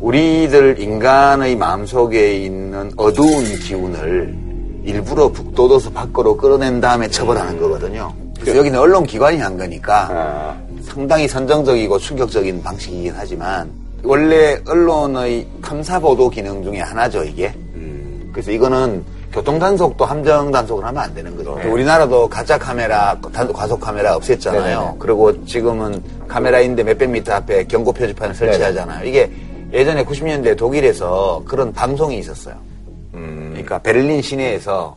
우리들 0.00 0.80
인간의 0.80 1.56
마음속에 1.56 2.38
있는 2.38 2.90
어두운 2.96 3.44
기운을 3.44 4.34
일부러 4.82 5.28
북돋워서 5.28 5.90
밖으로 5.90 6.38
끌어낸 6.38 6.80
다음에 6.80 7.06
처벌하는 7.06 7.60
거거든요. 7.60 8.14
그래서 8.40 8.56
여기는 8.56 8.78
언론기관이 8.78 9.36
한 9.40 9.58
거니까 9.58 10.08
아, 10.10 10.56
상당히 10.84 11.28
선정적이고 11.28 11.98
충격적인 11.98 12.62
방식이긴 12.62 13.12
하지만 13.14 13.70
원래 14.02 14.58
언론의 14.66 15.46
탐사보도 15.62 16.30
기능 16.30 16.62
중에 16.62 16.80
하나죠, 16.80 17.24
이게. 17.24 17.52
그래서 18.32 18.50
이거는 18.52 19.04
교통단속도 19.32 20.04
함정단속을 20.04 20.84
하면 20.84 21.02
안 21.02 21.14
되는 21.14 21.36
거죠. 21.36 21.58
우리나라도 21.70 22.28
가짜 22.28 22.56
카메라, 22.58 23.16
단- 23.32 23.52
과속 23.52 23.80
카메라 23.80 24.16
없앴잖아요. 24.18 24.52
네네네. 24.52 24.92
그리고 24.98 25.44
지금은 25.44 26.02
카메라인데 26.28 26.82
몇백 26.82 27.10
미터 27.10 27.32
앞에 27.34 27.64
경고 27.64 27.92
표지판을 27.92 28.34
설치하잖아요. 28.34 29.04
이게 29.06 29.30
예전에 29.72 30.04
90년대 30.04 30.56
독일에서 30.56 31.42
그런 31.46 31.72
방송이 31.72 32.18
있었어요. 32.18 32.54
그러니까 33.12 33.78
베를린 33.80 34.22
시내에서 34.22 34.96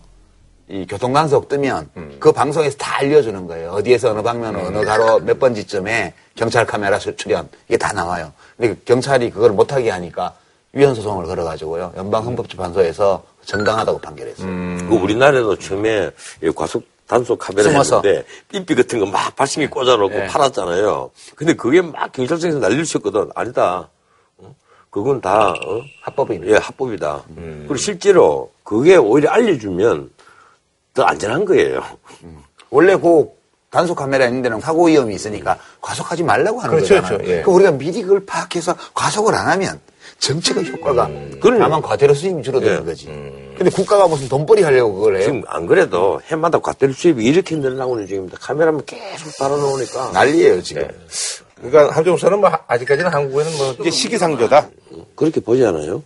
이 0.69 0.85
교통단속 0.87 1.49
뜨면 1.49 1.89
그 2.19 2.31
방송에서 2.31 2.77
다 2.77 2.99
알려주는 2.99 3.47
거예요. 3.47 3.71
어디에서 3.71 4.11
어느 4.11 4.21
방면 4.21 4.55
어느 4.55 4.85
가로 4.85 5.19
몇 5.19 5.39
번 5.39 5.55
지점에 5.55 6.13
경찰 6.35 6.65
카메라 6.65 6.99
수- 6.99 7.15
출연 7.15 7.49
이게 7.67 7.77
다 7.77 7.91
나와요. 7.91 8.31
근데 8.55 8.75
그 8.75 8.81
경찰이 8.85 9.31
그걸 9.31 9.51
못하게 9.51 9.89
하니까 9.89 10.33
위헌 10.73 10.93
소송을 10.95 11.25
걸어가지고요. 11.25 11.93
연방 11.97 12.25
헌법재판소에서 12.25 13.23
정당하다고 13.45 13.99
판결했어요. 13.99 14.45
그 14.47 14.95
우리나라에도 15.01 15.57
처음에 15.57 16.11
이 16.43 16.49
과속 16.55 16.83
단속 17.07 17.39
카메라. 17.39 17.69
했는데 17.71 18.23
삐삐 18.49 18.75
같은 18.75 18.99
거 18.99 19.05
막 19.07 19.35
발신기 19.35 19.67
꽂아놓고 19.71 20.09
네. 20.13 20.27
팔았잖아요. 20.27 21.09
근데 21.35 21.53
그게 21.53 21.81
막 21.81 22.11
경찰청에서 22.11 22.59
난리를 22.59 22.83
쳤거든. 22.85 23.29
아니다. 23.33 23.89
어? 24.37 24.55
그건 24.91 25.19
다 25.19 25.49
어? 25.49 25.81
합법입니다. 26.03 26.53
예, 26.53 26.57
합법이다. 26.57 27.23
그리고 27.35 27.75
실제로 27.77 28.51
그게 28.63 28.95
오히려 28.95 29.31
알려주면 29.31 30.11
더 30.93 31.03
안전한 31.03 31.45
거예요. 31.45 31.81
원래 32.69 32.95
그 32.95 33.27
단속 33.71 33.97
카메라 33.97 34.27
있는 34.27 34.43
데는 34.43 34.59
사고 34.59 34.85
위험이 34.85 35.15
있으니까 35.15 35.57
과속하지 35.81 36.21
말라고 36.23 36.59
하는 36.59 36.75
그렇죠, 36.75 36.95
거잖아요. 36.95 37.17
그렇죠. 37.17 37.33
예. 37.33 37.41
그 37.41 37.49
우리가 37.49 37.71
미리 37.71 38.03
그걸 38.03 38.23
파악해서 38.25 38.75
과속을 38.93 39.33
안 39.33 39.47
하면 39.49 39.79
정책의 40.19 40.67
효과가 40.71 41.09
그럼요. 41.39 41.59
다만 41.59 41.81
과태료 41.81 42.13
수입이 42.13 42.43
줄어드는 42.43 42.81
예. 42.81 42.85
거지. 42.85 43.05
근데 43.57 43.69
국가가 43.69 44.07
무슨 44.07 44.27
돈벌이 44.29 44.61
하려고 44.63 44.93
그걸 44.95 45.15
해요? 45.17 45.23
지금 45.23 45.43
안 45.47 45.65
그래도 45.65 46.21
해마다 46.27 46.59
과태료 46.59 46.93
수입이 46.93 47.23
이렇게 47.25 47.55
늘어나고 47.55 47.95
있는 47.95 48.07
중입니다. 48.07 48.37
카메라만 48.39 48.83
계속 48.85 49.35
달아놓으니까. 49.37 50.11
난리예요 50.13 50.61
지금. 50.61 50.87
그러니까 51.55 51.93
함정 51.95 52.15
수사는 52.15 52.39
뭐 52.39 52.49
하- 52.49 52.61
아직까지는 52.67 53.11
한국에는 53.11 53.57
뭐 53.57 53.75
이제 53.81 53.89
시기상조다. 53.91 54.69
그렇게 55.15 55.39
보지 55.41 55.65
않아요? 55.65 56.03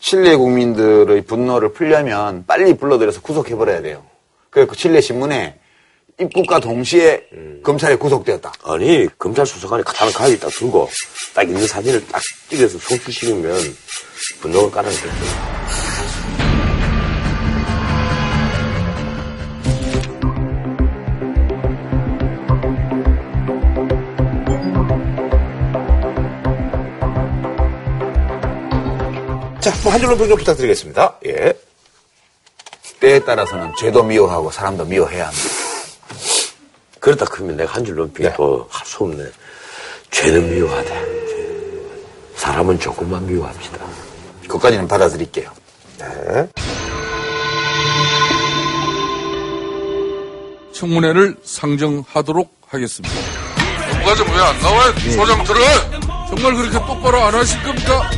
칠레 0.00 0.36
국민들의 0.36 1.22
분노를 1.22 1.72
풀려면 1.72 2.44
빨리 2.46 2.74
불러들여서 2.76 3.20
구속해버려야 3.22 3.82
돼요. 3.82 4.02
그래서 4.50 4.70
그 4.70 4.76
칠레 4.76 5.00
신문에 5.00 5.58
입국과 6.20 6.58
동시에 6.60 7.22
검찰에 7.62 7.96
구속되었다. 7.96 8.52
아니, 8.64 9.06
검찰 9.18 9.46
수사관이 9.46 9.84
다른 9.84 10.12
가위 10.12 10.38
딱 10.38 10.50
들고 10.50 10.88
딱 11.34 11.42
있는 11.44 11.66
사진을 11.66 12.06
딱 12.08 12.20
찍어서 12.48 12.78
송출시키면 12.78 13.76
분노가 14.40 14.82
깔아내겠죠. 14.82 15.08
자, 29.60 29.72
뭐 29.82 29.92
한 29.92 30.00
줄로 30.00 30.16
평좀 30.16 30.38
부탁드리겠습니다. 30.38 31.18
예. 31.26 31.52
때에 33.00 33.20
따라서는 33.20 33.72
죄도 33.78 34.02
미워하고 34.02 34.50
사람도 34.50 34.84
미워해야 34.84 35.26
합니다. 35.26 35.67
그러다 37.08 37.24
크면 37.24 37.56
내가 37.56 37.72
한줄 37.72 37.96
넘기기 37.96 38.24
네. 38.24 38.34
또할 38.36 38.84
수 38.84 39.04
없네. 39.04 39.24
죄는 40.10 40.50
미워하되 40.50 41.06
사람은 42.36 42.78
조금만 42.78 43.24
미워합시다. 43.26 43.78
그것까지는 44.42 44.86
받아들일게요. 44.86 45.50
네. 46.00 46.48
청문회를 50.74 51.36
상정하도록 51.42 52.54
하겠습니다. 52.66 53.14
정부가좀 53.90 54.28
왜안 54.28 54.58
나와요? 54.58 54.92
소장 55.16 55.44
들어가요! 55.44 56.00
정말 56.28 56.54
그렇게 56.56 56.72
똑바로 56.86 57.22
안 57.22 57.34
하실 57.34 57.62
겁니까? 57.62 58.10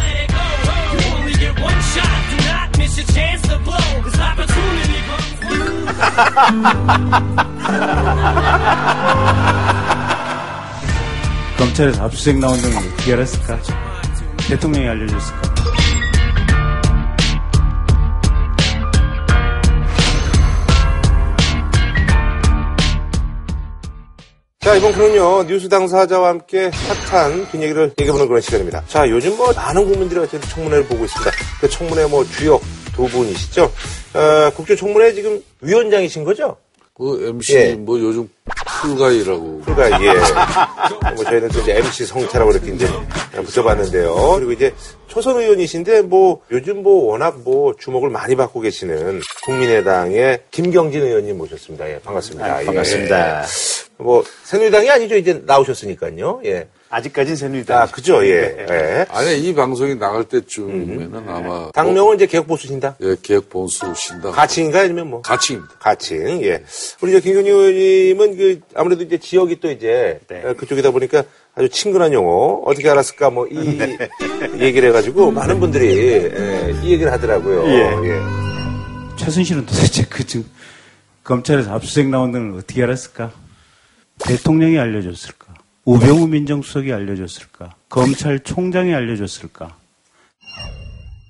검찰에서 11.59 12.05
압수수색 12.05 12.39
나온 12.39 12.61
건 12.61 12.73
어떻게 12.77 13.13
알았을까? 13.13 13.59
대통령이 14.49 14.89
알려줬을까? 14.89 15.51
자, 24.71 24.77
이번 24.77 24.93
코는요, 24.93 25.43
뉴스 25.45 25.69
당사자와 25.69 26.29
함께 26.29 26.71
핫한 27.11 27.51
뒷얘기를 27.51 27.93
얘기해보는 27.99 28.29
그런 28.29 28.41
시간입니다. 28.41 28.85
자, 28.87 29.09
요즘 29.09 29.37
뭐 29.37 29.53
많은 29.53 29.91
국민들이 29.91 30.25
청문회를 30.29 30.85
보고 30.85 31.05
있습니다. 31.05 31.33
그 31.61 31.69
청문회 31.69 32.07
뭐 32.07 32.25
주역 32.25 32.63
두 33.01 33.07
분이시죠? 33.09 33.73
어, 34.13 34.51
국정청문회 34.55 35.15
지금 35.15 35.43
위원장이신 35.63 36.23
거죠? 36.25 36.59
그 36.93 37.29
MC 37.29 37.55
예. 37.55 37.75
뭐 37.75 37.99
요즘 37.99 38.29
풀가이라고. 38.83 39.63
그러니까, 39.65 40.03
예. 40.05 41.15
뭐 41.15 41.25
저희는 41.25 41.49
또 41.49 41.61
이제 41.61 41.77
MC 41.79 42.05
성태라고 42.05 42.51
이렇게 42.51 42.75
이제 42.75 42.87
붙여봤는데요. 43.33 44.35
그리고 44.37 44.53
이제 44.53 44.75
초선 45.09 45.39
의원이신데 45.39 46.03
뭐 46.03 46.43
요즘 46.51 46.83
뭐 46.83 47.07
워낙 47.07 47.41
뭐 47.43 47.75
주목을 47.75 48.11
많이 48.11 48.37
받고 48.37 48.61
계시는 48.61 49.23
국민의당의 49.47 50.43
김경진 50.51 51.03
의원님 51.03 51.39
모셨습니다. 51.39 51.89
예, 51.89 51.99
반갑습니다. 52.01 52.61
예. 52.61 52.67
반갑습니다. 52.67 53.47
뭐 53.97 54.23
새누리당이 54.45 54.91
아니죠. 54.91 55.17
이제 55.17 55.43
나오셨으니까요. 55.47 56.43
예. 56.45 56.69
아직까지는 56.91 57.37
새누리당. 57.37 57.83
아, 57.83 57.87
그죠. 57.87 58.25
예. 58.27 58.67
예. 58.69 59.07
아니, 59.11 59.39
이 59.39 59.55
방송이 59.55 59.95
나갈 59.95 60.25
때쯤에는 60.25 61.23
아마. 61.29 61.71
당명은 61.73 62.17
이제 62.17 62.27
개혁보수 62.27 62.67
신당. 62.67 62.95
예, 63.01 63.15
계획 63.23 63.49
본수 63.49 63.95
신당. 63.95 64.33
가칭인가 64.33 64.81
아니면 64.81 65.09
뭐? 65.09 65.23
가칭입니다. 65.23 65.75
가칭. 65.79 66.43
예. 66.43 66.65
우리 67.01 67.13
저 67.13 67.21
김경진 67.21 67.53
의원님은 67.55 68.37
그 68.37 68.61
아무래도 68.75 69.05
이제 69.05 69.19
지역이 69.19 69.61
또 69.61 69.71
이제 69.71 70.19
네. 70.29 70.43
어, 70.45 70.55
그쪽이다 70.55 70.91
보니까 70.91 71.23
아주 71.55 71.69
친근한 71.69 72.13
용어 72.13 72.63
어떻게 72.67 72.89
알았을까 72.91 73.31
뭐 73.31 73.47
이 73.51 73.77
네. 73.79 73.97
얘기를 74.59 74.89
해가지고 74.89 75.31
많은 75.31 75.61
분들이 75.61 75.87
예, 75.97 76.75
이 76.83 76.93
얘기를 76.93 77.13
하더라고요. 77.13 77.69
예. 77.69 79.17
최순실은 79.17 79.65
도대체 79.67 80.05
그 80.09 80.27
지금 80.27 80.45
검찰에서 81.23 81.73
압수수색 81.75 82.09
나온 82.09 82.33
걸 82.33 82.55
어떻게 82.59 82.83
알았을까? 82.83 83.31
대통령이 84.19 84.79
알려줬을까? 84.79 85.55
우병우 85.91 86.29
민정수석이 86.29 86.93
알려줬을까? 86.93 87.75
검찰총장이 87.89 88.95
알려줬을까? 88.95 89.75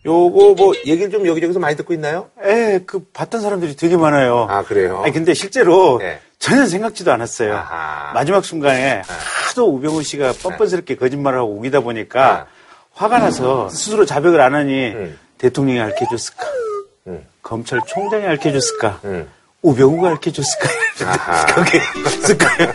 요거 0.05 0.55
뭐 0.55 0.75
얘기를 0.87 1.11
좀 1.11 1.27
여기저기서 1.27 1.59
많이 1.59 1.77
듣고 1.77 1.95
있나요? 1.95 2.31
예, 2.45 2.81
그 2.87 3.07
봤던 3.13 3.41
사람들이 3.41 3.77
되게 3.77 3.97
많아요. 3.97 4.47
아 4.51 4.63
그래요? 4.63 5.01
아니 5.03 5.13
근데 5.13 5.33
실제로 5.33 5.99
네. 5.99 6.21
전혀 6.39 6.67
생각지도 6.67 7.11
않았어요. 7.11 7.55
아하. 7.55 8.13
마지막 8.13 8.45
순간에 8.45 9.03
하도 9.07 9.75
우병우 9.75 10.03
씨가 10.03 10.35
뻔뻔스럽게 10.43 10.97
거짓말을 10.97 11.39
하고 11.39 11.57
우기다 11.57 11.81
보니까 11.81 12.47
화가 12.93 13.19
나서 13.19 13.69
스스로 13.71 14.05
자백을 14.05 14.41
안 14.41 14.55
하니 14.55 14.89
음. 14.89 15.19
대통령이 15.39 15.81
알려줬을까? 15.81 16.47
음. 17.07 17.27
검찰총장이 17.43 18.25
알려줬을까? 18.25 19.01
음. 19.65 19.69
우병우가 19.71 20.09
알려줬을까? 20.09 20.69
아하. 21.07 21.47
그게 21.55 21.79
있을까요? 22.07 22.73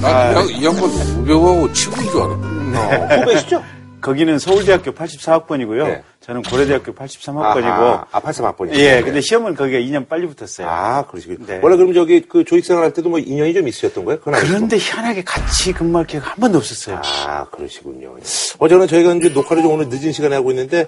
난이 0.00 0.64
양반 0.64 0.84
우병하고 0.84 1.72
친구인 1.72 2.10
줄 2.10 2.22
알았다. 2.22 3.16
후배시죠? 3.20 3.64
거기는 4.00 4.38
서울대학교 4.38 4.92
84학번이고요. 4.92 5.84
네. 5.84 6.02
저는 6.20 6.42
고려대학교 6.42 6.94
83학번이고. 6.94 7.64
아하. 7.64 8.06
아, 8.12 8.20
83학번이요? 8.20 8.74
예, 8.74 9.02
근데 9.02 9.20
시험은 9.20 9.56
거기가 9.56 9.78
2년 9.78 10.08
빨리 10.08 10.28
붙었어요. 10.28 10.68
아, 10.68 11.04
그러시군요. 11.06 11.44
네. 11.46 11.58
원래 11.62 11.76
그럼 11.76 11.92
저기 11.94 12.20
그 12.20 12.44
조익생활 12.44 12.84
할 12.84 12.92
때도 12.92 13.08
뭐 13.08 13.18
인연이 13.18 13.52
좀 13.54 13.66
있으셨던 13.66 14.04
거예요? 14.04 14.20
그런데 14.20 14.76
희한하게 14.76 15.24
같이 15.24 15.72
근무할 15.72 16.06
기회가 16.06 16.30
한 16.30 16.36
번도 16.36 16.58
없었어요. 16.58 17.00
아, 17.04 17.46
그러시군요. 17.50 18.16
어제는 18.58 18.86
저희가 18.86 19.14
이제 19.14 19.30
녹화를 19.30 19.62
좀 19.64 19.72
오늘 19.72 19.88
늦은 19.88 20.12
시간에 20.12 20.36
하고 20.36 20.50
있는데 20.50 20.86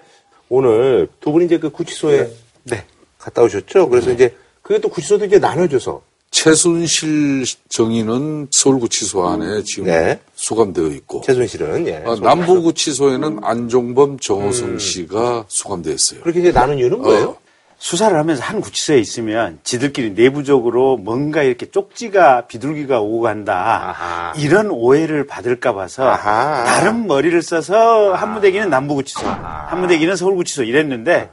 오늘 0.48 1.08
두 1.20 1.32
분이 1.32 1.46
이제 1.46 1.58
그 1.58 1.70
구치소에 1.70 2.30
네. 2.64 2.84
갔다 3.18 3.42
오셨죠? 3.42 3.88
그래서 3.88 4.12
이제 4.12 4.36
그게 4.70 4.80
또 4.80 4.88
구치소도 4.88 5.24
이제 5.24 5.40
나눠줘서 5.40 6.00
최순실 6.30 7.44
정의는 7.70 8.46
서울구치소 8.52 9.26
안에 9.26 9.64
지금 9.64 9.86
네. 9.86 10.20
수감되어 10.36 10.86
있고 10.90 11.22
최순실은 11.26 11.88
예. 11.88 12.04
아, 12.06 12.14
남부구치소에는 12.14 13.40
안종범, 13.42 14.20
정호성 14.20 14.78
씨가 14.78 15.46
수감되어 15.48 15.92
있어요. 15.92 16.20
그렇게 16.20 16.38
이제 16.38 16.52
나눈 16.52 16.78
이유는 16.78 17.02
뭐예요? 17.02 17.36
수사를 17.78 18.16
하면서 18.16 18.44
한 18.44 18.60
구치소에 18.60 19.00
있으면 19.00 19.58
지들끼리 19.64 20.12
내부적으로 20.12 20.96
뭔가 20.98 21.42
이렇게 21.42 21.68
쪽지가 21.68 22.46
비둘기가 22.46 23.00
오고 23.00 23.22
간다. 23.22 23.88
아하. 23.88 24.32
이런 24.36 24.70
오해를 24.70 25.26
받을까 25.26 25.74
봐서 25.74 26.08
아하. 26.08 26.62
다른 26.64 27.08
머리를 27.08 27.42
써서 27.42 28.14
한무대기는 28.14 28.70
남부구치소, 28.70 29.26
한무대기는 29.26 30.14
서울구치소 30.14 30.62
이랬는데 30.62 31.28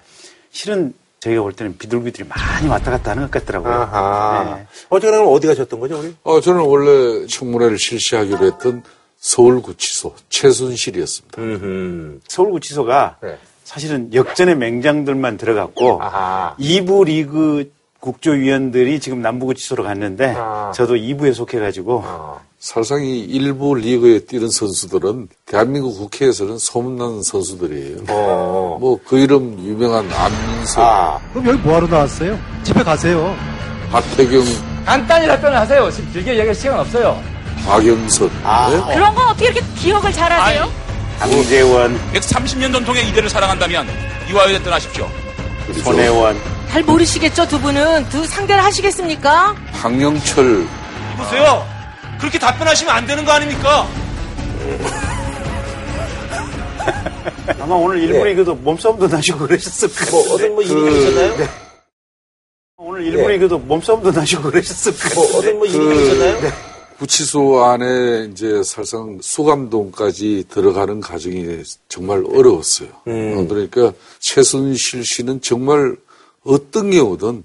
실은 0.49 0.95
저희가 1.19 1.41
볼 1.41 1.53
때는 1.53 1.77
비둘기들이 1.77 2.27
많이 2.27 2.67
왔다 2.67 2.91
갔다 2.91 3.11
하는 3.11 3.23
것 3.23 3.31
같더라고요. 3.31 3.73
아하. 3.73 4.55
네. 4.57 4.67
어쨌거나 4.89 5.21
그럼 5.23 5.33
어디 5.33 5.47
가셨던 5.47 5.79
거죠, 5.79 5.99
우리? 5.99 6.15
어, 6.23 6.39
저는 6.39 6.61
원래 6.61 7.25
청문회를 7.27 7.77
실시하기로 7.77 8.45
했던 8.45 8.83
서울구치소 9.17 10.13
최순실이었습니다. 10.29 11.41
음. 11.41 12.21
서울구치소가 12.27 13.17
네. 13.21 13.37
사실은 13.63 14.13
역전의 14.13 14.55
맹장들만 14.57 15.37
들어갔고 15.37 16.01
아하. 16.01 16.55
2부 16.59 17.05
리그 17.05 17.71
국조위원들이 17.99 18.99
지금 18.99 19.21
남부구치소로 19.21 19.83
갔는데 19.83 20.35
아. 20.37 20.71
저도 20.73 20.95
2부에 20.95 21.33
속해가지고 21.33 22.03
어. 22.05 22.41
사실상 22.59 23.03
이 23.03 23.19
일부 23.19 23.75
리그에 23.75 24.19
뛰는 24.19 24.49
선수들은 24.49 25.29
대한민국 25.45 25.95
국회에서는 25.99 26.57
소문난 26.57 27.21
선수들이에요. 27.21 27.97
어. 28.09 28.77
뭐그 28.79 29.19
이름 29.19 29.59
유명한 29.63 30.11
안민석, 30.11 30.81
아. 30.81 31.19
그럼 31.33 31.49
여기 31.49 31.59
뭐하러 31.59 31.87
나왔어요? 31.87 32.37
집에 32.63 32.83
가세요. 32.83 33.35
박태경, 33.91 34.43
간단히 34.85 35.27
답변하세요. 35.27 35.91
지금 35.91 36.11
길게 36.13 36.31
얘기할 36.31 36.55
시간 36.55 36.79
없어요. 36.79 37.21
박영선. 37.65 38.27
네? 38.27 38.95
그런 38.95 39.13
거 39.13 39.27
어떻게 39.27 39.45
이렇게 39.45 39.61
기억을 39.75 40.11
잘하세요? 40.11 40.71
강재원, 41.19 41.99
130년 42.13 42.71
전통의 42.71 43.07
이대를 43.09 43.29
사랑한다면 43.29 43.87
이화여대 44.31 44.63
떠나십시오. 44.63 45.07
손혜원, 45.83 46.37
잘 46.69 46.81
모르시겠죠, 46.83 47.47
두 47.47 47.59
분은? 47.59 48.09
두 48.09 48.25
상대를 48.25 48.63
하시겠습니까? 48.63 49.55
황영철, 49.73 50.67
보세요. 51.17 51.76
그렇게 52.19 52.39
답변하시면 52.39 52.93
안 52.93 53.05
되는 53.05 53.23
거 53.25 53.31
아닙니까? 53.31 53.87
아마 57.59 57.75
오늘 57.75 57.99
일부 57.99 58.23
리그도 58.23 58.55
몸싸움도 58.55 59.07
나시고 59.07 59.39
그러셨을 59.39 59.89
거예요. 59.89 60.11
뭐, 60.11 60.33
어떤 60.33 60.53
뭐 60.53 60.63
일이 60.63 60.99
있었나요? 60.99 61.37
네. 61.37 61.47
오늘 62.77 63.05
일부 63.05 63.27
네. 63.27 63.33
리그도 63.33 63.59
몸싸움도 63.59 64.11
나시고 64.11 64.43
그러셨을 64.43 64.93
거예요. 64.93 65.15
뭐, 65.15 65.39
어떤 65.39 65.57
뭐 65.57 65.65
일이 65.65 66.03
있었나요? 66.03 66.51
구치소 66.99 67.63
안에 67.63 68.29
이제 68.31 68.63
사실상 68.63 69.19
수감동까지 69.21 70.45
들어가는 70.49 70.99
과정이 70.99 71.61
정말 71.87 72.23
어려웠어요. 72.25 72.89
음. 73.07 73.37
어, 73.37 73.47
그러니까 73.47 73.93
최순실 74.19 75.05
씨는 75.05 75.41
정말 75.41 75.95
어떤 76.43 76.89
경우든 76.91 77.43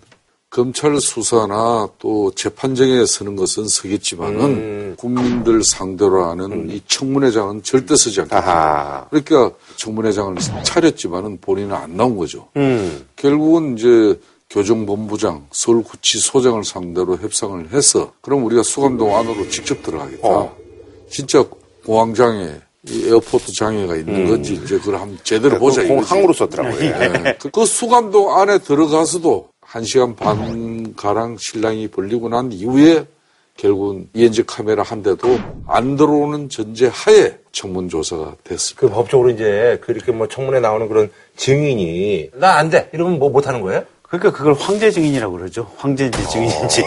검찰 0.53 1.01
수사나 1.01 1.89
또 1.99 2.31
재판정에 2.35 3.07
서는 3.07 3.37
것은 3.37 3.67
서겠지만은 3.67 4.41
음. 4.41 4.95
국민들 4.99 5.65
상대로 5.65 6.27
하는 6.27 6.69
이 6.69 6.79
청문회장은 6.87 7.63
절대 7.63 7.97
서지 7.97 8.21
않겠다. 8.21 9.07
그러니까 9.09 9.51
청문회장을 9.77 10.37
차렸지만은 10.63 11.39
본인은 11.41 11.75
안 11.75 11.97
나온 11.97 12.19
거죠. 12.19 12.49
음. 12.59 13.07
결국은 13.17 13.79
이제 13.79 14.21
교정본부장, 14.51 15.47
서울구치소장을 15.53 16.63
상대로 16.65 17.17
협상을 17.17 17.73
해서 17.73 18.13
그럼 18.21 18.45
우리가 18.45 18.63
수감동 18.63 19.17
안으로 19.17 19.49
직접 19.49 19.83
들어가겠다. 19.83 20.29
어. 20.29 20.55
진짜 21.09 21.43
공황장애, 21.87 22.61
이 22.91 23.07
airport 23.07 23.55
장애가 23.55 23.97
있는 23.97 24.29
건지 24.29 24.61
이제 24.63 24.77
그걸 24.77 24.97
한번 24.97 25.19
제대로 25.23 25.59
보자 25.59 25.83
공항으로 25.87 26.35
썼더라고요. 26.35 26.85
예. 26.85 27.37
그, 27.41 27.49
그 27.49 27.65
수감동 27.65 28.39
안에 28.39 28.59
들어가서도 28.59 29.52
한 29.73 29.85
시간 29.85 30.15
반 30.15 30.95
가량 30.97 31.39
실랑이 31.39 31.89
벌리고 31.89 32.29
난 32.29 32.53
이후에 32.53 33.07
결국은 33.57 34.07
ENG 34.13 34.45
카메라 34.45 34.83
한 34.83 35.03
대도 35.03 35.39
안 35.67 35.97
들어오는 35.97 36.51
전제 36.51 36.89
하에 36.93 37.39
청문 37.53 37.89
조사가 37.89 38.37
됐습니다. 38.45 38.81
그 38.81 38.91
법적으로 38.93 39.31
이제 39.31 39.79
그렇게 39.83 40.13
뭐 40.13 40.29
청문회 40.29 40.61
나오는 40.61 40.89
그런 40.89 41.11
증인이 41.37 42.33
나 42.35 42.57
안 42.59 42.69
돼. 42.69 42.91
이러면 42.93 43.19
뭐 43.19 43.31
못 43.31 43.47
하는 43.49 43.63
거예요? 43.63 43.85
그러니까 44.03 44.31
그걸 44.31 44.53
황제 44.53 44.91
증인이라고 44.91 45.39
그러죠. 45.39 45.71
황제인지 45.79 46.29
증인인지. 46.29 46.83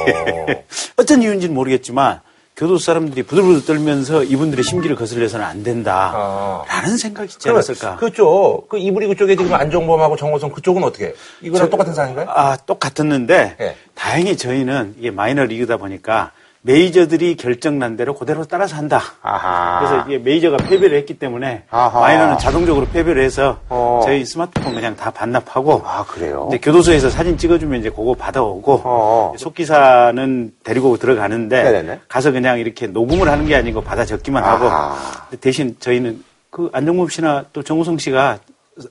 어떤 0.97 1.23
이유인지는 1.23 1.55
모르겠지만 1.55 2.21
교도 2.55 2.77
사람들이 2.77 3.23
부들부들 3.23 3.65
떨면서 3.65 4.23
이분들의 4.23 4.63
심기를 4.63 4.95
거슬려서는 4.95 5.45
안 5.45 5.61
된다. 5.63 6.63
라는 6.67 6.97
생각이 6.97 7.33
있지 7.33 7.49
않았을까. 7.49 7.97
그쪽, 7.97 8.69
그 8.69 8.77
이브리그 8.77 9.15
쪽에 9.15 9.35
지금 9.35 9.53
안정범하고 9.53 10.15
정호성 10.15 10.51
그쪽은 10.51 10.83
어떻게? 10.83 11.13
이거랑 11.41 11.69
똑같은 11.69 11.93
상황인가요? 11.93 12.27
아, 12.29 12.55
똑같았는데 12.55 13.57
예. 13.59 13.75
다행히 13.93 14.37
저희는 14.37 14.95
이게 14.97 15.11
마이너 15.11 15.43
리그다 15.43 15.75
보니까 15.77 16.31
메이저들이 16.69 17.35
결정난 17.35 17.95
대로 17.95 18.15
그대로 18.15 18.43
따라서 18.43 18.75
한다. 18.75 18.99
아하. 19.21 19.79
그래서 19.79 20.05
이게 20.07 20.17
메이저가 20.17 20.57
패배를 20.57 20.97
했기 20.97 21.13
때문에 21.19 21.65
아하. 21.69 21.99
마이너는 21.99 22.39
자동적으로 22.39 22.87
패배를 22.87 23.23
해서 23.23 23.59
어. 23.69 24.01
저희 24.03 24.25
스마트폰 24.25 24.73
그냥 24.73 24.95
다 24.95 25.11
반납하고 25.11 25.83
아, 25.85 26.03
그래요? 26.05 26.47
이제 26.49 26.57
교도소에서 26.57 27.11
사진 27.11 27.37
찍어주면 27.37 27.81
이제 27.81 27.91
그거 27.91 28.15
받아오고 28.15 28.81
어. 28.83 29.33
속기사는 29.37 30.53
데리고 30.63 30.97
들어가는데 30.97 31.63
네네네. 31.63 31.99
가서 32.07 32.31
그냥 32.31 32.57
이렇게 32.59 32.87
녹음을 32.87 33.29
하는 33.29 33.45
게 33.45 33.55
아니고 33.55 33.81
받아 33.81 34.03
적기만 34.03 34.43
하고 34.43 34.65
아하. 34.65 34.97
근데 35.29 35.39
대신 35.39 35.75
저희는 35.79 36.23
그 36.49 36.71
안정범 36.73 37.09
씨나 37.09 37.45
또 37.53 37.61
정우성 37.61 37.99
씨가 37.99 38.39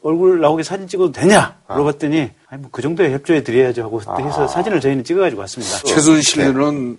얼굴 0.05 0.41
나오게 0.41 0.63
사진 0.63 0.87
찍어도 0.87 1.11
되냐 1.13 1.57
물어봤더니 1.69 2.31
아니 2.49 2.61
뭐 2.63 2.71
그 2.71 2.81
정도에 2.83 3.13
협조해 3.13 3.43
드려야죠 3.43 3.83
하고 3.83 4.01
해서 4.01 4.47
사진을 4.47 4.81
저희는 4.81 5.03
찍어가지고 5.03 5.41
왔습니다. 5.41 5.79
최순실은 5.85 6.97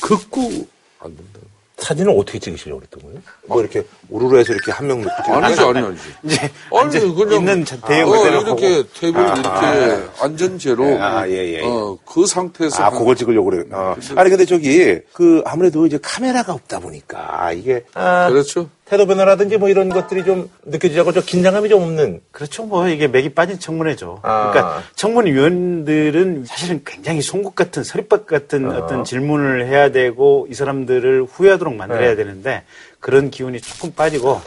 극구 0.00 0.66
안 1.00 1.16
된다. 1.16 1.40
사진을 1.76 2.14
어떻게 2.16 2.38
찍으시려고 2.38 2.80
그랬던 2.80 3.02
거예요? 3.02 3.18
뭐 3.46 3.60
이렇게 3.60 3.84
우르르 4.08 4.38
해서 4.38 4.52
이렇게 4.54 4.70
한 4.70 4.86
명 4.86 5.02
놓고 5.02 5.22
찍는 5.24 5.44
아니지? 5.44 5.60
아니, 5.60 5.78
아니지. 5.80 6.02
이제 6.22 6.50
아니, 6.72 7.14
그냥. 7.14 7.34
있는 7.40 7.64
자- 7.64 7.76
대형 7.80 8.10
어, 8.10 8.26
이렇게. 8.26 8.84
테이블 8.94 9.20
아, 9.20 9.34
이렇게 9.36 10.08
안전제로. 10.20 10.84
아, 11.02 11.28
예, 11.28 11.32
예, 11.32 11.54
예. 11.54 11.60
어, 11.64 11.98
그 12.06 12.26
상태에서. 12.26 12.82
아, 12.82 12.86
한- 12.86 12.98
그걸 12.98 13.16
찍으려고 13.16 13.50
그래요. 13.50 13.64
어. 13.72 13.96
아니, 14.14 14.30
근데 14.30 14.44
저기, 14.46 14.98
그, 15.12 15.42
아무래도 15.44 15.84
이제 15.84 15.98
카메라가 16.00 16.52
없다 16.54 16.78
보니까, 16.78 17.52
이게, 17.52 17.84
아, 17.94 18.28
그렇죠. 18.30 18.70
태도 18.84 19.06
변화라든지 19.06 19.56
뭐 19.56 19.68
이런 19.70 19.88
것들이 19.88 20.24
좀 20.24 20.50
느껴지지 20.64 21.00
않고 21.00 21.12
저 21.12 21.22
긴장감이 21.22 21.68
좀 21.70 21.82
없는. 21.82 22.20
그렇죠. 22.30 22.64
뭐 22.64 22.86
이게 22.88 23.08
맥이 23.08 23.30
빠진 23.30 23.58
청문회죠. 23.58 24.20
아. 24.22 24.50
그러니까 24.50 24.82
청문위원들은 24.94 26.44
사실은 26.46 26.82
굉장히 26.84 27.22
송곳 27.22 27.54
같은 27.54 27.82
서립박 27.82 28.26
같은 28.26 28.70
어. 28.70 28.86
떤 28.86 29.04
질문을 29.04 29.66
해야 29.66 29.90
되고 29.90 30.46
이 30.50 30.54
사람들을 30.54 31.24
후회하도록 31.30 31.74
만들어야 31.74 32.10
네. 32.10 32.16
되는데 32.16 32.64
그런 33.00 33.30
기운이 33.30 33.60
조금 33.60 33.92
빠지고 33.92 34.40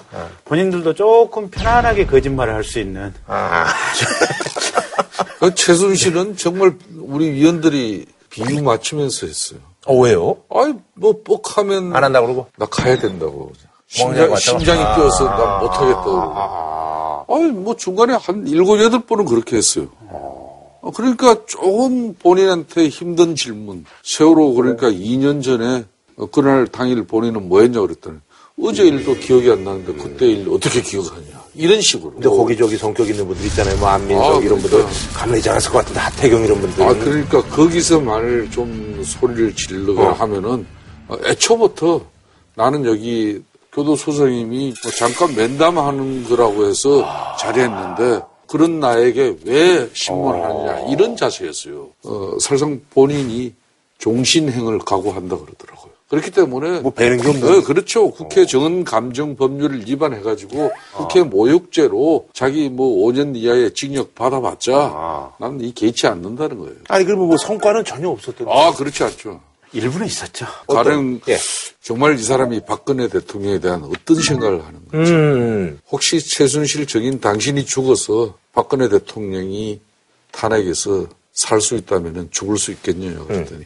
본인들도 0.46 0.94
조금 0.94 1.50
편안하게 1.50 2.06
거짓말을 2.06 2.54
할 2.54 2.64
수 2.64 2.80
있는 2.80 3.14
아. 3.28 3.66
그 5.40 5.54
최순실은 5.56 6.36
정말 6.38 6.74
우리 7.00 7.32
위원들이 7.32 8.06
비유 8.30 8.62
맞추면서 8.62 9.26
했어요. 9.28 9.60
어, 9.86 9.96
왜요? 9.96 10.38
아이, 10.50 10.74
뭐, 10.96 11.22
뻑 11.24 11.42
하면. 11.58 11.96
안 11.96 12.04
한다고 12.04 12.28
그러고? 12.28 12.48
나 12.58 12.66
가야 12.66 12.98
된다고. 12.98 13.54
심장? 13.88 14.36
심장이 14.36 14.82
아. 14.82 14.96
뛰어서 14.96 15.24
나 15.26 15.60
못하겠다 15.60 16.04
그러고. 16.04 17.26
아이, 17.30 17.52
뭐 17.52 17.76
중간에 17.76 18.14
한 18.14 18.46
일곱, 18.48 18.80
여덟 18.82 19.00
번은 19.02 19.26
그렇게 19.26 19.58
했어요. 19.58 19.88
어, 20.10 20.92
그러니까 20.94 21.38
조금 21.46 22.14
본인한테 22.14 22.90
힘든 22.90 23.36
질문. 23.36 23.86
세월호 24.04 24.54
그러니까 24.54 24.90
2년 24.90 25.42
전에 25.44 25.86
어, 26.18 26.26
그날 26.28 26.68
당일 26.68 27.04
본인은 27.06 27.48
뭐 27.50 27.62
했냐 27.62 27.82
그랬더니 27.82 28.18
어제 28.62 28.84
일도 28.88 29.16
기억이 29.16 29.52
안 29.52 29.64
나는데 29.64 29.94
그때 29.94 30.28
일 30.28 30.48
어떻게 30.50 30.82
기억하냐. 30.82 31.38
이런 31.54 31.82
식으로. 31.82 32.14
근데 32.14 32.30
거기 32.30 32.56
저기 32.58 32.78
성격 32.78 33.08
있는 33.10 33.28
분들 33.28 33.46
있잖아요. 33.48 33.78
뭐 33.78 33.90
안민석 33.90 34.36
아, 34.36 34.40
이런 34.40 34.60
분들 34.60 34.70
그러니까. 34.70 34.92
가만히 35.14 35.40
있지 35.40 35.50
않았을 35.50 35.72
것 35.72 35.78
같은데 35.80 36.00
하태경 36.00 36.44
이런 36.44 36.62
분들. 36.62 36.84
아, 36.84 36.94
그러니까 36.94 37.42
거기서 37.44 38.00
만일 38.02 38.50
좀 38.52 39.02
소리를 39.04 39.56
지르거나 39.56 40.10
어. 40.10 40.14
하면은 40.14 40.66
어, 41.08 41.18
애초부터 41.26 42.02
나는 42.56 42.86
여기 42.86 43.42
교도소장님이 43.78 44.74
뭐 44.84 44.92
잠깐 44.92 45.36
면담하는 45.36 46.24
거라고 46.24 46.66
해서 46.66 47.06
자리했는데 47.40 48.22
그런 48.48 48.80
나에게 48.80 49.38
왜 49.46 49.90
신문을 49.94 50.44
하느냐 50.44 50.80
이런 50.90 51.16
자세였어요. 51.16 51.90
어, 52.04 52.32
사실상 52.40 52.82
본인이 52.90 53.54
종신행을 54.00 54.80
각오한다 54.80 55.38
그러더라고요. 55.38 55.92
그렇기 56.10 56.32
때문에 56.32 56.80
뭐 56.80 56.92
배는 56.92 57.18
게 57.18 57.28
없는 57.28 57.52
네, 57.52 57.62
그렇죠. 57.62 58.10
국회 58.10 58.46
정은 58.46 58.86
감정 58.86 59.36
법률을 59.36 59.88
위반해 59.88 60.22
가지고 60.22 60.72
국회 60.96 61.22
모욕죄로 61.22 62.30
자기 62.34 62.70
뭐 62.70 63.06
5년 63.06 63.36
이하의 63.36 63.74
징역 63.74 64.16
받아봤자 64.16 65.34
나는 65.38 65.60
이 65.62 65.74
개의치 65.74 66.08
않는다는 66.08 66.60
거예요. 66.60 66.76
아니 66.88 67.04
그러면 67.04 67.28
뭐 67.28 67.38
성과는 67.38 67.84
전혀 67.84 68.10
없었던 68.10 68.48
아 68.50 68.72
그렇지 68.74 69.04
않죠. 69.04 69.42
일부는 69.74 70.08
있었죠. 70.08 70.46
가령 70.68 71.20
예. 71.28 71.38
정말 71.82 72.18
이 72.18 72.24
사람이 72.24 72.62
박근혜 72.66 73.08
대통령에 73.08 73.60
대한 73.60 73.84
어떤 73.84 74.22
생각을 74.22 74.66
하는 74.66 74.80
건지. 74.90 75.12
음. 75.12 75.80
혹시 75.92 76.20
최순실 76.20 76.88
증인 76.88 77.20
당신이 77.20 77.66
죽어서 77.66 78.36
박근혜 78.54 78.88
대통령이 78.90 79.82
탄핵에서 80.32 81.08
살 81.34 81.62
수 81.62 81.76
있다면 81.76 82.30
죽을 82.32 82.58
수 82.58 82.72
있겠냐요. 82.72 83.26
그랬더니 83.28 83.64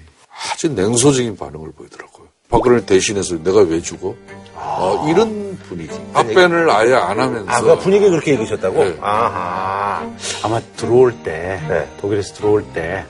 아주 0.52 0.68
냉소적인 0.70 1.38
반응을 1.38 1.72
보이더라고요. 1.72 2.28
박근혜를 2.50 2.86
대신해서 2.86 3.42
내가 3.42 3.62
왜 3.62 3.80
죽어? 3.82 4.14
어, 4.56 5.08
이런 5.10 5.58
분위기. 5.70 5.90
답변을 6.14 6.70
아예 6.70 6.94
안 6.94 7.18
하면서. 7.18 7.50
아, 7.50 7.62
그 7.62 7.80
분위기 7.80 8.10
그렇게 8.10 8.34
읽으셨다고? 8.34 8.84
네. 8.84 8.98
아하. 9.00 10.06
아마 10.44 10.60
들어올 10.76 11.14
때, 11.24 11.62
네. 11.70 11.88
독일에서 12.02 12.34
들어올 12.34 12.66
때, 12.74 13.06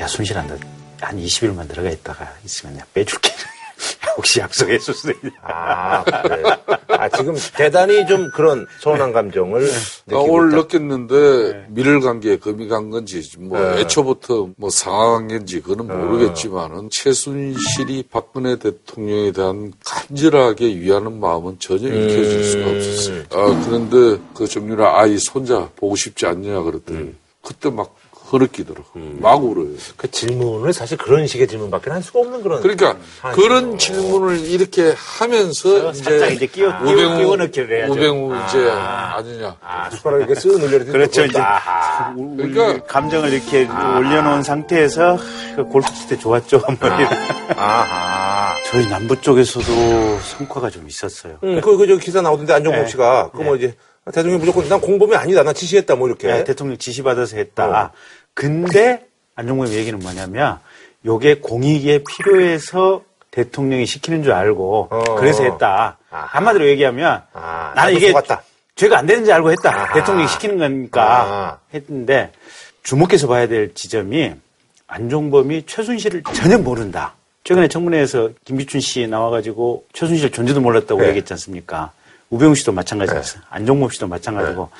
야, 0.00 0.06
순실아, 0.06 0.42
너 0.46 0.56
한 1.00 1.16
20일만 1.16 1.68
들어가 1.68 1.90
있다가 1.90 2.32
있으면 2.44 2.74
내가 2.74 2.86
빼줄게. 2.92 3.30
혹시 4.16 4.40
약속해줄 4.40 4.92
수 4.94 5.12
있냐. 5.12 5.30
아, 5.42 6.02
그래. 6.02 6.42
아, 6.88 7.08
지금 7.08 7.36
대단히 7.56 8.04
좀 8.08 8.28
그런 8.34 8.66
서운한 8.80 9.12
감정을 9.12 9.62
아, 9.62 9.74
느끼고 10.06 10.32
오늘 10.32 10.48
있다. 10.48 10.56
느꼈는데 10.56 11.66
밀을 11.68 12.00
간게 12.00 12.38
금이 12.38 12.66
간 12.66 12.90
건지 12.90 13.22
뭐 13.38 13.56
네. 13.60 13.82
애초부터 13.82 14.48
뭐 14.56 14.70
상황한 14.70 15.28
건지 15.28 15.60
그건 15.60 15.86
모르겠지만은 15.86 16.90
최순실이 16.90 18.08
박근혜 18.10 18.58
대통령에 18.58 19.30
대한 19.30 19.72
간절하게 19.84 20.66
위하는 20.80 21.20
마음은 21.20 21.60
전혀 21.60 21.86
읽혀질 21.86 22.44
수가 22.44 22.66
음. 22.66 22.76
없었어요. 22.76 23.22
아 23.30 23.64
그런데 23.64 24.20
그 24.34 24.48
정유라 24.48 25.00
아이 25.00 25.16
손자 25.18 25.70
보고 25.76 25.94
싶지 25.94 26.26
않냐 26.26 26.62
그랬더니 26.62 26.98
음. 26.98 27.18
그때 27.42 27.70
막 27.70 27.94
흐느끼더라고. 28.28 28.84
막 28.94 29.42
울어요. 29.42 29.68
그 29.96 30.10
질문을 30.10 30.72
사실 30.72 30.98
그런 30.98 31.26
식의 31.26 31.48
질문밖에 31.48 31.90
할 31.90 32.02
수가 32.02 32.20
없는 32.20 32.42
그런. 32.42 32.60
그러니까 32.60 32.96
상황이죠. 33.20 33.42
그런 33.42 33.78
질문을 33.78 34.40
이렇게 34.46 34.94
하면서 34.96 35.92
살짝 35.94 36.32
이제 36.32 36.46
끼워, 36.46 36.76
끼워, 36.78 36.94
끼워 36.94 37.14
우병우 37.14 37.36
넣기를 37.36 37.78
해야죠. 37.78 37.92
우병우 37.92 38.36
이제 38.44 38.70
아니냐. 38.70 39.56
아, 39.60 39.90
숟가락 39.90 40.20
이렇게 40.20 40.34
쓱 40.34 40.58
늘려도 40.60 40.92
그렇죠, 40.92 41.24
이제. 41.24 41.38
아하. 41.38 42.14
그러니까 42.14 42.84
감정을 42.84 43.32
이렇게 43.32 43.66
올려놓은 43.66 44.42
상태에서 44.42 45.18
그 45.56 45.64
골프 45.64 45.92
칠때 45.94 46.18
좋았죠. 46.18 46.58
뭐 46.58 46.76
이런. 46.80 47.08
아하. 47.56 48.54
저희 48.70 48.86
남부 48.88 49.18
쪽에서도 49.20 50.18
성과가 50.20 50.68
좀 50.68 50.86
있었어요. 50.86 51.38
음, 51.42 51.60
그, 51.62 51.76
그, 51.76 51.86
저 51.86 51.96
기사 51.96 52.20
나오던데 52.20 52.52
안종범 52.52 52.82
네. 52.82 52.88
씨가. 52.90 53.30
그뭐 53.30 53.56
이제 53.56 53.74
대통령이 54.12 54.40
무조건 54.40 54.68
난 54.68 54.80
공범이 54.80 55.14
아니다. 55.16 55.42
난 55.42 55.54
지시했다. 55.54 55.94
뭐 55.96 56.08
이렇게. 56.08 56.28
네, 56.28 56.44
대통령 56.44 56.76
지시받아서 56.78 57.36
했다. 57.36 57.92
근데 58.34 59.06
안종범 59.34 59.68
얘기는 59.68 59.98
뭐냐면 59.98 60.58
요게 61.04 61.36
공익에 61.40 62.04
필요해서 62.08 63.02
대통령이 63.30 63.86
시키는 63.86 64.22
줄 64.22 64.32
알고 64.32 64.88
어. 64.90 65.14
그래서 65.16 65.44
했다. 65.44 65.98
한마디로 66.10 66.68
얘기하면 66.68 67.22
아, 67.32 67.72
나는 67.76 67.94
이게 67.94 68.08
속았다. 68.08 68.42
죄가 68.74 68.98
안 68.98 69.06
되는지 69.06 69.32
알고 69.32 69.50
했다. 69.52 69.74
아하. 69.74 69.94
대통령이 69.94 70.28
시키는 70.28 70.58
거니까 70.58 71.02
아. 71.02 71.58
했는데 71.74 72.32
주목해서 72.82 73.28
봐야 73.28 73.46
될 73.46 73.74
지점이 73.74 74.32
안종범이 74.86 75.66
최순실을 75.66 76.22
전혀 76.34 76.58
모른다. 76.58 77.14
최근에 77.44 77.68
청문회에서 77.68 78.30
김기춘 78.44 78.80
씨 78.80 79.06
나와가지고 79.06 79.84
최순실 79.92 80.32
존재도 80.32 80.60
몰랐다고 80.60 81.00
네. 81.02 81.08
얘기했지 81.08 81.32
않습니까? 81.34 81.92
우병우 82.30 82.54
씨도 82.56 82.72
마찬가지였어요. 82.72 83.42
안종범 83.50 83.90
씨도 83.90 84.06
마찬가지고. 84.06 84.70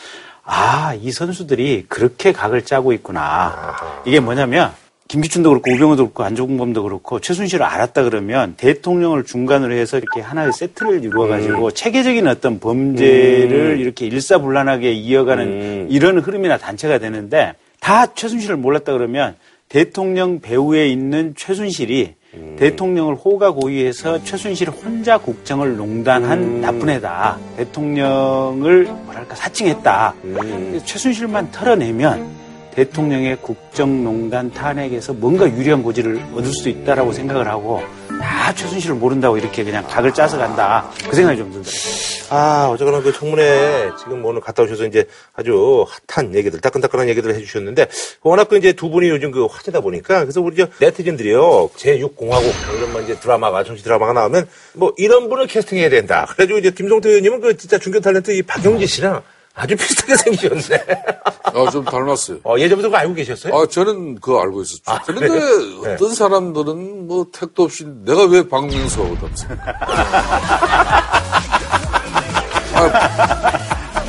아, 0.50 0.94
이 0.94 1.12
선수들이 1.12 1.84
그렇게 1.88 2.32
각을 2.32 2.64
짜고 2.64 2.94
있구나. 2.94 3.76
이게 4.06 4.18
뭐냐면 4.18 4.72
김기춘도 5.06 5.50
그렇고 5.50 5.70
우병우도 5.70 6.04
그렇고 6.04 6.24
안종범도 6.24 6.82
그렇고 6.82 7.20
최순실을 7.20 7.64
알았다 7.64 8.02
그러면 8.04 8.54
대통령을 8.56 9.24
중간으로 9.24 9.74
해서 9.74 9.98
이렇게 9.98 10.20
하나의 10.20 10.52
세트를 10.52 11.04
이루어가지고 11.04 11.70
체계적인 11.72 12.26
어떤 12.26 12.60
범죄를 12.60 13.78
이렇게 13.78 14.06
일사불란하게 14.06 14.92
이어가는 14.92 15.88
이런 15.90 16.18
흐름이나 16.18 16.56
단체가 16.56 16.98
되는데 16.98 17.52
다 17.80 18.06
최순실을 18.14 18.56
몰랐다 18.56 18.92
그러면 18.92 19.36
대통령 19.68 20.40
배후에 20.40 20.88
있는 20.88 21.34
최순실이 21.36 22.14
대통령을 22.58 23.14
호가 23.14 23.52
고의해서 23.52 24.22
최순실 24.22 24.68
혼자 24.70 25.16
국정을 25.16 25.76
농단한 25.76 26.60
나쁜 26.60 26.90
애다. 26.90 27.38
대통령을 27.56 28.84
뭐랄까 28.84 29.34
사칭했다. 29.34 30.14
그래서 30.22 30.84
최순실만 30.84 31.50
털어내면 31.50 32.28
대통령의 32.74 33.36
국정농단 33.40 34.52
탄핵에서 34.52 35.12
뭔가 35.12 35.48
유리한 35.50 35.82
고지를 35.82 36.20
얻을 36.34 36.52
수 36.52 36.68
있다라고 36.68 37.12
생각을 37.12 37.48
하고 37.48 37.82
다 38.18 38.52
최순실을 38.54 38.96
모른다고 38.96 39.36
이렇게 39.36 39.64
그냥 39.64 39.86
각을 39.86 40.12
짜서 40.12 40.38
간다. 40.38 40.90
그 41.08 41.14
생각이 41.14 41.38
좀 41.38 41.52
들더라고요. 41.52 42.18
아, 42.30 42.68
어쨌거나 42.70 43.00
그 43.00 43.12
청문회 43.12 43.90
지금 43.98 44.24
오늘 44.24 44.40
갔다 44.40 44.62
오셔서 44.62 44.84
이제 44.84 45.06
아주 45.34 45.86
핫한 46.08 46.34
얘기들, 46.34 46.60
따끈따끈한 46.60 47.08
얘기들을 47.08 47.34
해주셨는데, 47.36 47.86
워낙 48.22 48.48
그 48.48 48.56
이제 48.58 48.72
두 48.72 48.90
분이 48.90 49.08
요즘 49.08 49.30
그 49.30 49.46
화제다 49.46 49.80
보니까, 49.80 50.20
그래서 50.20 50.40
우리 50.40 50.56
저 50.56 50.66
네티즌들이요, 50.78 51.70
제6공화국, 51.76 52.52
이런 52.76 52.92
뭐 52.92 53.00
이제 53.00 53.18
드라마가, 53.18 53.64
정치 53.64 53.82
드라마가 53.82 54.12
나오면, 54.12 54.46
뭐 54.74 54.92
이런 54.98 55.28
분을 55.28 55.46
캐스팅해야 55.46 55.88
된다. 55.88 56.26
그래가지고 56.28 56.58
이제 56.58 56.70
김성태 56.70 57.08
의원님은 57.08 57.40
그 57.40 57.56
진짜 57.56 57.78
중견 57.78 58.02
탤런트 58.02 58.30
이 58.30 58.42
박영지 58.42 58.86
씨랑 58.86 59.22
아주 59.58 59.76
비슷하게 59.76 60.16
생기셨네. 60.16 60.84
아, 61.42 61.70
좀 61.70 61.84
닮았어요. 61.84 62.38
어, 62.44 62.56
예전부터 62.58 62.94
알고 62.94 63.14
계셨어요? 63.14 63.52
아, 63.54 63.66
저는 63.66 64.14
그거 64.20 64.40
알고 64.40 64.62
있었죠. 64.62 64.82
아, 64.86 65.02
그런데? 65.02 65.28
네. 65.28 65.94
어떤 65.94 66.14
사람들은 66.14 67.08
뭐 67.08 67.26
택도 67.32 67.64
없이 67.64 67.84
내가 68.04 68.24
왜 68.26 68.46
박명수하고 68.48 69.16
닮습니까? 69.18 69.74
아, 72.74 73.58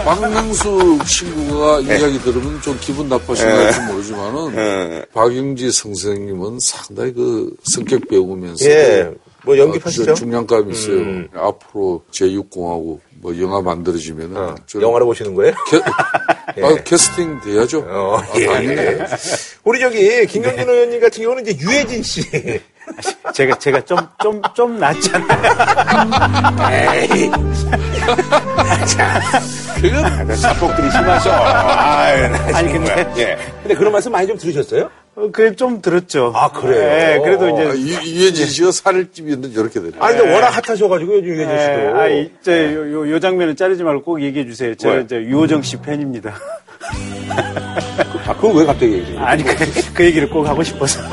박명수 0.06 1.00
친구가 1.08 1.82
네. 1.82 2.00
이야기 2.00 2.20
들으면 2.20 2.62
좀 2.62 2.78
기분 2.80 3.10
나빠하실지 3.10 3.82
모르지만은 3.88 5.06
박영지 5.14 5.72
선생님은 5.72 6.60
상당히 6.60 7.14
그 7.14 7.56
성격 7.64 8.08
배우면서 8.08 8.70
예, 8.70 9.12
뭐 9.44 9.58
연기하시죠? 9.58 10.12
어, 10.12 10.14
중량감이 10.14 10.72
있어요. 10.74 10.98
음. 10.98 11.28
앞으로 11.34 12.04
제6공하고 12.12 13.00
뭐 13.22 13.38
영화 13.40 13.62
만들어지면은 13.62 14.38
어, 14.38 14.56
영화로 14.82 15.06
보시는 15.06 15.36
거예요? 15.36 15.54
캐, 15.70 15.78
아, 16.64 16.76
캐스팅 16.86 17.40
돼야죠. 17.42 17.80
어, 17.88 18.18
아, 18.18 18.40
예. 18.40 18.46
당연히. 18.46 18.98
우리 19.66 19.80
저기 19.80 20.26
김경진 20.26 20.70
의원님 20.70 21.02
같은 21.02 21.24
경우는 21.24 21.46
이제 21.48 21.58
유해진 21.66 22.02
씨. 22.02 22.22
제가 23.36 23.60
제가 23.60 23.82
좀 23.82 23.98
좀 24.22 24.42
좀 24.56 24.80
낫잖아요. 24.80 25.28
에이. 26.72 27.30
그건 29.82 30.36
자폭들이 30.36 30.90
심하셔. 30.92 31.32
아유, 31.32 32.28
나 32.30 32.58
아니, 32.58 32.70
정말. 32.74 33.06
근데- 33.06 33.22
예. 33.22 33.38
근데 33.62 33.76
그런 33.76 33.92
말씀 33.92 34.12
많이 34.12 34.28
좀 34.28 34.38
들으셨어요? 34.38 34.90
어, 35.20 35.30
그래 35.32 35.54
좀 35.56 35.82
들었죠. 35.82 36.32
아, 36.34 36.50
그래요? 36.50 36.80
네, 36.80 37.20
그래도 37.22 37.46
아, 37.48 37.50
이제 37.74 37.82
유- 37.92 38.20
유해진 38.22 38.46
씨가 38.48 38.72
살을 38.72 39.12
찌면 39.12 39.52
이렇게 39.52 39.82
되네. 39.82 39.92
아니, 40.00 40.18
근데 40.18 40.34
워낙 40.34 40.48
핫하셔가지고, 40.50 41.14
요즘 41.18 41.28
유해진 41.28 41.48
네, 41.56 41.62
씨도. 41.62 41.98
아, 42.00 42.08
이, 42.08 42.32
저, 42.42 42.52
요, 42.74 42.92
요, 42.94 43.12
요 43.12 43.20
장면은 43.20 43.58
자르지 43.58 43.84
말고 43.84 44.04
꼭 44.04 44.22
얘기해 44.22 44.46
주세요. 44.46 44.74
저, 44.76 44.90
왜? 44.92 45.06
저 45.08 45.18
유호정 45.18 45.62
씨 45.62 45.76
팬입니다. 45.82 46.34
아, 48.26 48.34
그건 48.36 48.56
왜 48.56 48.66
갑자기 48.66 48.94
얘기해요? 48.94 49.20
아니, 49.20 49.44
그, 49.44 49.56
그 49.94 50.06
얘기를 50.06 50.30
꼭 50.30 50.48
하고 50.48 50.64
싶어서. 50.64 51.02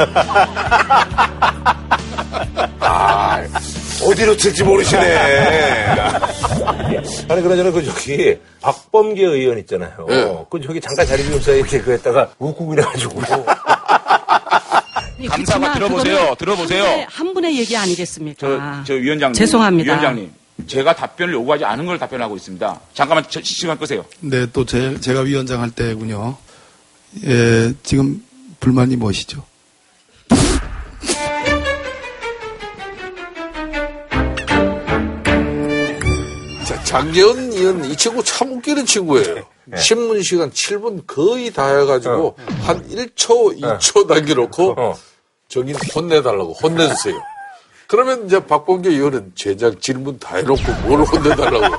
아, 2.78 3.42
어디로 4.04 4.36
튈지 4.36 4.62
모르시네. 4.62 5.02
아니, 7.28 7.42
그나저나 7.42 7.70
그 7.72 7.84
저기, 7.84 8.38
박범계 8.60 9.24
의원 9.24 9.58
있잖아요. 9.58 10.06
예. 10.10 10.36
그 10.48 10.60
저기 10.60 10.80
잠깐 10.80 11.06
자리 11.06 11.22
비움 11.24 11.40
사이에 11.40 11.58
이렇게 11.58 11.80
그 11.80 11.92
했다가 11.92 12.30
우국이래가지고. 12.38 13.20
감사가 15.28 15.74
들어보세요. 15.74 16.34
들어보세요. 16.38 16.82
네, 16.84 17.06
한 17.08 17.34
분의 17.34 17.58
얘기 17.58 17.76
아니겠습니까? 17.76 18.82
저, 18.84 18.84
저 18.84 18.94
위원장님. 18.94 19.34
죄송합니다. 19.34 19.92
위원장님. 19.92 20.32
제가 20.66 20.94
답변을 20.96 21.34
요구하지 21.34 21.64
않은 21.64 21.84
걸 21.86 21.98
답변하고 21.98 22.36
있습니다. 22.36 22.80
잠깐만 22.94 23.24
저, 23.28 23.40
시간 23.42 23.78
끄세요. 23.78 24.04
네, 24.20 24.46
또 24.52 24.64
제, 24.64 24.98
제가 25.00 25.20
위원장 25.20 25.60
할 25.62 25.70
때군요. 25.70 26.36
예, 27.24 27.72
지금 27.82 28.22
불만이 28.60 28.96
무엇이죠? 28.96 29.44
자, 36.66 36.82
장재현 36.82 37.52
의원 37.52 37.84
이 37.84 37.96
친구 37.96 38.22
참 38.24 38.52
웃기는 38.52 38.84
친구예요. 38.86 39.44
신문 39.76 40.22
시간 40.22 40.50
7분 40.50 41.06
거의 41.06 41.50
다 41.52 41.66
해가지고 41.78 42.36
한 42.62 42.88
1초, 42.88 43.60
2초 43.60 44.06
남겨놓고 44.06 44.94
정인 45.56 45.74
혼내달라고 45.94 46.52
혼내주세요. 46.52 47.18
그러면 47.88 48.26
이제 48.26 48.44
박범계 48.44 48.90
의원은 48.90 49.32
제작 49.36 49.80
질문 49.80 50.18
다 50.18 50.36
해놓고 50.36 50.60
뭘 50.86 51.00
혼내달라고. 51.02 51.76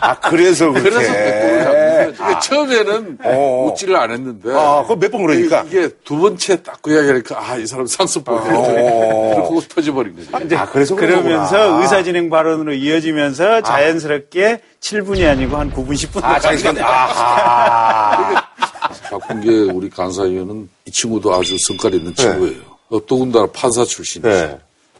아, 0.00 0.18
그래서 0.18 0.72
그렇게. 0.72 0.90
그래서 0.90 2.10
이게 2.10 2.40
처음에는 2.42 3.18
어. 3.22 3.66
웃지를 3.70 3.94
않았는데. 3.94 4.52
아, 4.52 4.82
그거 4.82 4.96
몇 4.96 5.10
번 5.12 5.26
그러니까? 5.26 5.62
이게 5.68 5.90
두 6.02 6.16
번째 6.18 6.62
딱 6.62 6.80
그 6.82 6.92
이야기하니까 6.94 7.38
아, 7.38 7.56
이 7.56 7.66
사람 7.66 7.86
상습 7.86 8.24
보이네. 8.24 8.42
어. 8.56 9.34
그러고 9.34 9.60
터져버린 9.60 10.16
거지. 10.16 10.28
이제 10.46 10.56
아, 10.56 10.64
그래서 10.66 10.96
그러면서. 10.96 11.80
의사진행 11.82 12.30
발언으로 12.30 12.72
이어지면서 12.72 13.60
자연스럽게 13.60 14.62
7분이 14.80 15.28
아니고 15.28 15.56
한 15.58 15.70
9분, 15.72 15.90
10분. 15.92 16.24
아, 16.24 16.40
시간, 16.56 16.78
아하. 16.82 18.42
박범계 19.10 19.50
우리 19.74 19.90
간사위원은 19.90 20.68
이 20.86 20.90
친구도 20.90 21.34
아주 21.34 21.54
성깔 21.68 21.94
있는 21.94 22.14
친구예요. 22.14 22.60
어, 22.66 22.78
더군다나 23.06 23.46
판사 23.46 23.84
출신이시. 23.84 24.48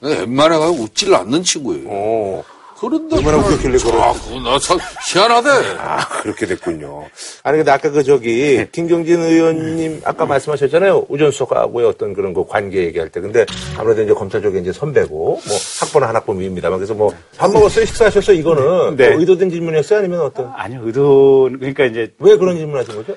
웬만해 0.01 0.59
가지고 0.59 0.84
웃지를 0.84 1.14
않는 1.14 1.43
친구예요. 1.43 2.45
그런데 2.80 3.16
얼마나 3.16 3.36
웃겼길래 3.36 3.76
그걸. 3.76 4.01
아, 4.01 4.12
그거 4.14 4.41
나참 4.41 4.78
희한하대. 5.07 5.51
아, 5.78 5.99
그렇게 6.22 6.47
됐군요. 6.47 7.11
아니, 7.43 7.59
근데 7.59 7.70
아까 7.70 7.91
그 7.91 8.03
저기, 8.03 8.66
김경진 8.72 9.20
의원님 9.20 10.01
아까 10.03 10.24
말씀하셨잖아요. 10.24 11.05
우전수석하고의 11.11 11.86
어떤 11.86 12.14
그런 12.14 12.32
그 12.32 12.47
관계 12.47 12.84
얘기할 12.84 13.11
때. 13.11 13.20
근데 13.20 13.45
아무래도 13.76 14.03
이제 14.03 14.14
검찰 14.14 14.41
쪽에 14.41 14.61
이제 14.61 14.72
선배고, 14.72 15.43
뭐, 15.47 15.59
학번은 15.80 16.09
한 16.09 16.16
학번 16.16 16.41
위입니다만. 16.41 16.78
그래서 16.78 16.95
뭐, 16.95 17.14
밥 17.36 17.53
먹었어요? 17.53 17.84
식사하셨어요? 17.84 18.38
이거는. 18.38 18.97
네. 18.97 19.11
뭐 19.11 19.20
의도된 19.20 19.51
질문이었어요? 19.51 19.99
아니면 19.99 20.20
어떤? 20.20 20.51
아니요, 20.57 20.80
의도, 20.82 21.51
그러니까 21.53 21.84
이제. 21.84 22.14
왜 22.18 22.38
그런 22.38 22.57
질문 22.57 22.78
하신 22.80 22.95
거죠? 22.95 23.14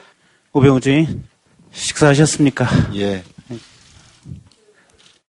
주인, 0.82 1.24
식사하셨습니까? 1.72 2.68
예. 2.96 3.24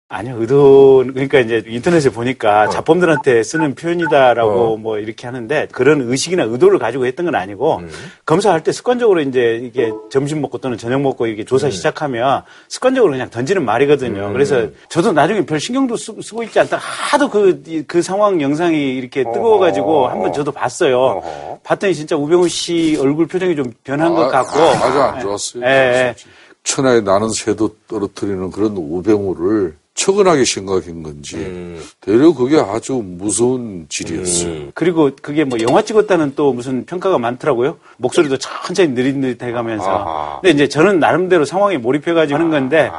아니요, 0.10 0.38
의도, 0.40 1.04
그러니까 1.06 1.40
이제 1.42 1.62
인터넷에 1.68 2.10
보니까 2.10 2.70
자범들한테 2.70 3.44
쓰는 3.44 3.76
표현이다라고 3.76 4.78
뭐 4.78 5.00
이렇게 5.00 5.28
하는데 5.28 5.68
그런 5.74 6.00
의식이나 6.10 6.44
의도를 6.44 6.80
가지고 6.80 7.06
했던 7.06 7.26
건 7.26 7.36
아니고 7.36 7.82
검사할 8.26 8.64
때 8.64 8.72
습관적으로 8.72 9.20
이제 9.20 9.60
이게 9.62 9.92
점심 10.10 10.40
먹고 10.40 10.60
또는 10.60 10.78
저녁 10.78 11.02
먹고 11.02 11.28
이게 11.28 11.44
조사 11.44 11.70
시작하면 11.70 12.44
습관적으로 12.70 13.12
그냥 13.12 13.30
던지는 13.30 13.66
말이거든요. 13.66 14.32
그래서 14.32 14.68
저도 14.88 15.12
나중에 15.12 15.46
별 15.46 15.60
신경도 15.60 15.98
쓰, 15.98 16.14
고 16.34 16.42
있지 16.44 16.58
않다가 16.58 16.82
하도 16.82 17.30
그, 17.30 17.62
이- 17.68 17.84
그 17.86 18.02
상황 18.02 18.42
영상이 18.42 18.96
이렇게 18.96 19.24
뜨거워가지고 19.24 20.08
한번 20.08 20.32
저도 20.32 20.54
봤어요. 20.54 21.22
봤더니 21.66 21.94
진짜 21.94 22.16
우병우 22.16 22.48
씨 22.48 22.98
얼굴 22.98 23.28
표정이 23.28 23.58
좀 23.58 23.74
변한 23.84 24.14
것 24.16 24.30
같고. 24.30 24.58
아, 24.58 24.72
아주 24.88 25.02
안 25.02 25.20
좋았어요. 25.20 25.64
예, 25.66 25.68
예. 25.70 26.16
천하에 26.64 27.02
나는 27.02 27.28
새도 27.30 27.76
떨어뜨리는 27.90 28.52
그런 28.52 28.72
우병우를 28.78 29.76
처근하게 29.98 30.46
생각한 30.46 31.02
건지 31.04 31.80
대려 32.00 32.32
그게 32.32 32.58
아주 32.60 33.02
무서운 33.04 33.88
질이었어요. 33.90 34.70
그리고 34.76 35.10
그게 35.22 35.44
뭐 35.44 35.58
영화 35.60 35.82
찍었다는 35.82 36.34
또 36.36 36.54
무슨 36.54 36.86
평가가 36.86 37.18
많더라고요. 37.18 37.78
목소리도 37.98 38.38
천천히 38.38 38.90
느릿느릿해 38.90 39.52
가면서. 39.52 40.40
근데 40.42 40.54
이제 40.54 40.70
저는 40.70 41.00
나름대로 41.00 41.46
상황에 41.46 41.78
몰입해가지고 41.78 42.38
하는 42.38 42.52
건데, 42.52 42.92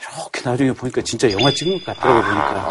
이렇게 0.00 0.48
나중에 0.48 0.72
보니까 0.72 1.02
진짜 1.02 1.30
영화 1.30 1.50
찍은 1.50 1.78
것 1.84 1.94
같더라고요, 1.96 2.24
보니까. 2.24 2.70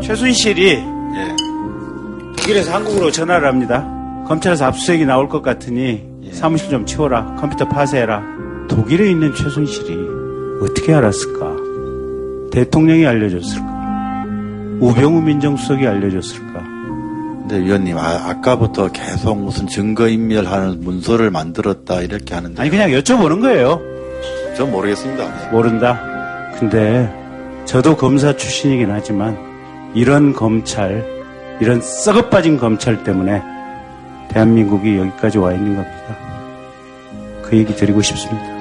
최순실이 0.02 0.82
독일에서 2.36 2.74
한국으로 2.74 3.10
전화를 3.10 3.46
합니다. 3.48 3.93
검찰에서 4.26 4.66
압수수색이 4.66 5.04
나올 5.04 5.28
것 5.28 5.42
같으니 5.42 6.02
사무실 6.32 6.70
좀 6.70 6.86
치워라. 6.86 7.34
컴퓨터 7.36 7.68
파쇄해라. 7.68 8.22
독일에 8.68 9.10
있는 9.10 9.34
최순실이 9.34 9.98
어떻게 10.62 10.94
알았을까? 10.94 11.54
대통령이 12.50 13.06
알려줬을까? 13.06 13.74
우병우 14.80 15.20
민정수석이 15.20 15.86
알려줬을까? 15.86 16.52
근데 17.40 17.60
위원님, 17.62 17.98
아, 17.98 18.40
까부터 18.40 18.90
계속 18.90 19.38
무슨 19.38 19.66
증거인멸하는 19.66 20.80
문서를 20.80 21.30
만들었다 21.30 22.00
이렇게 22.00 22.34
하는데. 22.34 22.60
아니 22.60 22.70
그냥 22.70 22.90
여쭤보는 22.90 23.42
거예요. 23.42 23.80
전 24.56 24.70
모르겠습니다. 24.70 25.50
모른다. 25.52 26.00
근데 26.58 27.12
저도 27.66 27.96
검사 27.96 28.34
출신이긴 28.34 28.90
하지만 28.90 29.36
이런 29.94 30.32
검찰, 30.32 31.04
이런 31.60 31.80
썩어빠진 31.82 32.56
검찰 32.56 33.04
때문에 33.04 33.42
대한민국이 34.34 34.98
여기까지 34.98 35.38
와 35.38 35.52
있는 35.52 35.76
겁니다. 35.76 36.18
그 37.40 37.56
얘기 37.56 37.72
드리고 37.74 38.02
싶습니다. 38.02 38.52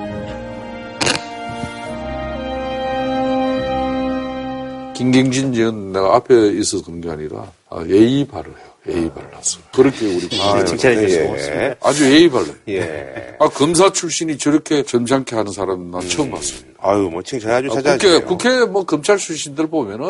김경진 4.94 5.54
전 5.54 5.92
내가 5.92 6.16
앞에 6.16 6.50
있어서 6.60 6.86
그런 6.86 7.02
게 7.02 7.10
아니라 7.10 7.52
아, 7.72 7.84
예의 7.90 8.24
바르요. 8.26 8.54
예의 8.88 9.12
발라서 9.14 9.60
그렇게 9.74 10.06
우리 10.06 10.30
아유, 10.40 10.64
칭찬해 10.66 11.02
예. 11.02 11.08
주셔서 11.08 11.26
고맙습니다. 11.26 11.76
아주 11.82 12.12
예의 12.12 12.30
발라요. 12.30 12.56
예. 12.70 13.36
아 13.40 13.50
검사 13.50 13.92
출신이 13.92 14.38
저렇게 14.38 14.84
점잖게 14.84 15.36
하는 15.36 15.52
사람 15.52 15.90
난 15.90 16.08
처음 16.08 16.30
봤어요. 16.30 16.60
아유, 16.80 17.10
뭐, 17.10 17.24
칭찬 17.24 17.52
아주 17.52 17.70
아. 17.72 17.82
국회 17.82 18.22
국회 18.22 18.66
뭐 18.66 18.86
검찰 18.86 19.18
출신들 19.18 19.68
보면은 19.68 20.10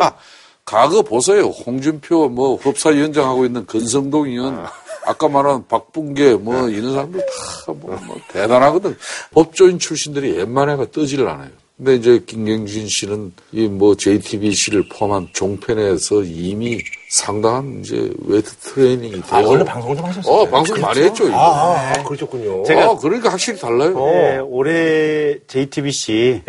과거 0.66 1.01
보세요. 1.03 1.45
홍준표 1.47 2.30
뭐 2.30 2.57
법사위원장 2.57 3.45
있는 3.45 3.66
건성동 3.66 4.28
의원 4.28 4.59
아 4.59 4.72
까 5.18 5.28
말한 5.28 5.68
박bun계 5.68 6.36
뭐 6.36 6.70
이런 6.70 6.93
사람들 6.93 7.22
다뭐 7.66 7.99
대단하거든. 8.32 8.95
법조인 9.34 9.78
출신들이 9.80 10.32
웬만해가 10.38 10.91
떠지를 10.91 11.28
않아요. 11.28 11.49
근데 11.76 11.95
이제 11.95 12.22
김경진 12.26 12.88
씨는 12.88 13.34
이 13.51 13.68
뭐 13.68 13.95
JTBC를 13.95 14.88
포함한 14.89 15.30
종편에서 15.34 16.24
이미 16.24 16.80
상당한 17.10 17.82
이제 17.82 18.10
웨트 18.26 18.56
트레이닝이. 18.58 19.22
아, 19.30 19.39
원래 19.41 19.64
방송 19.66 19.95
좀 19.95 20.06
하셨어요? 20.06 20.34
어, 20.34 20.47
방송 20.49 20.80
많이 20.80 21.01
했죠. 21.01 21.28
이거. 21.28 21.36
아, 21.36 21.72
아, 21.78 21.93
아, 21.97 22.04
그러셨군요. 22.04 22.64
제가- 22.64 22.80
아, 22.91 22.97
그러니까 22.97 23.30
확실히 23.30 23.60
달라요. 23.60 23.93
네, 24.06 24.38
올해 24.39 25.36
JTBC 25.47 26.43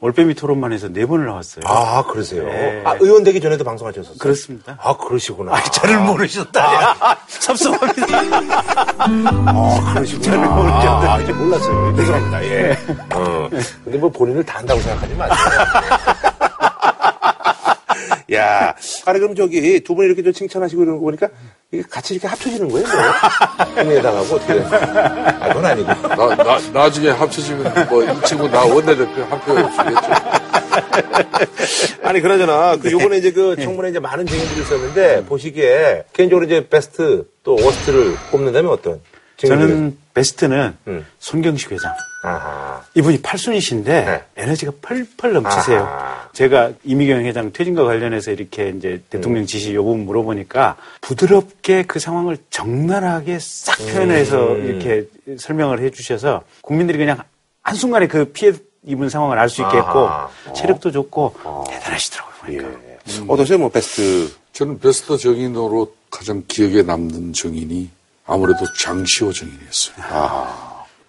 올빼미 0.00 0.34
토론만 0.34 0.72
해서 0.72 0.88
네 0.88 1.04
번을 1.06 1.26
나왔어요. 1.26 1.64
아, 1.66 2.04
그러세요? 2.04 2.44
네. 2.44 2.82
아, 2.84 2.96
의원 3.00 3.24
되기 3.24 3.40
전에도 3.40 3.64
방송하셨었어요? 3.64 4.18
그렇습니다. 4.18 4.78
아, 4.80 4.96
그러시구나. 4.96 5.52
아, 5.56 5.60
저를 5.62 5.98
모르셨다냐. 5.98 6.94
섭섭합니다. 7.26 8.06
아, 8.46 9.92
그러시구나. 9.94 11.14
아, 11.14 11.20
이제 11.20 11.32
몰랐어요. 11.32 11.96
죄송합니다. 11.96 12.44
예. 12.44 12.78
어. 13.12 13.48
근데 13.84 13.98
뭐 13.98 14.08
본인을 14.08 14.44
다 14.44 14.58
한다고 14.60 14.80
생각하지 14.80 15.14
마세요. 15.14 15.36
야, 18.32 18.74
아니, 19.06 19.18
그럼 19.20 19.34
저기 19.34 19.80
두 19.80 19.94
분 19.94 20.04
이렇게 20.06 20.22
좀 20.22 20.32
칭찬하시고 20.32 20.82
이러는 20.82 20.98
거 20.98 21.04
보니까 21.04 21.28
이게 21.72 21.82
같이 21.88 22.14
이렇게 22.14 22.28
합쳐지는 22.28 22.68
거예요? 22.68 22.86
형에다가고 23.76 24.34
어떻게. 24.36 24.60
아, 24.60 25.48
그건 25.48 25.64
아니고. 25.64 25.88
나, 25.88 26.36
나, 26.36 26.58
나중에 26.72 27.08
합쳐지면 27.10 27.88
뭐 27.88 28.02
이 28.04 28.24
친구 28.26 28.48
나 28.48 28.64
원내대표 28.64 29.22
한 29.24 29.40
표 29.40 29.54
주겠죠. 29.54 30.12
아니, 32.02 32.20
그러잖아. 32.20 32.76
그 32.76 32.90
요번에 32.90 33.18
이제 33.18 33.32
그 33.32 33.56
청문회 33.56 33.90
이제 33.90 33.98
많은 33.98 34.26
증인들이 34.26 34.60
있었는데 34.62 35.24
보시기에 35.26 36.04
개인적으로 36.12 36.46
이제 36.46 36.66
베스트 36.68 37.24
또 37.42 37.54
워스트를 37.56 38.14
꼽는다면 38.30 38.70
어떤? 38.70 39.00
증인들이 39.36 39.68
저는 39.70 39.98
베스트는 40.18 40.76
손경식 41.20 41.70
회장. 41.70 41.94
이분이 42.94 43.22
팔순이신데 43.22 44.24
에너지가 44.36 44.72
펄펄 44.82 45.32
넘치세요. 45.34 45.88
제가 46.32 46.72
이미경 46.84 47.24
회장 47.24 47.52
퇴진과 47.52 47.84
관련해서 47.84 48.32
이렇게 48.32 48.70
이제 48.76 49.00
대통령 49.10 49.46
지시 49.46 49.74
요구 49.74 49.96
물어보니까 49.96 50.76
부드럽게 51.00 51.84
그 51.84 52.00
상황을 52.00 52.38
적나라하게 52.50 53.38
싹 53.40 53.78
표현해서 53.78 54.52
음. 54.52 54.66
이렇게 54.66 55.08
설명을 55.38 55.80
해 55.80 55.90
주셔서 55.90 56.42
국민들이 56.62 56.98
그냥 56.98 57.22
한순간에 57.62 58.08
그 58.08 58.24
피해 58.32 58.52
입은 58.84 59.08
상황을 59.08 59.38
알 59.38 59.48
수 59.48 59.62
있게 59.62 59.76
했고 59.76 60.08
아하. 60.08 60.30
체력도 60.54 60.90
좋고 60.90 61.64
대단하시더라고요. 61.68 62.32
보니까. 62.42 62.68
어떠세요? 63.32 63.58
뭐 63.58 63.68
베스트. 63.68 64.28
저는 64.52 64.80
베스트 64.80 65.16
정인으로 65.16 65.94
가장 66.10 66.42
기억에 66.48 66.82
남는 66.82 67.32
정인이 67.32 67.90
아무래도 68.28 68.64
장시호 68.78 69.32
정인이었어요. 69.32 69.96